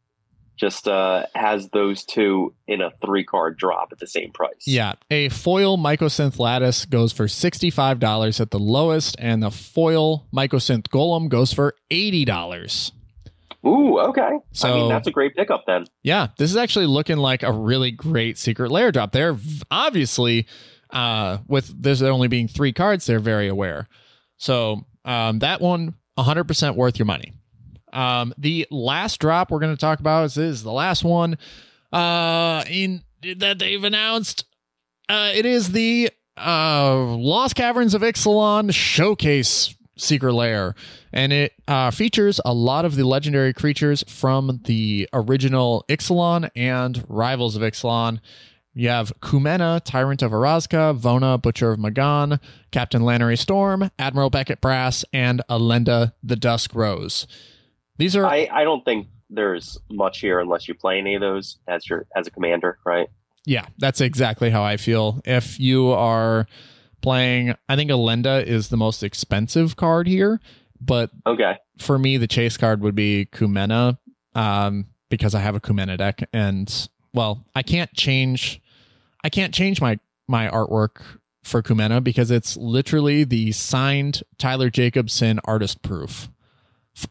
just 0.62 0.88
uh, 0.88 1.26
has 1.34 1.70
those 1.70 2.06
two 2.06 2.54
in 2.68 2.82
a 2.82 2.92
three 3.04 3.24
card 3.24 3.58
drop 3.58 3.90
at 3.92 3.98
the 3.98 4.06
same 4.06 4.32
price. 4.32 4.68
yeah, 4.68 4.94
a 5.10 5.28
foil 5.30 5.76
Mycosynth 5.76 6.38
Lattice 6.38 6.86
goes 6.86 7.12
for 7.12 7.28
sixty-five 7.28 8.00
dollars 8.00 8.40
at 8.40 8.52
the 8.52 8.60
lowest, 8.60 9.16
and 9.18 9.42
the 9.42 9.50
foil 9.50 10.28
Mycosynth 10.34 10.88
Golem 10.90 11.28
goes 11.30 11.52
for 11.52 11.74
eighty 11.90 12.24
dollars. 12.24 12.92
Ooh, 13.66 14.00
okay. 14.00 14.38
So, 14.54 14.72
I 14.72 14.74
mean, 14.76 14.90
that's 14.90 15.08
a 15.08 15.12
great 15.12 15.36
pickup 15.36 15.66
then. 15.66 15.86
Yeah, 16.04 16.28
this 16.38 16.50
is 16.50 16.58
actually 16.58 16.88
looking 16.88 17.18
like 17.18 17.44
a 17.44 17.52
really 17.52 17.92
great 17.92 18.38
secret 18.38 18.72
lair 18.72 18.92
drop. 18.92 19.12
They're 19.12 19.38
obviously, 19.70 20.48
uh, 20.92 21.40
with 21.48 21.72
there's 21.82 22.02
only 22.04 22.28
being 22.28 22.48
three 22.48 22.74
cards, 22.74 23.06
they're 23.06 23.20
very 23.20 23.48
aware. 23.48 23.88
So 24.38 24.86
um, 25.06 25.40
that 25.40 25.62
one, 25.62 25.96
100% 26.18 26.76
worth 26.76 26.98
your 26.98 27.06
money. 27.06 27.34
Um, 27.94 28.34
the 28.38 28.68
last 28.72 29.20
drop 29.20 29.52
we're 29.52 29.60
going 29.60 29.76
to 29.76 29.80
talk 29.80 30.00
about 30.00 30.26
is, 30.26 30.38
is 30.38 30.64
the 30.64 30.72
last 30.72 31.04
one 31.04 31.38
uh, 31.92 32.64
in 32.70 33.04
that 33.38 33.60
they've 33.60 33.84
announced. 33.84 34.46
Uh, 35.10 35.32
it 35.34 35.46
is 35.46 35.72
the 35.72 36.10
uh, 36.38 37.04
Lost 37.04 37.56
Caverns 37.56 37.94
of 37.94 38.02
Ixalan 38.02 38.74
Showcase 38.74 39.76
Secret 39.98 40.34
Lair, 40.34 40.74
and 41.12 41.34
it 41.34 41.54
uh, 41.68 41.92
features 41.92 42.40
a 42.46 42.54
lot 42.54 42.86
of 42.86 42.96
the 42.96 43.06
legendary 43.06 43.54
creatures 43.54 44.04
from 44.08 44.62
the 44.66 45.08
original 45.14 45.86
Ixalan 45.90 46.50
and 46.56 47.04
Rivals 47.08 47.56
of 47.56 47.62
Ixalan. 47.62 48.20
You 48.74 48.88
have 48.88 49.12
Kumena, 49.20 49.82
Tyrant 49.84 50.22
of 50.22 50.32
Orazca, 50.32 50.98
Vona, 50.98 51.42
Butcher 51.42 51.74
of 51.74 51.80
Magan, 51.80 52.40
Captain 52.72 53.02
Lannery 53.02 53.38
Storm, 53.38 53.92
Admiral 54.00 54.30
Beckett 54.30 54.62
Brass, 54.62 55.04
and 55.12 55.42
Elenda 55.50 56.14
the 56.24 56.38
Dusk 56.38 56.74
Rose. 56.74 57.28
These 58.02 58.16
are 58.16 58.26
I, 58.26 58.50
I 58.52 58.64
don't 58.64 58.84
think 58.84 59.10
there's 59.30 59.78
much 59.92 60.22
here 60.22 60.40
unless 60.40 60.68
you 60.68 60.74
play 60.74 60.98
any 60.98 61.14
of 61.14 61.22
those 61.22 61.60
as 61.68 61.88
your 61.88 62.08
as 62.16 62.26
a 62.26 62.32
commander, 62.32 62.80
right? 62.84 63.08
Yeah, 63.46 63.68
that's 63.78 64.02
exactly 64.02 64.50
how 64.50 64.64
I 64.64 64.78
feel. 64.78 65.22
If 65.24 65.60
you 65.60 65.90
are 65.90 66.48
playing, 67.02 67.54
I 67.70 67.76
think 67.76 67.92
Elenda 67.92 68.44
is 68.44 68.70
the 68.70 68.78
most 68.78 69.04
expensive 69.04 69.76
card 69.76 70.08
here, 70.08 70.40
but 70.80 71.12
Okay. 71.28 71.58
for 71.78 72.00
me, 72.00 72.18
the 72.18 72.26
chase 72.28 72.58
card 72.58 72.82
would 72.82 72.96
be 72.96 73.28
Kumena, 73.32 74.00
um, 74.34 74.88
because 75.10 75.36
I 75.36 75.40
have 75.42 75.54
a 75.56 75.60
Kumena 75.60 75.96
deck, 75.96 76.28
and 76.34 76.90
well, 77.14 77.46
I 77.54 77.62
can't 77.62 77.94
change, 77.94 78.62
I 79.24 79.30
can't 79.30 79.54
change 79.54 79.80
my 79.80 80.00
my 80.28 80.48
artwork 80.50 81.04
for 81.44 81.62
Kumena 81.62 82.04
because 82.04 82.32
it's 82.32 82.58
literally 82.58 83.26
the 83.26 83.52
signed 83.52 84.24
Tyler 84.40 84.72
Jacobson 84.72 85.40
artist 85.46 85.84
proof 85.84 86.30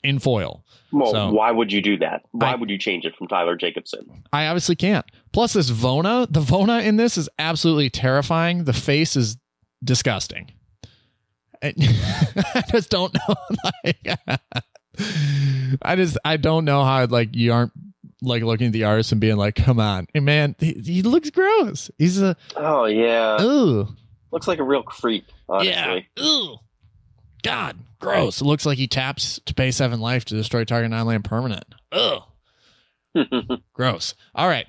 in 0.03 0.19
foil. 0.19 0.65
Well, 0.93 1.13
So- 1.13 1.31
why 1.33 1.51
would 1.51 1.73
you 1.73 1.81
do 1.83 1.97
that? 1.99 2.23
Why 2.33 2.53
I- 2.53 2.55
would 2.57 2.71
you 2.71 2.79
change 2.79 3.05
it 3.05 3.15
from 3.17 3.29
Tyler 3.29 3.57
Jacobson? 3.57 4.23
I 4.33 4.47
obviously 4.47 4.77
can't. 4.77 5.05
Plus, 5.33 5.53
this 5.53 5.71
Vona, 5.71 6.27
the 6.31 6.41
Vona 6.41 6.85
in 6.85 6.97
this 6.97 7.17
is 7.19 7.29
absolutely 7.39 7.91
terrifying. 7.91 8.65
The 8.65 8.73
face 8.73 9.15
is 9.17 9.37
disgusting. 9.85 10.51
I, 11.63 11.75
I 12.55 12.63
just 12.73 12.91
don't 12.91 13.15
know. 13.15 13.35
Like, 13.85 14.19
I 15.83 15.97
just 15.97 16.19
I 16.25 16.37
don't 16.37 16.65
know 16.65 16.85
how 16.85 17.07
like 17.07 17.35
you 17.35 17.53
aren't 17.53 17.73
like 18.23 18.43
looking 18.43 18.67
at 18.69 18.73
the 18.73 18.85
artist 18.85 19.13
and 19.13 19.21
being 19.21 19.37
like, 19.37 19.55
"Come 19.55 19.81
on, 19.81 20.07
Hey, 20.13 20.21
man, 20.21 20.55
he, 20.59 20.73
he 20.85 21.03
looks 21.03 21.31
gross. 21.31 21.91
He's 21.99 22.21
a 22.21 22.37
Oh 22.57 22.85
yeah, 22.87 23.41
ooh, 23.41 23.89
looks 24.31 24.47
like 24.49 24.59
a 24.59 24.63
real 24.65 24.83
creep. 24.83 25.27
Honestly. 25.49 25.71
yeah, 26.17 26.23
ooh, 26.25 26.57
God, 27.43 27.79
gross. 27.99 28.41
It 28.41 28.45
looks 28.45 28.67
like 28.67 28.79
he 28.79 28.87
taps 28.87 29.41
to 29.47 29.55
pay 29.55 29.71
seven 29.71 30.01
life 30.01 30.25
to 30.27 30.35
destroy 30.35 30.65
target 30.65 30.91
nine 30.91 31.07
land 31.07 31.25
permanent. 31.25 31.65
Ugh. 31.93 32.23
Gross. 33.73 34.15
All 34.35 34.49
right. 34.49 34.67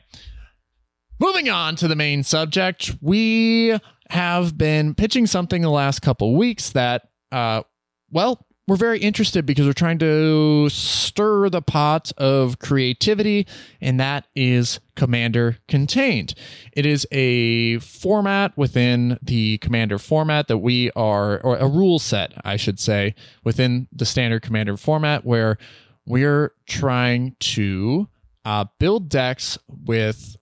Moving 1.20 1.50
on 1.50 1.76
to 1.78 1.88
the 1.88 1.96
main 1.96 2.24
subject, 2.24 2.96
we 3.02 3.78
have 4.10 4.58
been 4.58 4.96
pitching 4.96 5.28
something 5.28 5.62
the 5.62 5.70
last 5.70 6.02
couple 6.02 6.36
weeks 6.36 6.72
that, 6.72 7.10
uh, 7.32 7.62
well, 8.10 8.46
we're 8.68 8.76
very 8.76 9.00
interested 9.00 9.46
because 9.46 9.66
we're 9.66 9.74
trying 9.74 10.00
to 10.00 10.70
stir 10.70 11.50
the 11.50 11.62
pot 11.62 12.12
of 12.18 12.60
creativity, 12.60 13.48
and 13.82 14.00
that 14.00 14.28
is 14.36 14.80
Commander 14.96 15.58
Contained. 15.68 16.36
It 16.74 16.86
is 16.86 17.08
a 17.12 17.80
format 17.80 18.56
within 18.58 19.18
the 19.22 19.58
Commander 19.58 19.98
format 19.98 20.48
that 20.48 20.60
we 20.60 20.92
are, 20.92 21.42
or 21.42 21.58
a 21.58 21.68
rule 21.68 22.00
set, 22.00 22.34
I 22.46 22.56
should 22.56 22.80
say, 22.80 23.16
within 23.44 23.88
the 23.92 24.06
standard 24.06 24.44
Commander 24.44 24.78
format 24.78 25.26
where 25.26 25.58
we're 26.06 26.54
trying 26.68 27.36
to 27.40 28.08
uh, 28.46 28.66
build 28.80 29.10
decks 29.10 29.58
with 29.68 30.38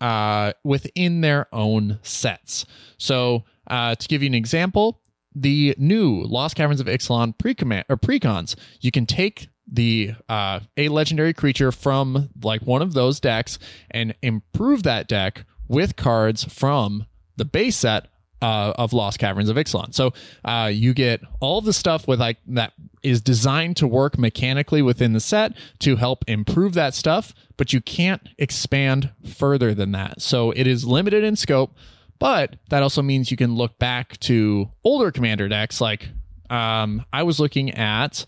uh, 0.00 0.52
within 0.64 1.22
their 1.22 1.48
own 1.52 1.98
sets. 2.02 2.66
So, 2.98 3.44
uh, 3.66 3.94
to 3.94 4.08
give 4.08 4.22
you 4.22 4.26
an 4.26 4.34
example, 4.34 5.00
the 5.34 5.74
new 5.78 6.22
Lost 6.22 6.56
Caverns 6.56 6.80
of 6.80 6.86
Ixalan 6.86 7.36
pre-command 7.38 7.86
or 7.88 7.96
precons, 7.96 8.54
you 8.80 8.90
can 8.90 9.06
take 9.06 9.48
the 9.70 10.14
uh, 10.28 10.60
a 10.76 10.88
legendary 10.88 11.32
creature 11.32 11.72
from 11.72 12.28
like 12.42 12.62
one 12.62 12.82
of 12.82 12.94
those 12.94 13.18
decks 13.18 13.58
and 13.90 14.14
improve 14.22 14.82
that 14.82 15.08
deck 15.08 15.44
with 15.68 15.96
cards 15.96 16.44
from 16.44 17.06
the 17.36 17.44
base 17.44 17.76
set 17.76 18.08
uh, 18.42 18.74
of 18.76 18.92
Lost 18.92 19.18
Caverns 19.18 19.48
of 19.48 19.56
Ixalan. 19.56 19.94
So 19.94 20.12
uh, 20.44 20.70
you 20.72 20.92
get 20.92 21.22
all 21.40 21.62
the 21.62 21.72
stuff 21.72 22.06
with 22.06 22.20
like 22.20 22.36
that 22.48 22.74
is 23.02 23.22
designed 23.22 23.76
to 23.78 23.86
work 23.86 24.18
mechanically 24.18 24.82
within 24.82 25.14
the 25.14 25.20
set 25.20 25.56
to 25.80 25.96
help 25.96 26.24
improve 26.28 26.74
that 26.74 26.94
stuff, 26.94 27.34
but 27.56 27.72
you 27.72 27.80
can't 27.80 28.28
expand 28.38 29.10
further 29.26 29.72
than 29.72 29.92
that. 29.92 30.20
So 30.20 30.50
it 30.50 30.66
is 30.66 30.84
limited 30.84 31.24
in 31.24 31.36
scope, 31.36 31.74
but 32.18 32.56
that 32.70 32.82
also 32.82 33.02
means 33.02 33.30
you 33.30 33.36
can 33.36 33.54
look 33.54 33.78
back 33.78 34.18
to 34.20 34.70
older 34.84 35.10
commander 35.10 35.48
decks. 35.48 35.80
Like 35.80 36.08
um, 36.50 37.04
I 37.12 37.22
was 37.22 37.40
looking 37.40 37.70
at 37.72 38.24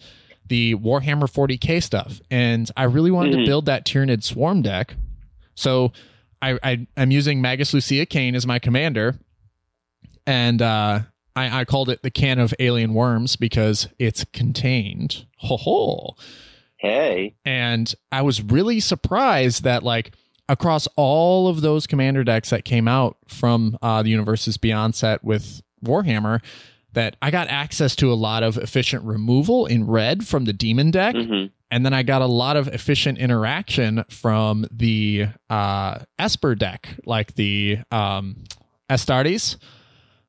the 0.49 0.75
Warhammer 0.77 1.25
40k 1.31 1.83
stuff, 1.83 2.21
and 2.31 2.71
I 2.77 2.85
really 2.85 3.11
wanted 3.11 3.33
to 3.33 3.39
Mhm. 3.39 3.47
build 3.47 3.67
that 3.67 3.85
Tyranid 3.85 4.23
Swarm 4.23 4.63
deck. 4.63 4.95
So 5.55 5.93
I, 6.41 6.59
I 6.63 6.87
I'm 6.97 7.11
using 7.11 7.41
Magus 7.41 7.73
Lucea 7.73 8.09
Kane 8.09 8.35
as 8.35 8.47
my 8.47 8.59
commander, 8.59 9.19
and 10.27 10.61
uh, 10.63 11.01
I, 11.35 11.61
I 11.61 11.65
called 11.65 11.89
it 11.89 12.03
the 12.03 12.11
can 12.11 12.39
of 12.39 12.55
alien 12.59 12.95
worms 12.95 13.37
because 13.37 13.89
it's 13.99 14.25
contained. 14.25 15.27
Ho 15.39 15.57
ho! 15.57 16.17
hey, 16.79 17.35
And 17.45 17.93
I 18.13 18.23
was 18.23 18.43
really 18.43 18.81
surprised 18.81 19.65
that 19.65 19.83
like 19.83 20.13
across 20.49 20.87
all 20.97 21.49
of 21.49 21.61
those 21.61 21.87
commander 21.87 22.25
decks 22.25 22.51
that 22.51 22.65
came 22.65 22.87
out 22.89 23.17
from 23.29 23.77
uh, 23.83 24.03
the 24.03 24.11
Universes 24.11 24.57
Beyond 24.57 24.95
set 24.95 25.25
with 25.25 25.63
Warhammer, 25.85 26.43
that 26.93 27.17
I 27.21 27.31
got 27.31 27.49
access 27.49 27.95
to 27.97 28.13
a 28.13 28.15
lot 28.15 28.43
of 28.43 28.57
efficient 28.57 29.05
removal 29.05 29.67
in 29.67 29.87
red 29.87 30.27
from 30.27 30.45
the 30.45 30.53
demon 30.53 30.91
deck 30.91 31.15
hmm 31.15 31.47
and 31.71 31.85
then 31.85 31.93
I 31.93 32.03
got 32.03 32.23
a 32.23 32.27
lot 32.27 32.57
of 32.57 32.69
efficient 32.69 33.19
interaction 33.19 34.05
from 34.09 34.67
the 34.71 35.27
uh, 35.51 35.99
Esper 36.19 36.55
deck, 36.55 36.97
like 37.05 37.35
the 37.35 37.79
um, 37.91 38.45
Astartes. 38.89 39.57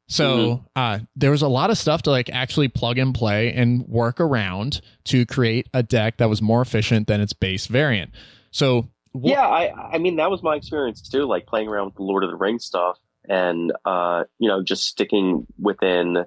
So 0.07 0.63
uh, 0.75 0.99
there 1.15 1.31
was 1.31 1.41
a 1.41 1.47
lot 1.47 1.69
of 1.69 1.77
stuff 1.77 2.01
to 2.03 2.11
like 2.11 2.29
actually 2.29 2.69
plug 2.69 2.97
and 2.97 3.13
play 3.13 3.51
and 3.51 3.85
work 3.87 4.19
around 4.21 4.81
to 5.05 5.25
create 5.25 5.67
a 5.73 5.83
deck 5.83 6.17
that 6.17 6.29
was 6.29 6.41
more 6.41 6.61
efficient 6.61 7.07
than 7.07 7.19
its 7.19 7.33
base 7.33 7.67
variant. 7.67 8.11
So 8.51 8.87
wh- 9.21 9.27
yeah. 9.27 9.47
I 9.47 9.95
I 9.95 9.97
mean 9.97 10.17
that 10.17 10.31
was 10.31 10.43
my 10.43 10.55
experience 10.55 11.01
too. 11.01 11.25
Like 11.25 11.45
playing 11.45 11.67
around 11.67 11.85
with 11.85 11.95
the 11.95 12.03
Lord 12.03 12.23
of 12.23 12.29
the 12.29 12.35
Rings 12.35 12.65
stuff, 12.65 12.97
and 13.27 13.71
uh, 13.85 14.23
you 14.39 14.47
know, 14.47 14.63
just 14.63 14.85
sticking 14.85 15.45
within 15.59 16.25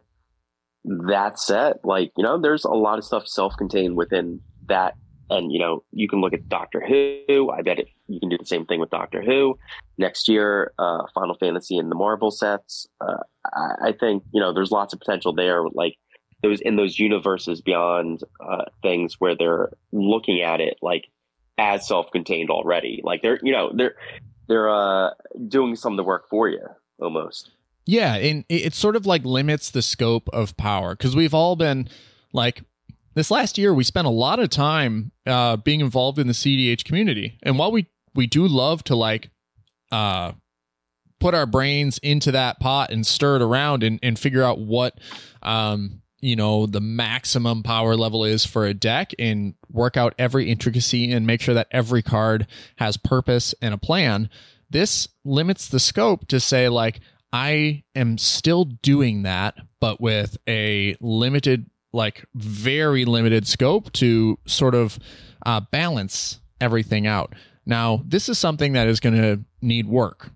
that 0.85 1.38
set. 1.38 1.85
Like 1.85 2.12
you 2.16 2.24
know, 2.24 2.40
there's 2.40 2.64
a 2.64 2.70
lot 2.70 2.98
of 2.98 3.05
stuff 3.05 3.26
self-contained 3.26 3.96
within 3.96 4.40
that. 4.68 4.94
And 5.29 5.53
you 5.53 5.61
know, 5.61 5.85
you 5.92 6.09
can 6.09 6.20
look 6.20 6.33
at 6.33 6.48
Doctor 6.48 6.85
Who. 6.85 7.50
I 7.50 7.62
bet 7.62 7.79
it, 7.79 7.88
you 8.09 8.18
can 8.18 8.29
do 8.29 8.38
the 8.38 8.44
same 8.44 8.66
thing 8.66 8.81
with 8.81 8.90
Doctor 8.90 9.22
Who 9.22 9.57
next 9.96 10.29
year. 10.29 10.72
Uh, 10.79 11.03
Final 11.14 11.37
Fantasy 11.38 11.79
and 11.79 11.90
the 11.90 11.94
Marvel 11.94 12.33
sets. 12.33 12.88
Uh, 13.00 13.18
I, 13.55 13.88
I 13.88 13.92
think 13.92 14.24
you 14.33 14.40
know 14.40 14.53
there's 14.53 14.72
lots 14.72 14.92
of 14.92 14.98
potential 14.98 15.33
there. 15.33 15.62
Like 15.72 15.96
those 16.42 16.61
in 16.61 16.76
those 16.76 16.98
universes 16.98 17.61
beyond 17.61 18.22
uh, 18.40 18.64
things 18.83 19.16
where 19.18 19.37
they're 19.37 19.70
looking 19.92 20.40
at 20.40 20.60
it 20.60 20.79
like 20.83 21.04
as 21.61 21.87
self-contained 21.87 22.50
already. 22.50 23.00
Like 23.04 23.23
they're 23.23 23.38
you 23.42 23.52
know 23.52 23.71
they're 23.73 23.94
they're 24.48 24.69
uh, 24.69 25.11
doing 25.46 25.77
some 25.77 25.92
of 25.92 25.96
the 25.98 26.02
work 26.02 26.29
for 26.29 26.48
you 26.48 26.67
almost. 26.98 27.50
Yeah, 27.87 28.15
and 28.17 28.44
it 28.48 28.75
sort 28.75 28.96
of 28.96 29.06
like 29.06 29.25
limits 29.25 29.71
the 29.71 29.83
scope 29.83 30.29
of 30.33 30.56
power 30.56 30.96
because 30.96 31.15
we've 31.15 31.35
all 31.35 31.56
been 31.56 31.88
like 32.33 32.63
this 33.15 33.31
last 33.31 33.58
year 33.58 33.75
we 33.75 33.85
spent 33.85 34.06
a 34.06 34.11
lot 34.11 34.38
of 34.38 34.48
time 34.48 35.13
uh, 35.27 35.56
being 35.56 35.81
involved 35.81 36.19
in 36.19 36.27
the 36.27 36.33
CDH 36.33 36.85
community, 36.85 37.38
and 37.42 37.58
while 37.58 37.71
we 37.71 37.87
we 38.15 38.27
do 38.27 38.46
love 38.46 38.83
to 38.85 38.96
like 38.96 39.31
uh, 39.92 40.33
put 41.21 41.35
our 41.35 41.46
brains 41.46 41.98
into 41.98 42.33
that 42.33 42.58
pot 42.61 42.90
and 42.90 43.06
stir 43.06 43.37
it 43.37 43.42
around 43.42 43.83
and, 43.83 43.98
and 44.02 44.19
figure 44.19 44.42
out 44.42 44.58
what 44.58 44.98
um, 45.42 46.00
you 46.21 46.37
know 46.37 46.66
the 46.66 46.81
maximum 46.81 47.62
power 47.62 47.96
level 47.96 48.25
is 48.25 48.44
for 48.44 48.66
a 48.66 48.75
deck 48.75 49.12
and 49.18 49.54
work 49.71 49.96
out 49.96 50.14
every 50.18 50.50
intricacy 50.50 51.10
and 51.12 51.27
make 51.27 51.40
sure 51.40 51.54
that 51.54 51.68
every 51.71 52.02
card 52.02 52.46
has 52.77 52.96
purpose 52.96 53.54
and 53.62 53.75
a 53.75 53.79
plan. 53.79 54.29
This 54.68 55.08
limits 55.25 55.68
the 55.68 55.81
scope 55.81 56.29
to 56.29 56.38
say 56.40 56.68
like 56.68 57.00
I 57.33 57.85
am 57.94 58.18
still 58.18 58.64
doing 58.64 59.23
that, 59.23 59.54
but 59.81 60.00
with 60.00 60.37
a 60.48 60.96
limited, 61.00 61.71
like 61.92 62.25
very 62.35 63.04
limited 63.04 63.46
scope 63.46 63.92
to 63.94 64.38
sort 64.46 64.75
of 64.75 64.98
uh, 65.46 65.60
balance 65.71 66.40
everything 66.60 67.06
out. 67.06 67.35
Now, 67.66 68.02
this 68.04 68.29
is 68.29 68.38
something 68.38 68.73
that 68.73 68.88
is 68.88 69.00
going 69.00 69.14
to 69.14 69.44
need 69.62 69.87
work, 69.87 70.31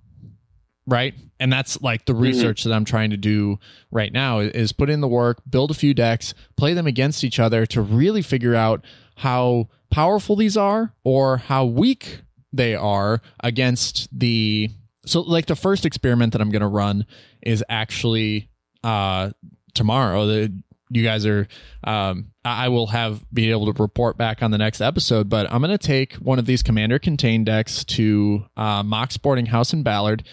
right? 0.87 1.15
And 1.41 1.53
that's 1.53 1.81
like 1.81 2.05
the 2.07 2.15
research 2.15 2.65
that 2.65 2.73
I'm 2.73 2.85
trying 2.85 3.11
to 3.11 3.17
do 3.17 3.59
right 3.91 4.13
now 4.13 4.39
is 4.41 4.73
put 4.73 4.91
in 4.91 5.01
the 5.01 5.09
work, 5.09 5.43
build 5.49 5.71
a 5.71 5.75
few 5.75 5.95
decks, 5.95 6.35
play 6.57 6.75
them 6.75 6.87
against 6.87 7.25
each 7.25 7.39
other 7.41 7.67
to 7.67 7.83
really 7.83 8.23
figure 8.23 8.55
out 8.55 8.85
how 9.17 9.69
powerful 9.91 10.37
these 10.37 10.57
are 10.57 10.93
or 11.05 11.37
how 11.37 11.65
weak 11.65 12.23
they 12.53 12.75
are 12.75 13.21
against 13.41 14.09
the 14.17 14.71
so 15.07 15.21
like 15.21 15.47
the 15.47 15.57
first 15.57 15.85
experiment 15.85 16.33
that 16.33 16.41
I'm 16.41 16.51
going 16.51 16.63
to 16.63 16.69
run 16.69 17.07
is 17.43 17.63
actually 17.69 18.49
uh 18.83 19.31
tomorrow 19.75 20.27
the 20.27 20.53
you 20.91 21.03
guys 21.03 21.27
are 21.27 21.47
um 21.85 22.31
I 22.45 22.69
will 22.69 22.89
have 22.89 23.25
be 23.33 23.51
able 23.51 23.73
to 23.73 23.83
report 23.83 24.17
back 24.17 24.43
on 24.43 24.51
the 24.51 24.59
next 24.59 24.81
episode 24.81 25.29
but 25.29 25.51
I'm 25.53 25.61
going 25.61 25.77
to 25.77 25.87
take 25.87 26.15
one 26.15 26.39
of 26.39 26.47
these 26.47 26.63
commander 26.63 26.99
contained 26.99 27.47
decks 27.47 27.85
to 27.85 28.45
uh 28.57 28.83
Mox 28.83 29.17
Boarding 29.17 29.47
House 29.47 29.73
in 29.73 29.83
Ballard 29.83 30.25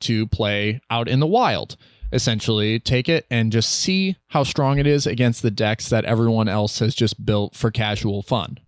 to 0.00 0.26
play 0.26 0.80
out 0.90 1.08
in 1.08 1.20
the 1.20 1.26
wild 1.26 1.76
essentially 2.10 2.80
take 2.80 3.06
it 3.06 3.26
and 3.30 3.52
just 3.52 3.70
see 3.70 4.16
how 4.28 4.42
strong 4.42 4.78
it 4.78 4.86
is 4.86 5.06
against 5.06 5.42
the 5.42 5.50
decks 5.50 5.90
that 5.90 6.06
everyone 6.06 6.48
else 6.48 6.78
has 6.78 6.94
just 6.94 7.24
built 7.26 7.54
for 7.54 7.70
casual 7.70 8.22
fun 8.22 8.58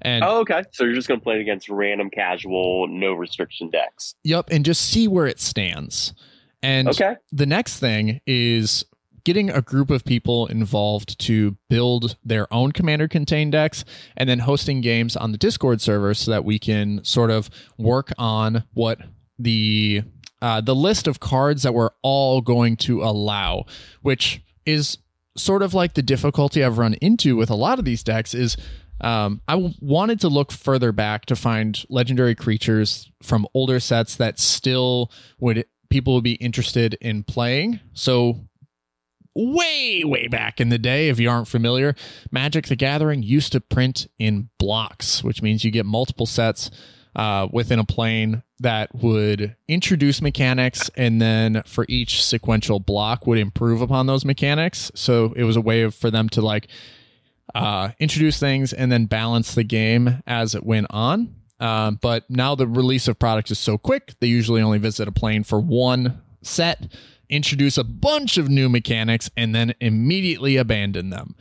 and 0.00 0.22
Oh, 0.22 0.40
okay. 0.42 0.62
So 0.70 0.84
you're 0.84 0.94
just 0.94 1.08
going 1.08 1.18
to 1.18 1.24
play 1.24 1.34
it 1.36 1.40
against 1.40 1.68
random, 1.68 2.08
casual, 2.08 2.86
no 2.86 3.14
restriction 3.14 3.68
decks. 3.68 4.14
Yep, 4.22 4.50
and 4.52 4.64
just 4.64 4.80
see 4.82 5.08
where 5.08 5.26
it 5.26 5.40
stands. 5.40 6.14
And 6.62 6.88
Okay. 6.88 7.16
the 7.32 7.46
next 7.46 7.80
thing 7.80 8.20
is 8.24 8.84
getting 9.24 9.50
a 9.50 9.60
group 9.60 9.90
of 9.90 10.04
people 10.04 10.46
involved 10.46 11.18
to 11.22 11.56
build 11.68 12.16
their 12.24 12.46
own 12.54 12.70
commander 12.70 13.08
contained 13.08 13.50
decks 13.50 13.84
and 14.16 14.28
then 14.28 14.38
hosting 14.38 14.80
games 14.80 15.16
on 15.16 15.32
the 15.32 15.38
Discord 15.38 15.80
server 15.80 16.14
so 16.14 16.30
that 16.30 16.44
we 16.44 16.60
can 16.60 17.02
sort 17.04 17.32
of 17.32 17.50
work 17.76 18.12
on 18.18 18.62
what 18.74 19.00
the 19.36 20.02
uh, 20.40 20.60
the 20.60 20.74
list 20.74 21.06
of 21.06 21.20
cards 21.20 21.62
that 21.62 21.74
we're 21.74 21.90
all 22.02 22.40
going 22.40 22.76
to 22.76 23.02
allow, 23.02 23.64
which 24.02 24.42
is 24.66 24.98
sort 25.36 25.62
of 25.62 25.74
like 25.74 25.94
the 25.94 26.02
difficulty 26.02 26.64
I've 26.64 26.78
run 26.78 26.94
into 26.94 27.36
with 27.36 27.50
a 27.50 27.54
lot 27.54 27.78
of 27.78 27.84
these 27.84 28.02
decks 28.02 28.34
is 28.34 28.56
um, 29.00 29.40
I 29.46 29.52
w- 29.52 29.74
wanted 29.80 30.20
to 30.20 30.28
look 30.28 30.50
further 30.50 30.92
back 30.92 31.26
to 31.26 31.36
find 31.36 31.80
legendary 31.88 32.34
creatures 32.34 33.10
from 33.22 33.46
older 33.54 33.78
sets 33.80 34.16
that 34.16 34.38
still 34.38 35.12
would 35.38 35.64
people 35.88 36.14
would 36.14 36.24
be 36.24 36.34
interested 36.34 36.94
in 37.00 37.22
playing. 37.22 37.80
So 37.92 38.48
way 39.34 40.02
way 40.04 40.26
back 40.26 40.60
in 40.60 40.68
the 40.68 40.78
day 40.78 41.10
if 41.10 41.20
you 41.20 41.30
aren't 41.30 41.46
familiar 41.46 41.94
magic 42.32 42.66
the 42.66 42.74
gathering 42.74 43.22
used 43.22 43.52
to 43.52 43.60
print 43.60 44.08
in 44.18 44.48
blocks 44.58 45.22
which 45.22 45.42
means 45.42 45.62
you 45.62 45.70
get 45.70 45.86
multiple 45.86 46.26
sets 46.26 46.72
uh, 47.14 47.46
within 47.52 47.78
a 47.78 47.84
plane 47.84 48.42
that 48.60 48.92
would 48.94 49.56
introduce 49.68 50.20
mechanics 50.20 50.90
and 50.96 51.22
then 51.22 51.62
for 51.64 51.86
each 51.88 52.24
sequential 52.24 52.80
block 52.80 53.26
would 53.26 53.38
improve 53.38 53.80
upon 53.80 54.06
those 54.06 54.24
mechanics 54.24 54.90
so 54.94 55.32
it 55.36 55.44
was 55.44 55.56
a 55.56 55.60
way 55.60 55.82
of, 55.82 55.94
for 55.94 56.10
them 56.10 56.28
to 56.28 56.40
like 56.40 56.68
uh, 57.54 57.90
introduce 57.98 58.38
things 58.38 58.72
and 58.72 58.90
then 58.90 59.06
balance 59.06 59.54
the 59.54 59.64
game 59.64 60.22
as 60.26 60.54
it 60.54 60.64
went 60.64 60.86
on. 60.90 61.34
Um, 61.60 61.98
but 62.00 62.28
now 62.28 62.54
the 62.54 62.66
release 62.66 63.08
of 63.08 63.18
products 63.18 63.50
is 63.50 63.58
so 63.58 63.78
quick, 63.78 64.14
they 64.20 64.28
usually 64.28 64.62
only 64.62 64.78
visit 64.78 65.08
a 65.08 65.12
plane 65.12 65.42
for 65.42 65.58
one 65.58 66.22
set, 66.42 66.92
introduce 67.28 67.76
a 67.76 67.84
bunch 67.84 68.38
of 68.38 68.48
new 68.48 68.68
mechanics, 68.68 69.28
and 69.36 69.54
then 69.54 69.74
immediately 69.80 70.56
abandon 70.56 71.10
them. 71.10 71.34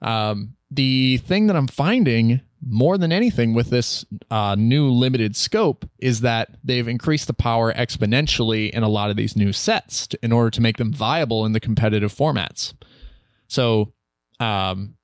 Um, 0.00 0.54
the 0.70 1.18
thing 1.18 1.48
that 1.48 1.56
I'm 1.56 1.66
finding 1.66 2.40
more 2.66 2.98
than 2.98 3.12
anything 3.12 3.54
with 3.54 3.70
this 3.70 4.04
uh, 4.30 4.54
new 4.58 4.90
limited 4.90 5.36
scope 5.36 5.88
is 5.98 6.20
that 6.22 6.50
they've 6.64 6.88
increased 6.88 7.26
the 7.26 7.34
power 7.34 7.72
exponentially 7.72 8.70
in 8.70 8.82
a 8.82 8.88
lot 8.88 9.10
of 9.10 9.16
these 9.16 9.36
new 9.36 9.52
sets 9.52 10.06
to, 10.08 10.18
in 10.22 10.32
order 10.32 10.50
to 10.50 10.60
make 10.60 10.76
them 10.76 10.92
viable 10.92 11.46
in 11.46 11.52
the 11.52 11.60
competitive 11.60 12.12
formats. 12.12 12.74
So, 13.46 13.92
um, 14.40 14.94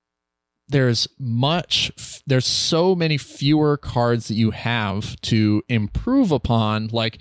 there's 0.69 1.07
much 1.19 1.93
there's 2.27 2.47
so 2.47 2.95
many 2.95 3.19
fewer 3.19 3.77
cards 3.77 4.29
that 4.29 4.35
you 4.35 4.51
have 4.51 5.21
to 5.21 5.63
improve 5.69 6.33
upon 6.33 6.89
like 6.89 7.19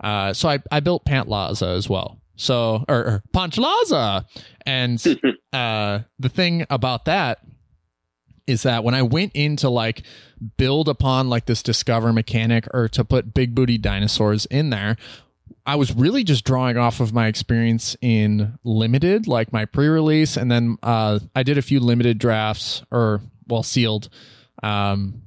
uh 0.00 0.32
so 0.32 0.48
i, 0.48 0.58
I 0.70 0.80
built 0.80 1.04
pantlaza 1.04 1.76
as 1.76 1.88
well 1.88 2.20
so 2.36 2.84
or, 2.88 2.96
or 2.96 3.22
Pantlaza. 3.34 4.24
and 4.64 5.02
uh 5.52 6.00
the 6.18 6.28
thing 6.28 6.66
about 6.70 7.06
that 7.06 7.38
is 8.46 8.62
that 8.62 8.84
when 8.84 8.94
i 8.94 9.02
went 9.02 9.32
in 9.34 9.56
to 9.56 9.68
like 9.68 10.02
build 10.56 10.88
upon 10.88 11.28
like 11.28 11.46
this 11.46 11.62
discover 11.62 12.12
mechanic 12.12 12.66
or 12.72 12.88
to 12.88 13.04
put 13.04 13.34
big 13.34 13.54
booty 13.54 13.78
dinosaurs 13.78 14.46
in 14.46 14.70
there 14.70 14.96
I 15.66 15.76
was 15.76 15.94
really 15.94 16.24
just 16.24 16.44
drawing 16.44 16.76
off 16.76 17.00
of 17.00 17.14
my 17.14 17.26
experience 17.26 17.96
in 18.02 18.58
limited, 18.64 19.26
like 19.26 19.52
my 19.52 19.64
pre-release, 19.64 20.36
and 20.36 20.50
then 20.50 20.76
uh, 20.82 21.20
I 21.34 21.42
did 21.42 21.56
a 21.56 21.62
few 21.62 21.80
limited 21.80 22.18
drafts 22.18 22.82
or 22.90 23.22
well 23.48 23.62
sealed 23.62 24.10
um, 24.62 25.22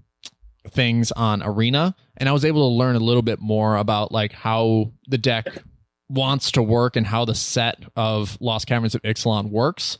things 0.69 1.11
on 1.11 1.41
Arena, 1.41 1.95
and 2.17 2.29
I 2.29 2.33
was 2.33 2.45
able 2.45 2.69
to 2.69 2.75
learn 2.75 2.95
a 2.95 2.99
little 2.99 3.23
bit 3.23 3.39
more 3.39 3.77
about 3.77 4.11
like 4.11 4.31
how 4.31 4.91
the 5.07 5.17
deck 5.17 5.47
wants 6.07 6.51
to 6.51 6.61
work 6.61 6.95
and 6.95 7.05
how 7.05 7.25
the 7.25 7.35
set 7.35 7.83
of 7.95 8.37
Lost 8.39 8.67
Caverns 8.67 8.93
of 8.93 9.01
Ixalan 9.01 9.49
works. 9.49 9.97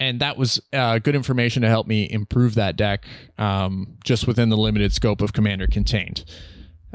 And 0.00 0.20
that 0.20 0.36
was 0.36 0.60
uh, 0.72 0.98
good 0.98 1.14
information 1.14 1.62
to 1.62 1.68
help 1.68 1.86
me 1.86 2.10
improve 2.10 2.56
that 2.56 2.74
deck 2.76 3.04
um, 3.38 3.98
just 4.02 4.26
within 4.26 4.48
the 4.48 4.56
limited 4.56 4.92
scope 4.92 5.20
of 5.20 5.32
Commander 5.32 5.66
Contained 5.66 6.24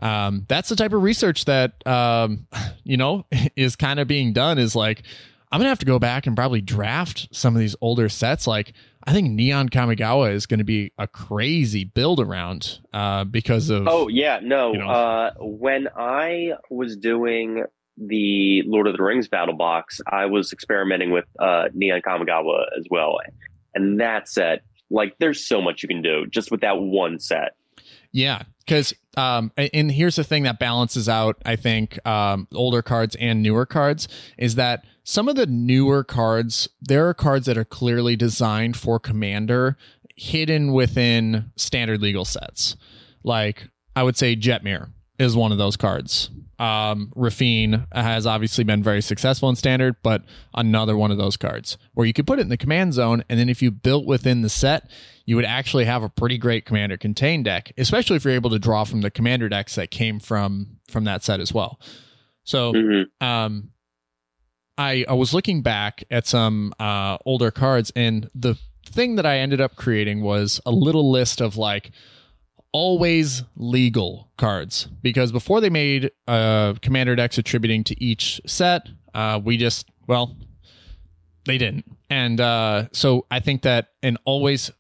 um, 0.02 0.46
that's 0.48 0.70
the 0.70 0.76
type 0.76 0.94
of 0.94 1.02
research 1.02 1.46
that 1.46 1.86
um, 1.88 2.48
you 2.84 2.98
know 2.98 3.26
is 3.56 3.76
kind 3.76 4.00
of 4.00 4.08
being 4.08 4.34
done 4.34 4.58
is 4.58 4.76
like 4.76 5.04
i'm 5.52 5.60
gonna 5.60 5.70
have 5.70 5.80
to 5.80 5.86
go 5.86 6.00
back 6.00 6.28
and 6.28 6.36
probably 6.36 6.62
draft 6.62 7.28
some 7.32 7.56
of 7.56 7.60
these 7.60 7.76
older 7.80 8.10
sets 8.10 8.48
like 8.48 8.74
i 9.06 9.14
think 9.14 9.30
neon 9.30 9.70
kamigawa 9.70 10.34
is 10.34 10.46
going 10.46 10.58
to 10.58 10.66
be 10.66 10.92
a 10.98 11.08
crazy 11.08 11.84
build 11.84 12.20
around 12.20 12.80
uh, 12.94 13.24
because 13.24 13.70
of 13.70 13.88
Oh 13.88 14.08
yeah, 14.08 14.40
no. 14.42 14.74
You 14.74 14.80
know. 14.80 14.90
Uh, 14.90 15.32
when 15.40 15.88
I 15.96 16.54
was 16.70 16.98
doing 16.98 17.64
the 17.98 18.64
Lord 18.66 18.88
of 18.88 18.98
the 18.98 19.04
Rings 19.04 19.28
battle 19.28 19.56
box, 19.56 20.02
I 20.12 20.26
was 20.26 20.52
experimenting 20.52 21.12
with 21.12 21.26
uh, 21.40 21.66
Neon 21.74 22.02
Kamigawa 22.02 22.66
as 22.78 22.86
well, 22.90 23.18
and 23.74 24.00
that 24.00 24.28
set, 24.28 24.62
like, 24.90 25.16
there's 25.20 25.46
so 25.46 25.62
much 25.62 25.84
you 25.84 25.90
can 25.90 26.02
do 26.02 26.26
just 26.28 26.52
with 26.52 26.62
that 26.62 26.80
one 26.80 27.20
set. 27.20 27.56
Yeah, 28.12 28.44
because 28.60 28.94
um, 29.18 29.52
and 29.58 29.92
here's 29.92 30.16
the 30.16 30.24
thing 30.24 30.44
that 30.44 30.60
balances 30.60 31.10
out, 31.10 31.38
I 31.46 31.56
think, 31.56 32.06
um, 32.08 32.48
older 32.54 32.82
cards 32.82 33.16
and 33.18 33.42
newer 33.44 33.66
cards 33.66 34.08
is 34.38 34.56
that 34.56 34.86
some 35.04 35.28
of 35.28 35.36
the 35.36 35.46
newer 35.46 36.04
cards, 36.04 36.68
there 36.82 37.08
are 37.08 37.14
cards 37.14 37.46
that 37.46 37.58
are 37.58 37.66
clearly 37.66 38.16
designed 38.16 38.76
for 38.78 39.00
commander, 39.00 39.78
hidden 40.16 40.72
within 40.72 41.52
standard 41.58 42.02
legal 42.02 42.26
sets. 42.26 42.76
Like 43.24 43.68
I 43.96 44.04
would 44.04 44.18
say, 44.18 44.36
Jetmir 44.36 44.92
is 45.20 45.36
one 45.36 45.52
of 45.52 45.58
those 45.58 45.78
cards. 45.78 46.30
Um, 46.58 47.12
Raffine 47.16 47.86
has 47.92 48.26
obviously 48.26 48.64
been 48.64 48.82
very 48.82 49.02
successful 49.02 49.50
in 49.50 49.56
standard, 49.56 49.96
but 50.04 50.24
another 50.54 50.96
one 50.96 51.12
of 51.12 51.18
those 51.18 51.36
cards 51.38 51.78
where 51.94 52.08
you 52.08 52.14
could 52.14 52.26
put 52.26 52.40
it 52.40 52.44
in 52.44 52.50
the 52.50 52.58
command 52.58 52.94
zone, 52.94 53.24
and 53.30 53.40
then 53.40 53.50
if 53.50 53.62
you 53.62 53.72
built 53.72 54.06
within 54.06 54.42
the 54.42 54.50
set, 54.50 54.90
you 55.26 55.36
would 55.36 55.46
actually 55.46 55.86
have 55.86 56.04
a 56.04 56.10
pretty 56.10 56.38
great 56.38 56.66
commander 56.66 56.98
contain 56.98 57.44
deck, 57.44 57.72
especially 57.78 58.16
if 58.16 58.24
you're 58.24 58.34
able 58.34 58.50
to 58.52 58.60
draw 58.60 58.84
from 58.84 59.02
the 59.02 59.12
commander 59.12 59.50
decks 59.50 59.76
that 59.76 59.92
came 59.92 60.20
from 60.20 60.78
from 60.90 61.04
that 61.04 61.24
set 61.24 61.40
as 61.40 61.52
well. 61.54 61.80
So, 62.44 62.74
Mhm. 62.74 63.06
um, 63.22 63.72
I 64.78 65.06
I 65.08 65.14
was 65.14 65.34
looking 65.34 65.62
back 65.62 66.04
at 66.12 66.28
some 66.28 66.74
uh, 66.80 67.18
older 67.26 67.52
cards, 67.52 67.92
and 67.96 68.30
the 68.36 68.56
thing 68.86 69.16
that 69.16 69.26
I 69.26 69.40
ended 69.40 69.60
up 69.62 69.76
creating 69.76 70.22
was 70.22 70.62
a 70.66 70.72
little 70.72 71.10
list 71.12 71.42
of 71.42 71.58
like 71.58 71.92
always 72.76 73.42
legal 73.56 74.30
cards. 74.38 74.90
Because 75.02 75.32
before 75.32 75.62
they 75.62 75.70
made 75.70 76.12
uh, 76.28 76.74
commander 76.82 77.16
decks 77.16 77.38
attributing 77.38 77.86
to 77.86 78.04
each 78.04 78.42
set, 78.46 78.90
uh, 79.14 79.40
we 79.42 79.56
just 79.56 79.90
well 80.08 80.36
they 81.46 81.58
didn't, 81.58 81.86
and 82.10 82.42
uh, 82.42 82.88
so 82.92 83.28
I 83.32 83.40
think 83.40 83.62
that 83.62 83.92
an 84.04 84.18
always 84.26 84.72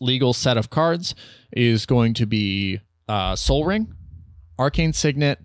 legal 0.00 0.32
set 0.32 0.56
of 0.56 0.70
cards 0.70 1.14
is 1.52 1.86
going 1.86 2.14
to 2.14 2.26
be 2.26 2.80
uh, 3.08 3.36
Sol 3.36 3.64
Ring, 3.64 3.94
Arcane 4.58 4.92
Signet, 4.92 5.38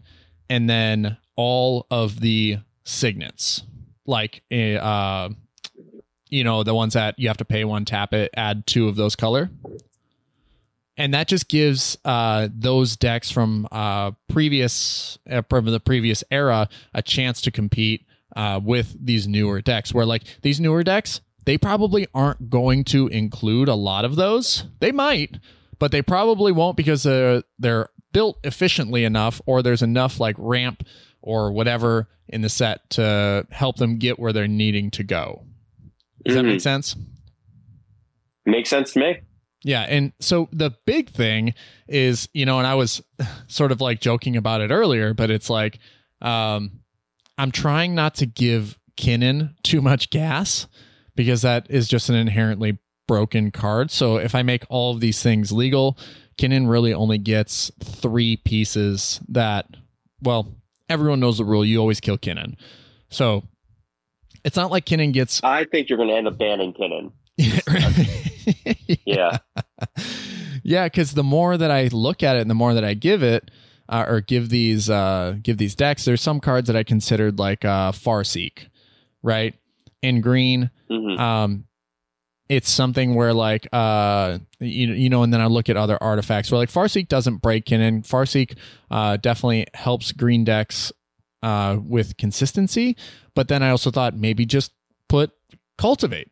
and 0.50 0.68
then 0.68 1.18
all 1.36 1.86
of 1.92 2.22
the 2.22 2.58
signets, 2.86 3.62
like 4.08 4.42
uh, 4.52 5.30
you 6.30 6.44
know 6.44 6.64
the 6.64 6.74
ones 6.74 6.94
that 6.94 7.20
you 7.20 7.28
have 7.28 7.38
to 7.38 7.46
pay 7.46 7.66
one, 7.66 7.86
tap 7.86 8.16
it, 8.16 8.32
add 8.36 8.66
two 8.66 8.88
of 8.88 8.96
those 8.96 9.16
color, 9.16 9.52
and 11.00 11.14
that 11.16 11.28
just 11.28 11.48
gives 11.50 11.98
uh, 12.06 12.50
those 12.54 12.96
decks 12.98 13.32
from 13.32 13.68
uh, 13.72 14.12
previous 14.28 15.18
uh, 15.30 15.42
from 15.50 15.66
the 15.66 15.80
previous 15.80 16.24
era 16.30 16.70
a 16.94 17.02
chance 17.02 17.42
to 17.42 17.52
compete 17.52 18.06
uh, 18.36 18.60
with 18.64 18.96
these 19.04 19.28
newer 19.28 19.62
decks. 19.62 19.94
Where 19.94 20.06
like 20.06 20.24
these 20.44 20.60
newer 20.60 20.84
decks, 20.84 21.22
they 21.46 21.58
probably 21.58 22.06
aren't 22.14 22.50
going 22.50 22.84
to 22.86 23.08
include 23.08 23.70
a 23.70 23.76
lot 23.76 24.06
of 24.06 24.18
those. 24.18 24.66
They 24.82 24.92
might, 24.92 25.38
but 25.80 25.92
they 25.92 26.02
probably 26.02 26.52
won't 26.52 26.78
because 26.78 27.04
they're, 27.04 27.42
they're 27.58 27.90
built 28.12 28.38
efficiently 28.44 29.04
enough 29.06 29.42
or 29.46 29.64
there's 29.64 29.82
enough 29.82 30.20
like 30.20 30.36
ramp 30.38 30.84
or 31.22 31.52
whatever 31.52 32.10
in 32.28 32.42
the 32.42 32.50
set 32.50 32.88
to 32.92 33.48
help 33.52 33.78
them 33.78 33.98
get 33.98 34.20
where 34.20 34.34
they're 34.34 34.48
needing 34.48 34.92
to 34.92 35.04
go. 35.04 35.46
Does 36.26 36.36
that 36.36 36.44
Mhm. 36.44 36.48
make 36.50 36.62
sense? 36.62 36.96
Makes 38.46 38.70
sense 38.70 38.94
to 38.94 39.00
me. 39.00 39.20
Yeah, 39.64 39.82
and 39.82 40.14
so 40.20 40.48
the 40.52 40.72
big 40.86 41.10
thing 41.10 41.54
is, 41.88 42.30
you 42.34 42.46
know, 42.46 42.60
and 42.60 42.68
I 42.68 42.76
was 42.76 43.02
sort 43.48 43.72
of 43.72 43.82
like 43.82 44.00
joking 44.00 44.38
about 44.38 44.62
it 44.62 44.72
earlier, 44.72 45.14
but 45.14 45.30
it's 45.30 45.50
like 45.50 45.80
um 46.22 46.82
I'm 47.38 47.52
trying 47.52 47.96
not 47.96 48.16
to 48.16 48.26
give 48.26 48.78
Kinnan 48.98 49.56
too 49.64 49.82
much 49.82 50.10
gas 50.10 50.68
because 51.16 51.42
that 51.42 51.68
is 51.70 51.88
just 51.88 52.10
an 52.10 52.16
inherently 52.16 52.80
broken 53.08 53.50
card. 53.52 53.92
So 53.92 54.18
if 54.18 54.36
I 54.36 54.44
make 54.44 54.66
all 54.70 54.94
of 54.94 55.00
these 55.00 55.24
things 55.24 55.52
legal, 55.52 55.98
Kinnan 56.38 56.70
really 56.70 56.94
only 56.94 57.18
gets 57.18 57.72
3 57.82 58.38
pieces 58.38 59.20
that 59.28 59.68
well, 60.22 60.54
everyone 60.90 61.20
knows 61.20 61.38
the 61.38 61.46
rule, 61.46 61.64
you 61.64 61.80
always 61.80 62.00
kill 62.02 62.18
Kinnan. 62.18 62.56
So 63.10 63.44
it's 64.44 64.56
not 64.56 64.72
like 64.72 64.86
Kinnan 64.86 65.14
gets 65.14 65.42
I 65.44 65.66
think 65.66 65.90
you're 65.90 65.98
going 65.98 66.10
to 66.10 66.16
end 66.16 66.28
up 66.28 66.38
banning 66.38 66.74
Kinnan. 66.74 67.12
Yeah. 69.06 69.38
yeah, 70.64 70.86
because 70.86 71.14
the 71.14 71.24
more 71.24 71.58
that 71.58 71.72
I 71.72 71.88
look 71.92 72.24
at 72.24 72.36
it 72.36 72.42
and 72.42 72.50
the 72.50 72.56
more 72.56 72.74
that 72.74 72.84
I 72.84 72.94
give 72.94 73.24
it, 73.24 73.50
uh, 73.88 74.06
or 74.08 74.22
give 74.22 74.50
these 74.50 74.90
uh, 74.90 75.36
give 75.42 75.58
these 75.58 75.76
decks, 75.76 76.06
there's 76.06 76.22
some 76.22 76.40
cards 76.40 76.68
that 76.68 76.76
I 76.76 76.84
considered 76.84 77.40
like 77.40 77.66
uh, 77.66 77.92
Farseek, 77.92 78.68
right? 79.24 79.56
In 80.02 80.22
green, 80.22 80.70
hmm 80.90 81.20
um, 81.20 81.66
it's 82.50 82.70
something 82.70 83.16
where 83.16 83.34
like 83.34 83.68
uh, 83.72 84.40
you 84.60 84.94
you 84.94 85.10
know, 85.10 85.24
and 85.24 85.34
then 85.34 85.42
I 85.42 85.48
look 85.48 85.70
at 85.70 85.78
other 85.78 86.02
artifacts 86.02 86.52
where 86.52 86.60
like 86.60 86.70
Farseek 86.72 87.08
doesn't 87.08 87.38
break 87.38 87.72
in, 87.72 87.82
and 87.82 88.04
Farseek 88.04 88.58
uh, 88.92 89.18
definitely 89.18 89.68
helps 89.74 90.12
green 90.12 90.44
decks 90.44 90.92
uh, 91.44 91.78
with 91.82 92.18
consistency. 92.18 92.96
But 93.36 93.48
then 93.48 93.64
I 93.64 93.70
also 93.70 93.92
thought 93.92 94.16
maybe 94.16 94.46
just 94.46 94.72
put 95.08 95.32
cultivate 95.78 96.28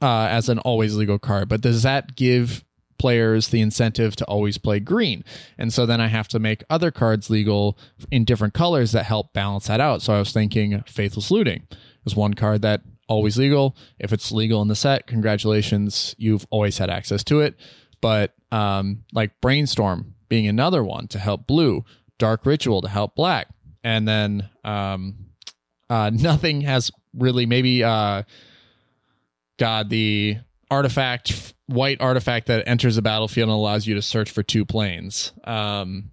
uh, 0.00 0.26
as 0.30 0.48
an 0.48 0.58
always 0.60 0.96
legal 0.96 1.18
card. 1.18 1.48
But 1.48 1.60
does 1.60 1.82
that 1.82 2.16
give 2.16 2.64
players 2.98 3.48
the 3.48 3.60
incentive 3.60 4.14
to 4.16 4.24
always 4.26 4.58
play 4.58 4.80
green? 4.80 5.24
And 5.58 5.72
so 5.72 5.86
then 5.86 6.00
I 6.00 6.08
have 6.08 6.28
to 6.28 6.38
make 6.38 6.64
other 6.68 6.90
cards 6.90 7.30
legal 7.30 7.78
in 8.10 8.24
different 8.24 8.54
colors 8.54 8.92
that 8.92 9.04
help 9.04 9.32
balance 9.32 9.66
that 9.68 9.80
out. 9.80 10.02
So 10.02 10.14
I 10.14 10.18
was 10.18 10.32
thinking 10.32 10.82
Faithless 10.86 11.30
Looting 11.30 11.66
is 12.04 12.16
one 12.16 12.34
card 12.34 12.62
that 12.62 12.82
always 13.08 13.36
legal. 13.36 13.76
If 13.98 14.12
it's 14.12 14.32
legal 14.32 14.62
in 14.62 14.68
the 14.68 14.76
set, 14.76 15.06
congratulations, 15.06 16.14
you've 16.18 16.46
always 16.50 16.78
had 16.78 16.90
access 16.90 17.24
to 17.24 17.40
it. 17.40 17.56
But 18.00 18.34
um, 18.52 19.04
like 19.12 19.40
Brainstorm 19.40 20.14
being 20.28 20.46
another 20.46 20.82
one 20.82 21.08
to 21.08 21.18
help 21.18 21.46
blue, 21.46 21.84
Dark 22.18 22.46
Ritual 22.46 22.82
to 22.82 22.88
help 22.88 23.14
black, 23.14 23.48
and 23.82 24.06
then 24.06 24.48
um, 24.64 25.26
uh, 25.90 26.10
nothing 26.14 26.62
has 26.62 26.90
really 27.14 27.46
maybe 27.46 27.82
uh, 27.84 28.22
God 29.60 29.90
the 29.90 30.38
artifact 30.70 31.54
white 31.66 32.00
artifact 32.00 32.46
that 32.46 32.66
enters 32.66 32.96
the 32.96 33.02
battlefield 33.02 33.48
and 33.48 33.54
allows 33.54 33.86
you 33.86 33.94
to 33.94 34.02
search 34.02 34.30
for 34.30 34.42
two 34.42 34.64
planes. 34.64 35.32
Um, 35.44 36.10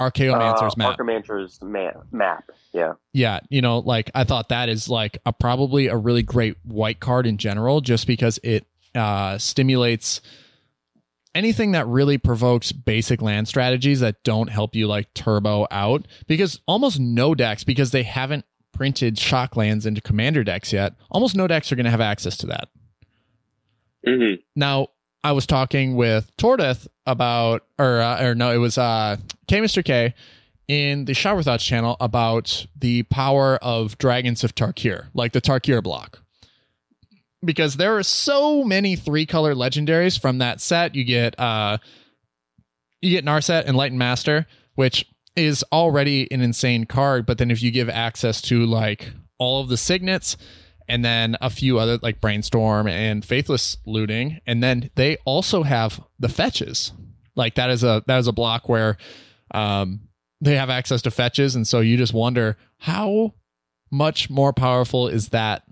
Archaeomancer's 0.00 0.74
uh, 0.74 0.76
map. 0.76 0.98
Archaeomancer's 0.98 1.62
ma- 1.62 2.02
map. 2.10 2.50
Yeah. 2.72 2.94
Yeah, 3.12 3.40
you 3.48 3.62
know, 3.62 3.78
like 3.78 4.10
I 4.14 4.24
thought 4.24 4.48
that 4.48 4.68
is 4.68 4.88
like 4.88 5.18
a 5.24 5.32
probably 5.32 5.86
a 5.86 5.96
really 5.96 6.22
great 6.22 6.56
white 6.64 6.98
card 6.98 7.26
in 7.26 7.38
general, 7.38 7.80
just 7.80 8.06
because 8.06 8.40
it 8.42 8.66
uh, 8.96 9.38
stimulates 9.38 10.20
anything 11.34 11.72
that 11.72 11.86
really 11.86 12.18
provokes 12.18 12.72
basic 12.72 13.22
land 13.22 13.46
strategies 13.46 14.00
that 14.00 14.22
don't 14.24 14.48
help 14.48 14.74
you 14.74 14.88
like 14.88 15.14
turbo 15.14 15.68
out. 15.70 16.06
Because 16.26 16.60
almost 16.66 16.98
no 16.98 17.34
decks, 17.34 17.62
because 17.62 17.92
they 17.92 18.02
haven't 18.02 18.44
printed 18.72 19.18
shock 19.18 19.56
lands 19.56 19.86
into 19.86 20.00
commander 20.00 20.42
decks 20.44 20.72
yet, 20.72 20.94
almost 21.10 21.36
no 21.36 21.46
decks 21.46 21.70
are 21.70 21.76
going 21.76 21.84
to 21.84 21.90
have 21.90 22.00
access 22.00 22.36
to 22.38 22.46
that. 22.46 22.68
hmm 24.06 24.34
Now, 24.56 24.88
I 25.24 25.32
was 25.32 25.46
talking 25.46 25.94
with 25.94 26.30
Tordeth 26.36 26.88
about, 27.06 27.64
or 27.78 28.00
uh, 28.00 28.24
or 28.24 28.34
no, 28.34 28.50
it 28.52 28.56
was 28.58 28.76
uh, 28.76 29.16
K 29.46 29.60
Mr. 29.60 29.84
K 29.84 30.14
in 30.68 31.04
the 31.04 31.14
Shower 31.14 31.42
Thoughts 31.42 31.64
channel 31.64 31.96
about 32.00 32.66
the 32.76 33.04
power 33.04 33.56
of 33.62 33.98
Dragons 33.98 34.42
of 34.42 34.54
Tarkir, 34.54 35.08
like 35.14 35.32
the 35.32 35.40
Tarkir 35.40 35.82
block. 35.82 36.22
Because 37.44 37.76
there 37.76 37.96
are 37.96 38.02
so 38.02 38.62
many 38.64 38.96
three 38.96 39.26
color 39.26 39.54
legendaries 39.54 40.20
from 40.20 40.38
that 40.38 40.60
set. 40.60 40.94
You 40.94 41.04
get 41.04 41.38
uh 41.38 41.78
you 43.00 43.10
get 43.10 43.24
Narset 43.24 43.66
Enlightened 43.66 43.98
Master, 43.98 44.46
which 44.76 45.04
is 45.36 45.64
already 45.72 46.30
an 46.30 46.40
insane 46.40 46.84
card, 46.84 47.26
but 47.26 47.38
then 47.38 47.50
if 47.50 47.62
you 47.62 47.70
give 47.70 47.88
access 47.88 48.42
to 48.42 48.64
like 48.66 49.12
all 49.38 49.60
of 49.60 49.68
the 49.68 49.76
signets 49.76 50.36
and 50.88 51.04
then 51.04 51.36
a 51.40 51.50
few 51.50 51.78
other 51.78 51.98
like 52.02 52.20
brainstorm 52.20 52.86
and 52.86 53.24
faithless 53.24 53.76
looting 53.86 54.40
and 54.46 54.62
then 54.62 54.90
they 54.94 55.16
also 55.24 55.62
have 55.62 56.00
the 56.18 56.28
fetches. 56.28 56.92
Like 57.34 57.54
that 57.54 57.70
is 57.70 57.82
a 57.82 58.02
that 58.06 58.18
is 58.18 58.26
a 58.26 58.32
block 58.32 58.68
where 58.68 58.96
um 59.52 60.00
they 60.40 60.56
have 60.56 60.70
access 60.70 61.02
to 61.02 61.10
fetches 61.10 61.54
and 61.54 61.66
so 61.66 61.80
you 61.80 61.96
just 61.96 62.12
wonder 62.12 62.56
how 62.78 63.34
much 63.90 64.28
more 64.28 64.52
powerful 64.52 65.08
is 65.08 65.30
that 65.30 65.62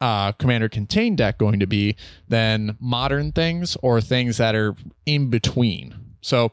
uh 0.00 0.32
commander 0.32 0.68
contained 0.68 1.18
deck 1.18 1.38
going 1.38 1.60
to 1.60 1.66
be 1.66 1.96
than 2.28 2.76
modern 2.80 3.32
things 3.32 3.76
or 3.82 4.00
things 4.00 4.36
that 4.36 4.54
are 4.54 4.76
in 5.06 5.28
between? 5.28 5.94
So 6.20 6.52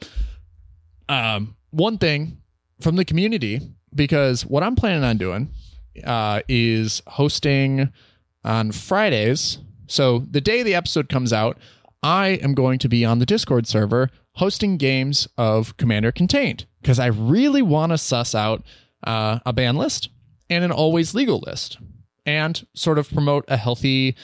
um 1.07 1.55
one 1.71 1.97
thing 1.99 2.38
from 2.81 2.95
the 2.95 3.05
community 3.05 3.59
because 3.93 4.45
what 4.45 4.63
i'm 4.63 4.75
planning 4.75 5.03
on 5.03 5.17
doing 5.17 5.49
uh, 6.05 6.41
is 6.47 7.01
hosting 7.07 7.91
on 8.43 8.71
Fridays. 8.71 9.59
So 9.87 10.19
the 10.29 10.41
day 10.41 10.63
the 10.63 10.75
episode 10.75 11.09
comes 11.09 11.33
out, 11.33 11.57
I 12.01 12.29
am 12.41 12.53
going 12.53 12.79
to 12.79 12.89
be 12.89 13.03
on 13.03 13.19
the 13.19 13.25
Discord 13.25 13.67
server 13.67 14.09
hosting 14.33 14.77
games 14.77 15.27
of 15.37 15.75
Commander 15.77 16.11
Contained 16.11 16.65
because 16.81 16.99
I 16.99 17.07
really 17.07 17.61
want 17.61 17.91
to 17.91 17.97
suss 17.97 18.33
out 18.33 18.63
uh, 19.05 19.39
a 19.45 19.51
ban 19.51 19.75
list 19.75 20.09
and 20.49 20.63
an 20.63 20.71
always 20.71 21.13
legal 21.13 21.39
list 21.45 21.77
and 22.25 22.65
sort 22.73 22.99
of 22.99 23.11
promote 23.11 23.43
a 23.47 23.57
healthy, 23.57 24.15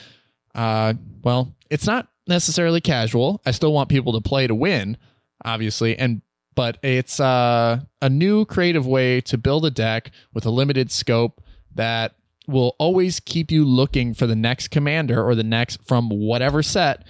uh, 0.53 0.93
well, 1.24 1.56
it's 1.70 1.86
not 1.86 2.08
necessarily 2.28 2.80
casual. 2.80 3.41
I 3.45 3.51
still 3.51 3.74
want 3.74 3.89
people 3.89 4.14
to 4.14 4.22
play 4.22 4.47
to 4.47 4.56
win, 4.56 4.97
obviously, 5.43 5.97
and 5.97 6.22
but 6.56 6.78
it's 6.82 7.20
uh, 7.20 7.82
a 8.01 8.10
new 8.10 8.45
creative 8.45 8.88
way 8.88 9.22
to 9.22 9.38
build 9.38 9.66
a 9.66 9.72
deck 9.72 10.12
with 10.34 10.45
a 10.45 10.49
limited 10.49 10.91
scope 10.91 11.41
that 11.76 12.16
will 12.47 12.76
always 12.80 13.20
keep 13.20 13.51
you 13.51 13.66
looking 13.66 14.14
for 14.14 14.28
the 14.28 14.36
next 14.36 14.70
commander 14.70 15.24
or 15.24 15.36
the 15.36 15.43
next 15.43 15.82
from 15.86 16.10
whatever 16.10 16.64
set 16.64 17.06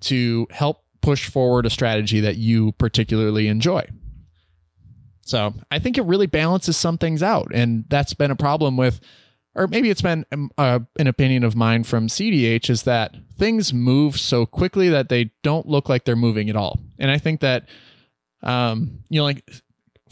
to 0.00 0.46
help 0.50 0.84
push 1.00 1.28
forward 1.28 1.66
a 1.66 1.70
strategy 1.70 2.20
that 2.20 2.36
you 2.36 2.72
particularly 2.72 3.48
enjoy. 3.48 3.86
So 5.22 5.54
I 5.70 5.78
think 5.78 5.98
it 5.98 6.04
really 6.04 6.26
balances 6.26 6.76
some 6.76 6.96
things 6.96 7.22
out. 7.22 7.48
And 7.52 7.84
that's 7.88 8.14
been 8.14 8.30
a 8.30 8.36
problem 8.36 8.76
with, 8.76 9.00
or 9.54 9.66
maybe 9.66 9.90
it's 9.90 10.00
been 10.02 10.24
um, 10.32 10.50
uh, 10.56 10.80
an 10.98 11.06
opinion 11.06 11.44
of 11.44 11.54
mine 11.54 11.84
from 11.84 12.08
CDH, 12.08 12.70
is 12.70 12.84
that 12.84 13.14
things 13.36 13.74
move 13.74 14.18
so 14.18 14.46
quickly 14.46 14.88
that 14.88 15.10
they 15.10 15.30
don't 15.42 15.68
look 15.68 15.88
like 15.88 16.04
they're 16.04 16.16
moving 16.16 16.48
at 16.48 16.56
all. 16.56 16.80
And 16.98 17.10
I 17.10 17.18
think 17.18 17.40
that, 17.40 17.68
um, 18.42 19.00
you 19.08 19.20
know, 19.20 19.24
like 19.24 19.48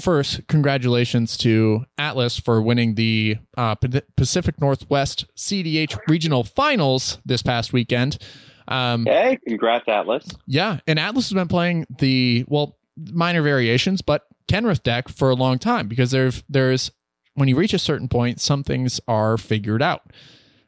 first, 0.01 0.47
congratulations 0.49 1.37
to 1.39 1.85
Atlas 1.99 2.39
for 2.39 2.61
winning 2.61 2.95
the 2.97 3.37
uh, 3.57 3.75
Pacific 4.17 4.61
Northwest 4.61 5.25
CDH 5.37 5.99
regional 6.09 6.45
finals 6.45 7.19
this 7.25 7.43
past 7.43 7.73
weekend. 7.73 8.19
Um, 8.69 9.07
Hey, 9.07 9.39
congrats, 9.47 9.87
Atlas. 9.89 10.27
yeah, 10.47 10.81
and 10.87 10.99
Atlas 10.99 11.29
has 11.29 11.35
been 11.35 11.49
playing 11.49 11.87
the 11.99 12.45
well 12.49 12.77
minor 13.13 13.43
variations, 13.43 14.03
but 14.03 14.23
Kenrith 14.49 14.83
deck 14.83 15.09
for 15.09 15.31
a 15.31 15.35
long 15.35 15.59
time 15.59 15.87
because 15.89 16.11
there's 16.11 16.43
there's 16.49 16.91
when 17.35 17.49
you 17.49 17.57
reach 17.57 17.75
a 17.75 17.79
certain 17.79 18.09
point, 18.09 18.41
some 18.41 18.65
things 18.65 19.01
are 19.07 19.37
figured 19.39 19.83
out, 19.83 20.13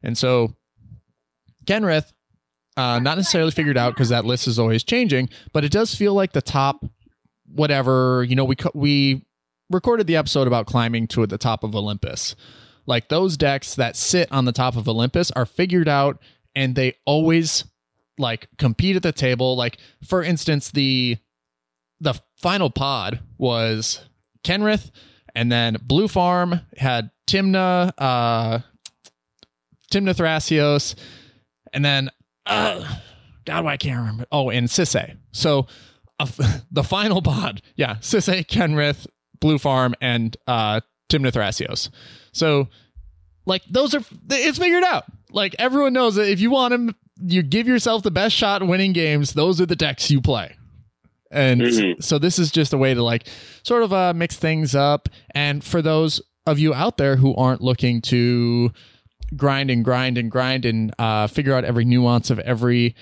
and 0.02 0.16
so 0.16 0.54
Kenrith, 1.64 2.12
uh, 2.76 2.98
not 3.00 3.16
necessarily 3.18 3.50
figured 3.50 3.76
out 3.76 3.94
because 3.94 4.08
that 4.10 4.24
list 4.24 4.46
is 4.46 4.58
always 4.58 4.84
changing, 4.84 5.28
but 5.52 5.64
it 5.64 5.72
does 5.72 5.94
feel 5.94 6.14
like 6.14 6.32
the 6.32 6.42
top 6.42 6.84
whatever 7.52 8.24
you 8.24 8.36
know 8.36 8.44
we 8.44 8.56
we 8.74 9.22
recorded 9.70 10.06
the 10.06 10.16
episode 10.16 10.46
about 10.46 10.66
climbing 10.66 11.06
to 11.08 11.26
the 11.26 11.38
top 11.38 11.62
of 11.64 11.74
Olympus. 11.74 12.34
Like 12.86 13.08
those 13.08 13.36
decks 13.36 13.74
that 13.74 13.96
sit 13.96 14.32
on 14.32 14.46
the 14.46 14.52
top 14.52 14.76
of 14.76 14.88
Olympus 14.88 15.30
are 15.32 15.44
figured 15.44 15.88
out 15.88 16.18
and 16.54 16.74
they 16.74 16.94
always 17.04 17.64
like 18.18 18.48
compete 18.58 18.96
at 18.96 19.02
the 19.02 19.12
table. 19.12 19.56
Like 19.56 19.78
for 20.04 20.22
instance, 20.22 20.70
the 20.70 21.18
the 22.00 22.14
final 22.36 22.70
pod 22.70 23.20
was 23.36 24.04
Kenrith, 24.44 24.90
and 25.34 25.50
then 25.50 25.76
Blue 25.82 26.08
Farm 26.08 26.60
had 26.76 27.10
Tymna, 27.26 27.92
uh 27.98 28.60
Tymna 29.92 30.14
Thrasios, 30.14 30.94
and 31.72 31.84
then 31.84 32.10
uh 32.46 32.98
God, 33.44 33.64
why 33.64 33.72
I 33.72 33.76
can't 33.78 33.98
remember. 33.98 34.26
Oh, 34.30 34.50
and 34.50 34.68
Sisay. 34.68 35.16
So 35.32 35.66
the 36.70 36.84
final 36.84 37.22
pod, 37.22 37.62
yeah, 37.76 37.96
Sisay, 37.96 38.46
Kenrith, 38.46 39.06
Blue 39.40 39.58
Farm, 39.58 39.94
and 40.00 40.36
uh. 40.46 40.80
So, 42.32 42.68
like, 43.46 43.64
those 43.64 43.94
are, 43.94 44.02
it's 44.28 44.58
figured 44.58 44.84
out. 44.84 45.04
Like, 45.30 45.56
everyone 45.58 45.94
knows 45.94 46.16
that 46.16 46.28
if 46.28 46.38
you 46.38 46.50
want 46.50 46.72
them, 46.72 46.94
you 47.20 47.42
give 47.42 47.66
yourself 47.66 48.02
the 48.02 48.10
best 48.10 48.34
shot 48.34 48.66
winning 48.66 48.92
games, 48.92 49.32
those 49.32 49.58
are 49.60 49.66
the 49.66 49.74
decks 49.74 50.10
you 50.10 50.20
play. 50.20 50.54
And 51.30 51.60
mm-hmm. 51.60 52.00
so 52.00 52.18
this 52.18 52.38
is 52.38 52.50
just 52.50 52.72
a 52.72 52.78
way 52.78 52.94
to 52.94 53.02
like 53.02 53.28
sort 53.62 53.82
of 53.82 53.92
uh, 53.92 54.14
mix 54.14 54.36
things 54.36 54.74
up. 54.74 55.08
And 55.34 55.62
for 55.62 55.82
those 55.82 56.22
of 56.46 56.58
you 56.58 56.72
out 56.72 56.96
there 56.96 57.16
who 57.16 57.34
aren't 57.34 57.60
looking 57.60 58.00
to 58.02 58.72
grind 59.36 59.70
and 59.70 59.84
grind 59.84 60.16
and 60.16 60.30
grind 60.30 60.64
and 60.64 60.94
uh, 60.98 61.26
figure 61.26 61.54
out 61.54 61.64
every 61.64 61.84
nuance 61.84 62.30
of 62.30 62.38
every 62.38 62.94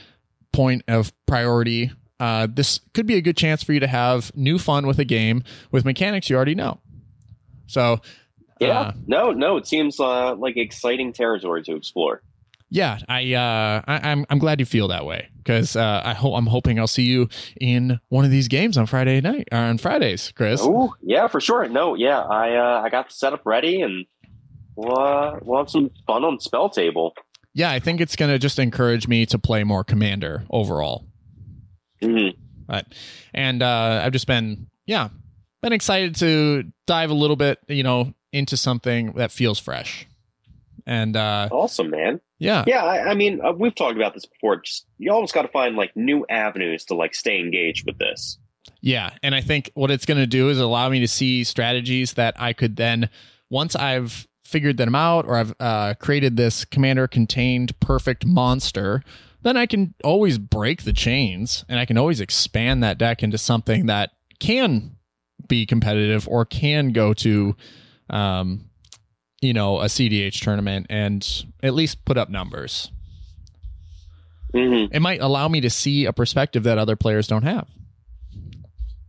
point 0.52 0.82
of 0.88 1.12
priority, 1.26 1.92
uh, 2.20 2.46
this 2.50 2.80
could 2.94 3.06
be 3.06 3.16
a 3.16 3.20
good 3.20 3.36
chance 3.36 3.62
for 3.62 3.72
you 3.72 3.80
to 3.80 3.86
have 3.86 4.34
new 4.34 4.58
fun 4.58 4.86
with 4.86 4.98
a 4.98 5.04
game 5.04 5.42
with 5.70 5.84
mechanics 5.84 6.30
you 6.30 6.36
already 6.36 6.54
know. 6.54 6.80
So, 7.66 8.00
yeah, 8.60 8.80
uh, 8.80 8.92
no, 9.06 9.32
no, 9.32 9.56
it 9.56 9.66
seems 9.66 9.98
uh, 10.00 10.34
like 10.34 10.56
exciting 10.56 11.12
territory 11.12 11.62
to 11.64 11.76
explore 11.76 12.22
yeah, 12.68 12.98
I, 13.08 13.34
uh, 13.34 13.82
I 13.86 13.96
am 13.96 14.02
I'm, 14.20 14.26
I'm 14.30 14.38
glad 14.38 14.58
you 14.58 14.66
feel 14.66 14.88
that 14.88 15.06
way 15.06 15.28
because 15.38 15.76
uh, 15.76 16.02
I 16.04 16.14
hope 16.14 16.34
I'm 16.34 16.46
hoping 16.46 16.78
I'll 16.78 16.86
see 16.86 17.04
you 17.04 17.28
in 17.60 18.00
one 18.08 18.24
of 18.24 18.30
these 18.30 18.48
games 18.48 18.76
on 18.76 18.86
Friday 18.86 19.20
night 19.20 19.48
or 19.52 19.58
uh, 19.58 19.68
on 19.68 19.78
Fridays, 19.78 20.32
Chris. 20.32 20.60
Oh 20.62 20.94
yeah, 21.00 21.28
for 21.28 21.40
sure. 21.40 21.68
No, 21.68 21.94
yeah, 21.94 22.20
I 22.20 22.56
uh, 22.56 22.82
I 22.84 22.88
got 22.88 23.08
the 23.08 23.14
setup 23.14 23.42
ready 23.44 23.82
and 23.82 24.06
we'll 24.74 24.98
uh, 24.98 25.38
we'll 25.42 25.58
have 25.58 25.70
some 25.70 25.90
fun 26.06 26.24
on 26.24 26.40
spell 26.40 26.68
table. 26.68 27.14
Yeah, 27.54 27.70
I 27.70 27.78
think 27.78 28.00
it's 28.00 28.16
gonna 28.16 28.38
just 28.38 28.58
encourage 28.58 29.06
me 29.06 29.26
to 29.26 29.38
play 29.38 29.62
more 29.62 29.84
Commander 29.84 30.44
overall. 30.50 31.06
Mm-hmm. 32.06 32.40
But 32.66 32.86
and 33.34 33.62
uh, 33.62 34.02
I've 34.04 34.12
just 34.12 34.26
been 34.26 34.68
yeah 34.86 35.08
been 35.62 35.72
excited 35.72 36.16
to 36.16 36.64
dive 36.86 37.10
a 37.10 37.14
little 37.14 37.36
bit 37.36 37.58
you 37.68 37.82
know 37.82 38.14
into 38.32 38.56
something 38.56 39.12
that 39.12 39.32
feels 39.32 39.58
fresh. 39.58 40.06
And 40.86 41.16
uh, 41.16 41.48
awesome, 41.50 41.90
man. 41.90 42.20
Yeah. 42.38 42.64
Yeah. 42.66 42.84
I, 42.84 43.10
I 43.10 43.14
mean, 43.14 43.40
uh, 43.44 43.52
we've 43.52 43.74
talked 43.74 43.96
about 43.96 44.14
this 44.14 44.26
before. 44.26 44.60
Just 44.60 44.86
you 44.98 45.12
almost 45.12 45.34
got 45.34 45.42
to 45.42 45.48
find 45.48 45.74
like 45.74 45.96
new 45.96 46.24
avenues 46.28 46.84
to 46.86 46.94
like 46.94 47.14
stay 47.14 47.40
engaged 47.40 47.86
with 47.86 47.98
this. 47.98 48.38
Yeah. 48.80 49.10
And 49.22 49.34
I 49.34 49.40
think 49.40 49.70
what 49.74 49.90
it's 49.90 50.06
going 50.06 50.18
to 50.18 50.26
do 50.26 50.48
is 50.48 50.58
allow 50.58 50.88
me 50.88 51.00
to 51.00 51.08
see 51.08 51.44
strategies 51.44 52.14
that 52.14 52.40
I 52.40 52.52
could 52.52 52.76
then, 52.76 53.08
once 53.50 53.74
I've 53.74 54.28
figured 54.44 54.76
them 54.76 54.94
out 54.94 55.24
or 55.24 55.36
I've 55.36 55.54
uh, 55.58 55.94
created 55.98 56.36
this 56.36 56.64
commander 56.64 57.08
contained 57.08 57.78
perfect 57.80 58.24
monster, 58.24 59.02
then 59.46 59.56
I 59.56 59.66
can 59.66 59.94
always 60.02 60.38
break 60.38 60.82
the 60.82 60.92
chains 60.92 61.64
and 61.68 61.78
I 61.78 61.84
can 61.84 61.96
always 61.96 62.20
expand 62.20 62.82
that 62.82 62.98
deck 62.98 63.22
into 63.22 63.38
something 63.38 63.86
that 63.86 64.10
can 64.40 64.96
be 65.46 65.64
competitive 65.66 66.26
or 66.26 66.44
can 66.44 66.88
go 66.88 67.14
to 67.14 67.54
um, 68.10 68.68
you 69.40 69.52
know, 69.52 69.80
a 69.80 69.84
CDH 69.84 70.42
tournament 70.42 70.86
and 70.90 71.46
at 71.62 71.74
least 71.74 72.04
put 72.04 72.18
up 72.18 72.28
numbers. 72.28 72.90
Mm-hmm. 74.52 74.92
It 74.92 74.98
might 74.98 75.20
allow 75.20 75.46
me 75.46 75.60
to 75.60 75.70
see 75.70 76.06
a 76.06 76.12
perspective 76.12 76.64
that 76.64 76.76
other 76.76 76.96
players 76.96 77.28
don't 77.28 77.44
have. 77.44 77.68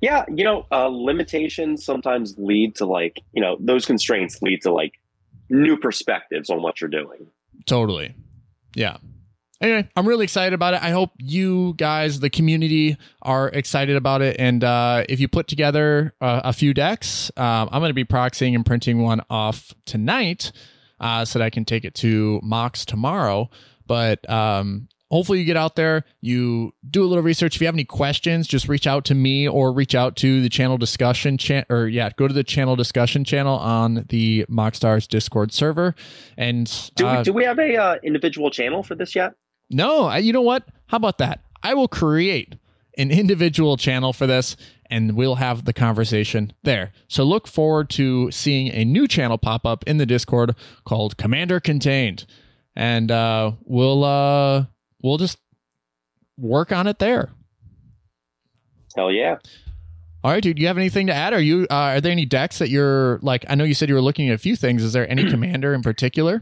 Yeah, 0.01 0.23
you 0.31 0.43
know, 0.43 0.67
uh, 0.71 0.85
limitations 0.85 1.83
sometimes 1.83 2.35
lead 2.37 2.75
to 2.75 2.85
like, 2.85 3.23
you 3.33 3.41
know, 3.41 3.57
those 3.59 3.87
constraints 3.87 4.39
lead 4.43 4.61
to 4.61 4.71
like 4.71 4.99
new 5.49 5.77
perspectives 5.77 6.51
on 6.51 6.61
what 6.61 6.79
you're 6.79 6.91
doing. 6.91 7.25
Totally. 7.65 8.13
Yeah 8.75 8.97
anyway, 9.61 9.89
I'm 9.95 10.07
really 10.07 10.23
excited 10.23 10.53
about 10.53 10.73
it. 10.73 10.83
I 10.83 10.91
hope 10.91 11.11
you 11.17 11.73
guys, 11.77 12.19
the 12.19 12.29
community, 12.29 12.97
are 13.21 13.49
excited 13.49 13.95
about 13.95 14.21
it. 14.21 14.37
And 14.39 14.63
uh, 14.63 15.03
if 15.09 15.19
you 15.19 15.27
put 15.27 15.47
together 15.47 16.13
uh, 16.21 16.41
a 16.43 16.53
few 16.53 16.73
decks, 16.73 17.31
um, 17.37 17.69
I'm 17.71 17.81
going 17.81 17.89
to 17.89 17.93
be 17.93 18.05
proxying 18.05 18.55
and 18.55 18.65
printing 18.65 19.01
one 19.01 19.21
off 19.29 19.73
tonight 19.85 20.51
uh, 20.99 21.25
so 21.25 21.39
that 21.39 21.45
I 21.45 21.49
can 21.49 21.65
take 21.65 21.85
it 21.85 21.95
to 21.95 22.39
Mox 22.43 22.85
tomorrow. 22.85 23.49
But 23.85 24.29
um, 24.29 24.89
hopefully, 25.09 25.39
you 25.39 25.45
get 25.45 25.57
out 25.57 25.75
there, 25.75 26.03
you 26.21 26.73
do 26.89 27.03
a 27.03 27.07
little 27.07 27.23
research. 27.23 27.55
If 27.55 27.61
you 27.61 27.67
have 27.67 27.75
any 27.75 27.85
questions, 27.85 28.47
just 28.47 28.67
reach 28.67 28.85
out 28.85 29.05
to 29.05 29.15
me 29.15 29.47
or 29.47 29.71
reach 29.71 29.95
out 29.95 30.15
to 30.17 30.41
the 30.41 30.49
channel 30.49 30.77
discussion 30.77 31.37
channel 31.37 31.65
or 31.69 31.87
yeah, 31.87 32.09
go 32.17 32.27
to 32.27 32.33
the 32.33 32.43
channel 32.43 32.75
discussion 32.75 33.23
channel 33.23 33.57
on 33.57 34.05
the 34.09 34.45
Moxstars 34.49 35.07
Discord 35.07 35.53
server. 35.53 35.95
And 36.37 36.67
do 36.95 37.05
we, 37.05 37.09
uh, 37.09 37.23
do 37.23 37.33
we 37.33 37.43
have 37.45 37.59
a 37.59 37.75
uh, 37.77 37.95
individual 38.03 38.51
channel 38.51 38.83
for 38.83 38.95
this 38.95 39.15
yet? 39.15 39.33
No, 39.69 40.05
I, 40.05 40.19
you 40.19 40.33
know 40.33 40.41
what? 40.41 40.63
How 40.87 40.97
about 40.97 41.17
that? 41.17 41.41
I 41.63 41.73
will 41.73 41.87
create 41.87 42.55
an 42.97 43.11
individual 43.11 43.77
channel 43.77 44.13
for 44.13 44.25
this 44.25 44.55
and 44.89 45.15
we'll 45.15 45.35
have 45.35 45.65
the 45.65 45.73
conversation 45.73 46.53
there. 46.63 46.91
So 47.07 47.23
look 47.23 47.47
forward 47.47 47.89
to 47.91 48.31
seeing 48.31 48.69
a 48.69 48.85
new 48.85 49.07
channel 49.07 49.37
pop 49.37 49.65
up 49.65 49.83
in 49.85 49.97
the 49.97 50.05
Discord 50.05 50.55
called 50.85 51.17
Commander 51.17 51.59
Contained. 51.59 52.25
And 52.75 53.11
uh, 53.11 53.53
we'll 53.63 54.03
uh, 54.03 54.65
we'll 55.01 55.17
just 55.17 55.39
work 56.37 56.71
on 56.71 56.87
it 56.87 56.99
there. 56.99 57.31
Hell 58.95 59.11
yeah. 59.11 59.37
All 60.23 60.31
right, 60.31 60.43
dude. 60.43 60.59
You 60.59 60.67
have 60.67 60.77
anything 60.77 61.07
to 61.07 61.13
add? 61.13 61.33
Are 61.33 61.41
you? 61.41 61.67
Uh, 61.69 61.75
are 61.95 62.01
there 62.01 62.11
any 62.11 62.25
decks 62.25 62.59
that 62.59 62.69
you're 62.69 63.19
like? 63.21 63.45
I 63.49 63.55
know 63.55 63.63
you 63.63 63.73
said 63.73 63.89
you 63.89 63.95
were 63.95 64.01
looking 64.01 64.29
at 64.29 64.35
a 64.35 64.39
few 64.39 64.55
things. 64.55 64.83
Is 64.83 64.93
there 64.93 65.09
any 65.09 65.29
commander 65.31 65.73
in 65.73 65.81
particular? 65.81 66.41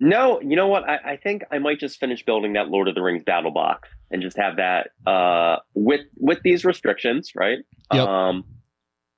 No, 0.00 0.40
you 0.40 0.54
know 0.54 0.68
what? 0.68 0.88
I, 0.88 1.12
I, 1.12 1.16
think 1.16 1.42
I 1.50 1.58
might 1.58 1.80
just 1.80 1.98
finish 1.98 2.24
building 2.24 2.52
that 2.52 2.68
Lord 2.68 2.86
of 2.86 2.94
the 2.94 3.02
Rings 3.02 3.24
battle 3.24 3.50
box 3.50 3.88
and 4.10 4.22
just 4.22 4.36
have 4.36 4.56
that 4.56 4.90
uh, 5.06 5.56
with 5.74 6.02
with 6.16 6.40
these 6.42 6.64
restrictions, 6.64 7.32
right? 7.34 7.58
Yep. 7.92 8.06
Um, 8.06 8.44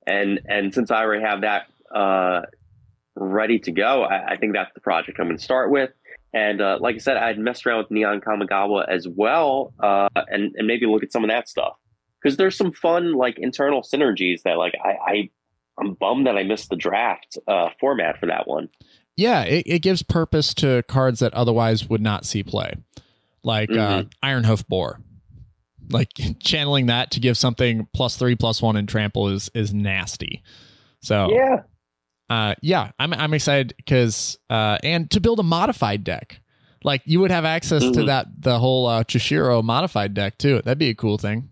and 0.07 0.41
and 0.47 0.72
since 0.72 0.91
I 0.91 1.03
already 1.03 1.22
have 1.22 1.43
that 1.43 1.66
uh, 1.95 2.43
ready 3.14 3.59
to 3.61 3.72
go, 3.72 4.05
I, 4.05 4.33
I, 4.33 4.37
think 4.37 4.55
that's 4.55 4.72
the 4.72 4.81
project 4.81 5.18
I'm 5.20 5.26
going 5.26 5.37
to 5.37 5.43
start 5.43 5.70
with. 5.70 5.91
And 6.33 6.62
uh, 6.62 6.78
like 6.81 6.95
I 6.95 6.99
said, 6.99 7.18
I'd 7.18 7.39
messed 7.39 7.66
around 7.66 7.78
with 7.78 7.91
Neon 7.91 8.20
Kamigawa 8.20 8.89
as 8.89 9.07
well, 9.07 9.74
uh, 9.81 10.09
and 10.14 10.55
and 10.57 10.66
maybe 10.66 10.87
look 10.87 11.03
at 11.03 11.12
some 11.12 11.24
of 11.24 11.31
that 11.31 11.49
stuff 11.49 11.74
because 12.22 12.39
there's 12.39 12.57
some 12.57 12.72
fun 12.72 13.14
like 13.14 13.39
internal 13.39 13.83
synergies 13.83 14.43
that 14.43 14.57
like 14.57 14.74
I, 14.83 14.89
I 15.07 15.31
I'm 15.78 15.95
bummed 15.95 16.26
that 16.26 16.37
I 16.37 16.43
missed 16.43 16.70
the 16.70 16.76
draft 16.76 17.37
uh, 17.47 17.68
format 17.78 18.18
for 18.18 18.26
that 18.26 18.47
one 18.47 18.70
yeah, 19.21 19.43
it, 19.43 19.64
it 19.66 19.79
gives 19.81 20.03
purpose 20.03 20.55
to 20.55 20.83
cards 20.89 21.21
that 21.21 21.35
otherwise 21.35 21.87
would 21.91 22.01
not 22.01 22.25
see 22.25 22.43
play, 22.43 22.73
like 23.43 23.71
uh, 23.71 23.75
mm-hmm. 23.75 24.09
uh, 24.23 24.27
Ironhoof 24.27 24.66
Boar. 24.66 25.01
Like 25.91 26.09
channeling 26.41 26.87
that 26.87 27.11
to 27.12 27.21
give 27.21 27.37
something 27.37 27.87
plus 27.93 28.16
three 28.16 28.35
plus 28.35 28.62
one 28.62 28.77
in 28.77 28.87
trample 28.87 29.29
is 29.29 29.51
is 29.55 29.75
nasty. 29.75 30.43
So 31.01 31.29
yeah, 31.31 31.62
uh, 32.31 32.55
yeah, 32.62 32.93
I'm 32.99 33.12
I'm 33.12 33.35
excited 33.35 33.75
because 33.77 34.39
uh, 34.49 34.79
and 34.83 35.11
to 35.11 35.21
build 35.21 35.39
a 35.39 35.45
modified 35.45 36.03
deck, 36.03 36.41
like 36.83 37.03
you 37.05 37.21
would 37.21 37.31
have 37.31 37.45
access 37.45 37.83
mm-hmm. 37.83 38.01
to 38.01 38.05
that 38.05 38.27
the 38.39 38.59
whole 38.59 38.87
uh, 38.87 39.05
Chishiro 39.05 39.62
modified 39.62 40.14
deck 40.14 40.39
too. 40.39 40.62
That'd 40.62 40.79
be 40.79 40.89
a 40.89 40.95
cool 40.95 41.18
thing 41.18 41.51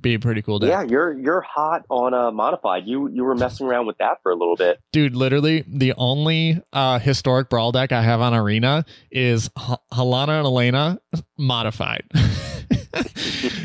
be 0.00 0.14
a 0.14 0.18
pretty 0.18 0.42
cool 0.42 0.58
deck. 0.58 0.68
Yeah, 0.68 0.82
you're 0.82 1.12
you're 1.18 1.40
hot 1.40 1.84
on 1.88 2.14
a 2.14 2.28
uh, 2.28 2.30
modified. 2.30 2.86
You 2.86 3.08
you 3.08 3.24
were 3.24 3.34
messing 3.34 3.66
around 3.66 3.86
with 3.86 3.98
that 3.98 4.22
for 4.22 4.30
a 4.30 4.34
little 4.34 4.56
bit, 4.56 4.80
dude. 4.92 5.16
Literally, 5.16 5.64
the 5.66 5.94
only 5.96 6.62
uh, 6.72 6.98
historic 6.98 7.48
brawl 7.48 7.72
deck 7.72 7.92
I 7.92 8.02
have 8.02 8.20
on 8.20 8.34
Arena 8.34 8.84
is 9.10 9.50
H- 9.58 9.78
Halana 9.92 10.38
and 10.38 10.46
Alena 10.46 10.98
modified. 11.36 12.04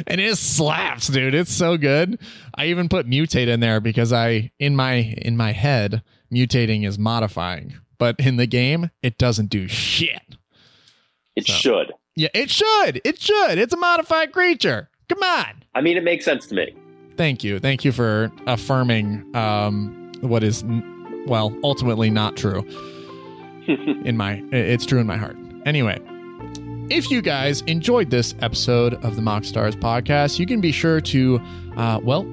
and 0.08 0.20
it 0.20 0.38
slaps, 0.38 1.08
dude. 1.08 1.34
It's 1.34 1.52
so 1.52 1.78
good. 1.78 2.20
I 2.56 2.68
even 2.68 2.90
put 2.90 3.08
mutate 3.08 3.48
in 3.48 3.60
there 3.60 3.80
because 3.80 4.14
I 4.14 4.52
in 4.60 4.76
my 4.76 4.94
in 4.94 5.38
my 5.38 5.52
head 5.52 6.04
mutating 6.34 6.86
is 6.86 6.98
modifying, 6.98 7.76
but 7.98 8.20
in 8.20 8.38
the 8.38 8.48
game 8.48 8.90
it 9.02 9.18
doesn't 9.18 9.48
do 9.48 9.68
shit. 9.68 10.22
It 11.36 11.48
so. 11.48 11.54
should. 11.54 11.94
Yeah, 12.16 12.30
it 12.34 12.50
should. 12.52 13.02
It 13.04 13.20
should. 13.20 13.58
It's 13.58 13.74
a 13.74 13.78
modified 13.78 14.32
creature. 14.32 14.90
Come 15.10 15.24
on. 15.24 15.63
I 15.76 15.82
mean, 15.82 15.98
it 15.98 16.04
makes 16.04 16.26
sense 16.26 16.48
to 16.48 16.56
me. 16.56 16.76
Thank 17.18 17.44
you. 17.44 17.60
Thank 17.60 17.86
you 17.86 17.92
for 17.92 18.32
affirming 18.48 19.36
um, 19.36 20.12
what 20.22 20.44
is, 20.44 20.64
well, 21.28 21.56
ultimately 21.64 22.10
not 22.10 22.36
true. 22.36 22.66
in 23.68 24.18
my, 24.18 24.44
it's 24.52 24.86
true 24.86 25.00
in 25.00 25.08
my 25.08 25.18
heart. 25.18 25.38
Anyway, 25.66 26.00
if 26.90 27.10
you 27.10 27.22
guys 27.22 27.62
enjoyed 27.62 28.10
this 28.10 28.36
episode 28.42 28.96
of 29.06 29.16
the 29.16 29.22
Moxstars 29.22 29.74
podcast, 29.74 30.38
you 30.40 30.46
can 30.46 30.60
be 30.60 30.72
sure 30.72 31.00
to, 31.02 31.42
uh, 31.78 32.00
well, 32.04 32.24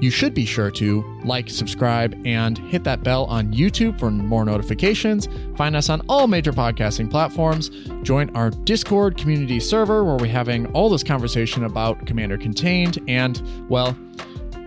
you 0.00 0.10
should 0.10 0.34
be 0.34 0.44
sure 0.44 0.70
to 0.72 1.04
like, 1.24 1.48
subscribe, 1.50 2.20
and 2.24 2.58
hit 2.58 2.84
that 2.84 3.02
bell 3.02 3.24
on 3.26 3.52
YouTube 3.52 3.98
for 3.98 4.10
more 4.10 4.44
notifications. 4.44 5.28
Find 5.56 5.76
us 5.76 5.88
on 5.88 6.02
all 6.08 6.26
major 6.26 6.52
podcasting 6.52 7.10
platforms. 7.10 7.70
Join 8.02 8.34
our 8.36 8.50
Discord 8.50 9.16
community 9.16 9.60
server 9.60 10.04
where 10.04 10.16
we're 10.16 10.26
having 10.26 10.66
all 10.72 10.88
this 10.88 11.02
conversation 11.02 11.64
about 11.64 12.06
Commander 12.06 12.38
Contained. 12.38 12.98
And, 13.08 13.40
well, 13.68 13.96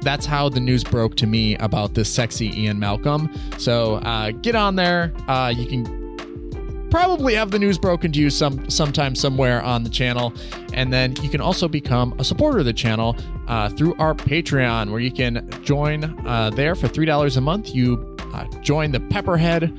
that's 0.02 0.26
how 0.26 0.48
the 0.50 0.60
news 0.60 0.84
broke 0.84 1.16
to 1.18 1.28
me 1.28 1.58
about 1.58 1.94
this 1.94 2.10
sexy 2.10 2.48
Ian 2.62 2.80
Malcolm. 2.80 3.30
So 3.58 3.96
uh, 3.96 4.32
get 4.32 4.56
on 4.56 4.76
there. 4.76 5.14
Uh, 5.28 5.54
you 5.56 5.66
can 5.66 5.99
probably 6.90 7.36
have 7.36 7.52
the 7.52 7.60
news 7.60 7.78
broken 7.78 8.12
to 8.12 8.20
you 8.20 8.30
some 8.30 8.70
sometime 8.70 9.16
somewhere 9.16 9.62
on 9.62 9.84
the 9.84 9.90
channel. 9.90 10.34
And 10.74 10.92
then 10.92 11.16
you 11.22 11.30
can 11.30 11.42
also 11.42 11.68
become 11.68 12.16
a 12.20 12.24
supporter 12.24 12.60
of 12.60 12.66
the 12.66 12.74
channel 12.74 13.16
uh, 13.48 13.70
through 13.70 13.96
our 13.96 14.14
Patreon, 14.14 14.92
where 14.92 15.00
you 15.00 15.12
can 15.12 15.50
join 15.64 16.04
uh, 16.28 16.52
there 16.52 16.76
for 16.76 16.88
three 16.88 17.06
dollars 17.06 17.38
a 17.38 17.42
month. 17.42 17.74
You 17.74 18.16
uh, 18.34 18.46
join 18.62 18.92
the 18.92 19.00
Pepperhead. 19.00 19.74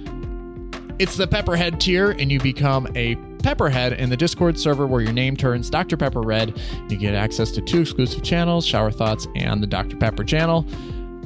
It's 0.98 1.16
the 1.16 1.26
Pepperhead 1.26 1.80
tier, 1.80 2.10
and 2.10 2.30
you 2.30 2.40
become 2.40 2.86
a 2.94 3.16
Pepperhead 3.42 3.94
in 3.94 4.10
the 4.10 4.16
Discord 4.16 4.58
server 4.58 4.86
where 4.86 5.00
your 5.00 5.12
name 5.12 5.36
turns 5.36 5.70
Dr. 5.70 5.96
Pepper 5.96 6.20
Red. 6.20 6.60
You 6.88 6.96
get 6.96 7.14
access 7.14 7.50
to 7.52 7.62
two 7.62 7.80
exclusive 7.80 8.22
channels, 8.22 8.66
Shower 8.66 8.90
Thoughts 8.90 9.26
and 9.34 9.62
the 9.62 9.66
Dr. 9.66 9.96
Pepper 9.96 10.24
channel. 10.24 10.66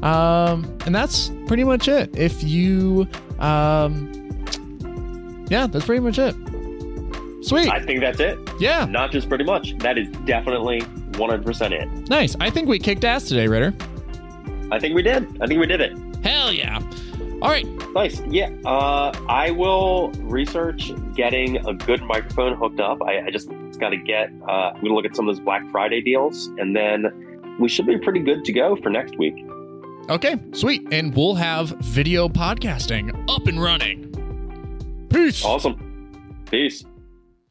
Um, 0.02 0.64
and 0.86 0.94
that's 0.94 1.30
pretty 1.46 1.64
much 1.64 1.88
it. 1.88 2.16
If 2.16 2.44
you, 2.44 3.08
um, 3.38 4.23
yeah, 5.48 5.66
that's 5.66 5.86
pretty 5.86 6.00
much 6.00 6.18
it. 6.18 6.34
Sweet. 7.44 7.68
I 7.68 7.80
think 7.80 8.00
that's 8.00 8.20
it. 8.20 8.38
Yeah. 8.58 8.86
Not 8.86 9.12
just 9.12 9.28
pretty 9.28 9.44
much. 9.44 9.76
That 9.78 9.98
is 9.98 10.08
definitely 10.24 10.80
100% 10.80 11.72
it. 11.72 12.08
Nice. 12.08 12.34
I 12.40 12.48
think 12.48 12.68
we 12.68 12.78
kicked 12.78 13.04
ass 13.04 13.24
today, 13.24 13.46
Ritter. 13.46 13.74
I 14.72 14.78
think 14.78 14.94
we 14.94 15.02
did. 15.02 15.24
I 15.42 15.46
think 15.46 15.60
we 15.60 15.66
did 15.66 15.80
it. 15.82 15.92
Hell 16.24 16.52
yeah. 16.52 16.80
All 17.42 17.50
right. 17.50 17.66
Nice. 17.92 18.20
Yeah. 18.30 18.48
Uh, 18.64 19.12
I 19.28 19.50
will 19.50 20.10
research 20.22 20.90
getting 21.14 21.58
a 21.66 21.74
good 21.74 22.02
microphone 22.04 22.56
hooked 22.56 22.80
up. 22.80 23.02
I, 23.02 23.26
I 23.26 23.30
just 23.30 23.50
got 23.78 23.90
to 23.90 23.98
get, 23.98 24.30
uh, 24.48 24.70
I'm 24.70 24.80
going 24.80 24.86
to 24.86 24.94
look 24.94 25.04
at 25.04 25.14
some 25.14 25.28
of 25.28 25.36
those 25.36 25.44
Black 25.44 25.70
Friday 25.70 26.00
deals, 26.00 26.46
and 26.58 26.74
then 26.74 27.56
we 27.60 27.68
should 27.68 27.86
be 27.86 27.98
pretty 27.98 28.20
good 28.20 28.44
to 28.46 28.52
go 28.52 28.74
for 28.76 28.88
next 28.88 29.18
week. 29.18 29.34
Okay, 30.08 30.36
sweet. 30.52 30.88
And 30.92 31.14
we'll 31.14 31.34
have 31.34 31.68
video 31.80 32.28
podcasting 32.28 33.12
up 33.28 33.46
and 33.46 33.62
running. 33.62 34.13
Peace. 35.14 35.44
Awesome. 35.44 35.76
Peace. 36.50 36.84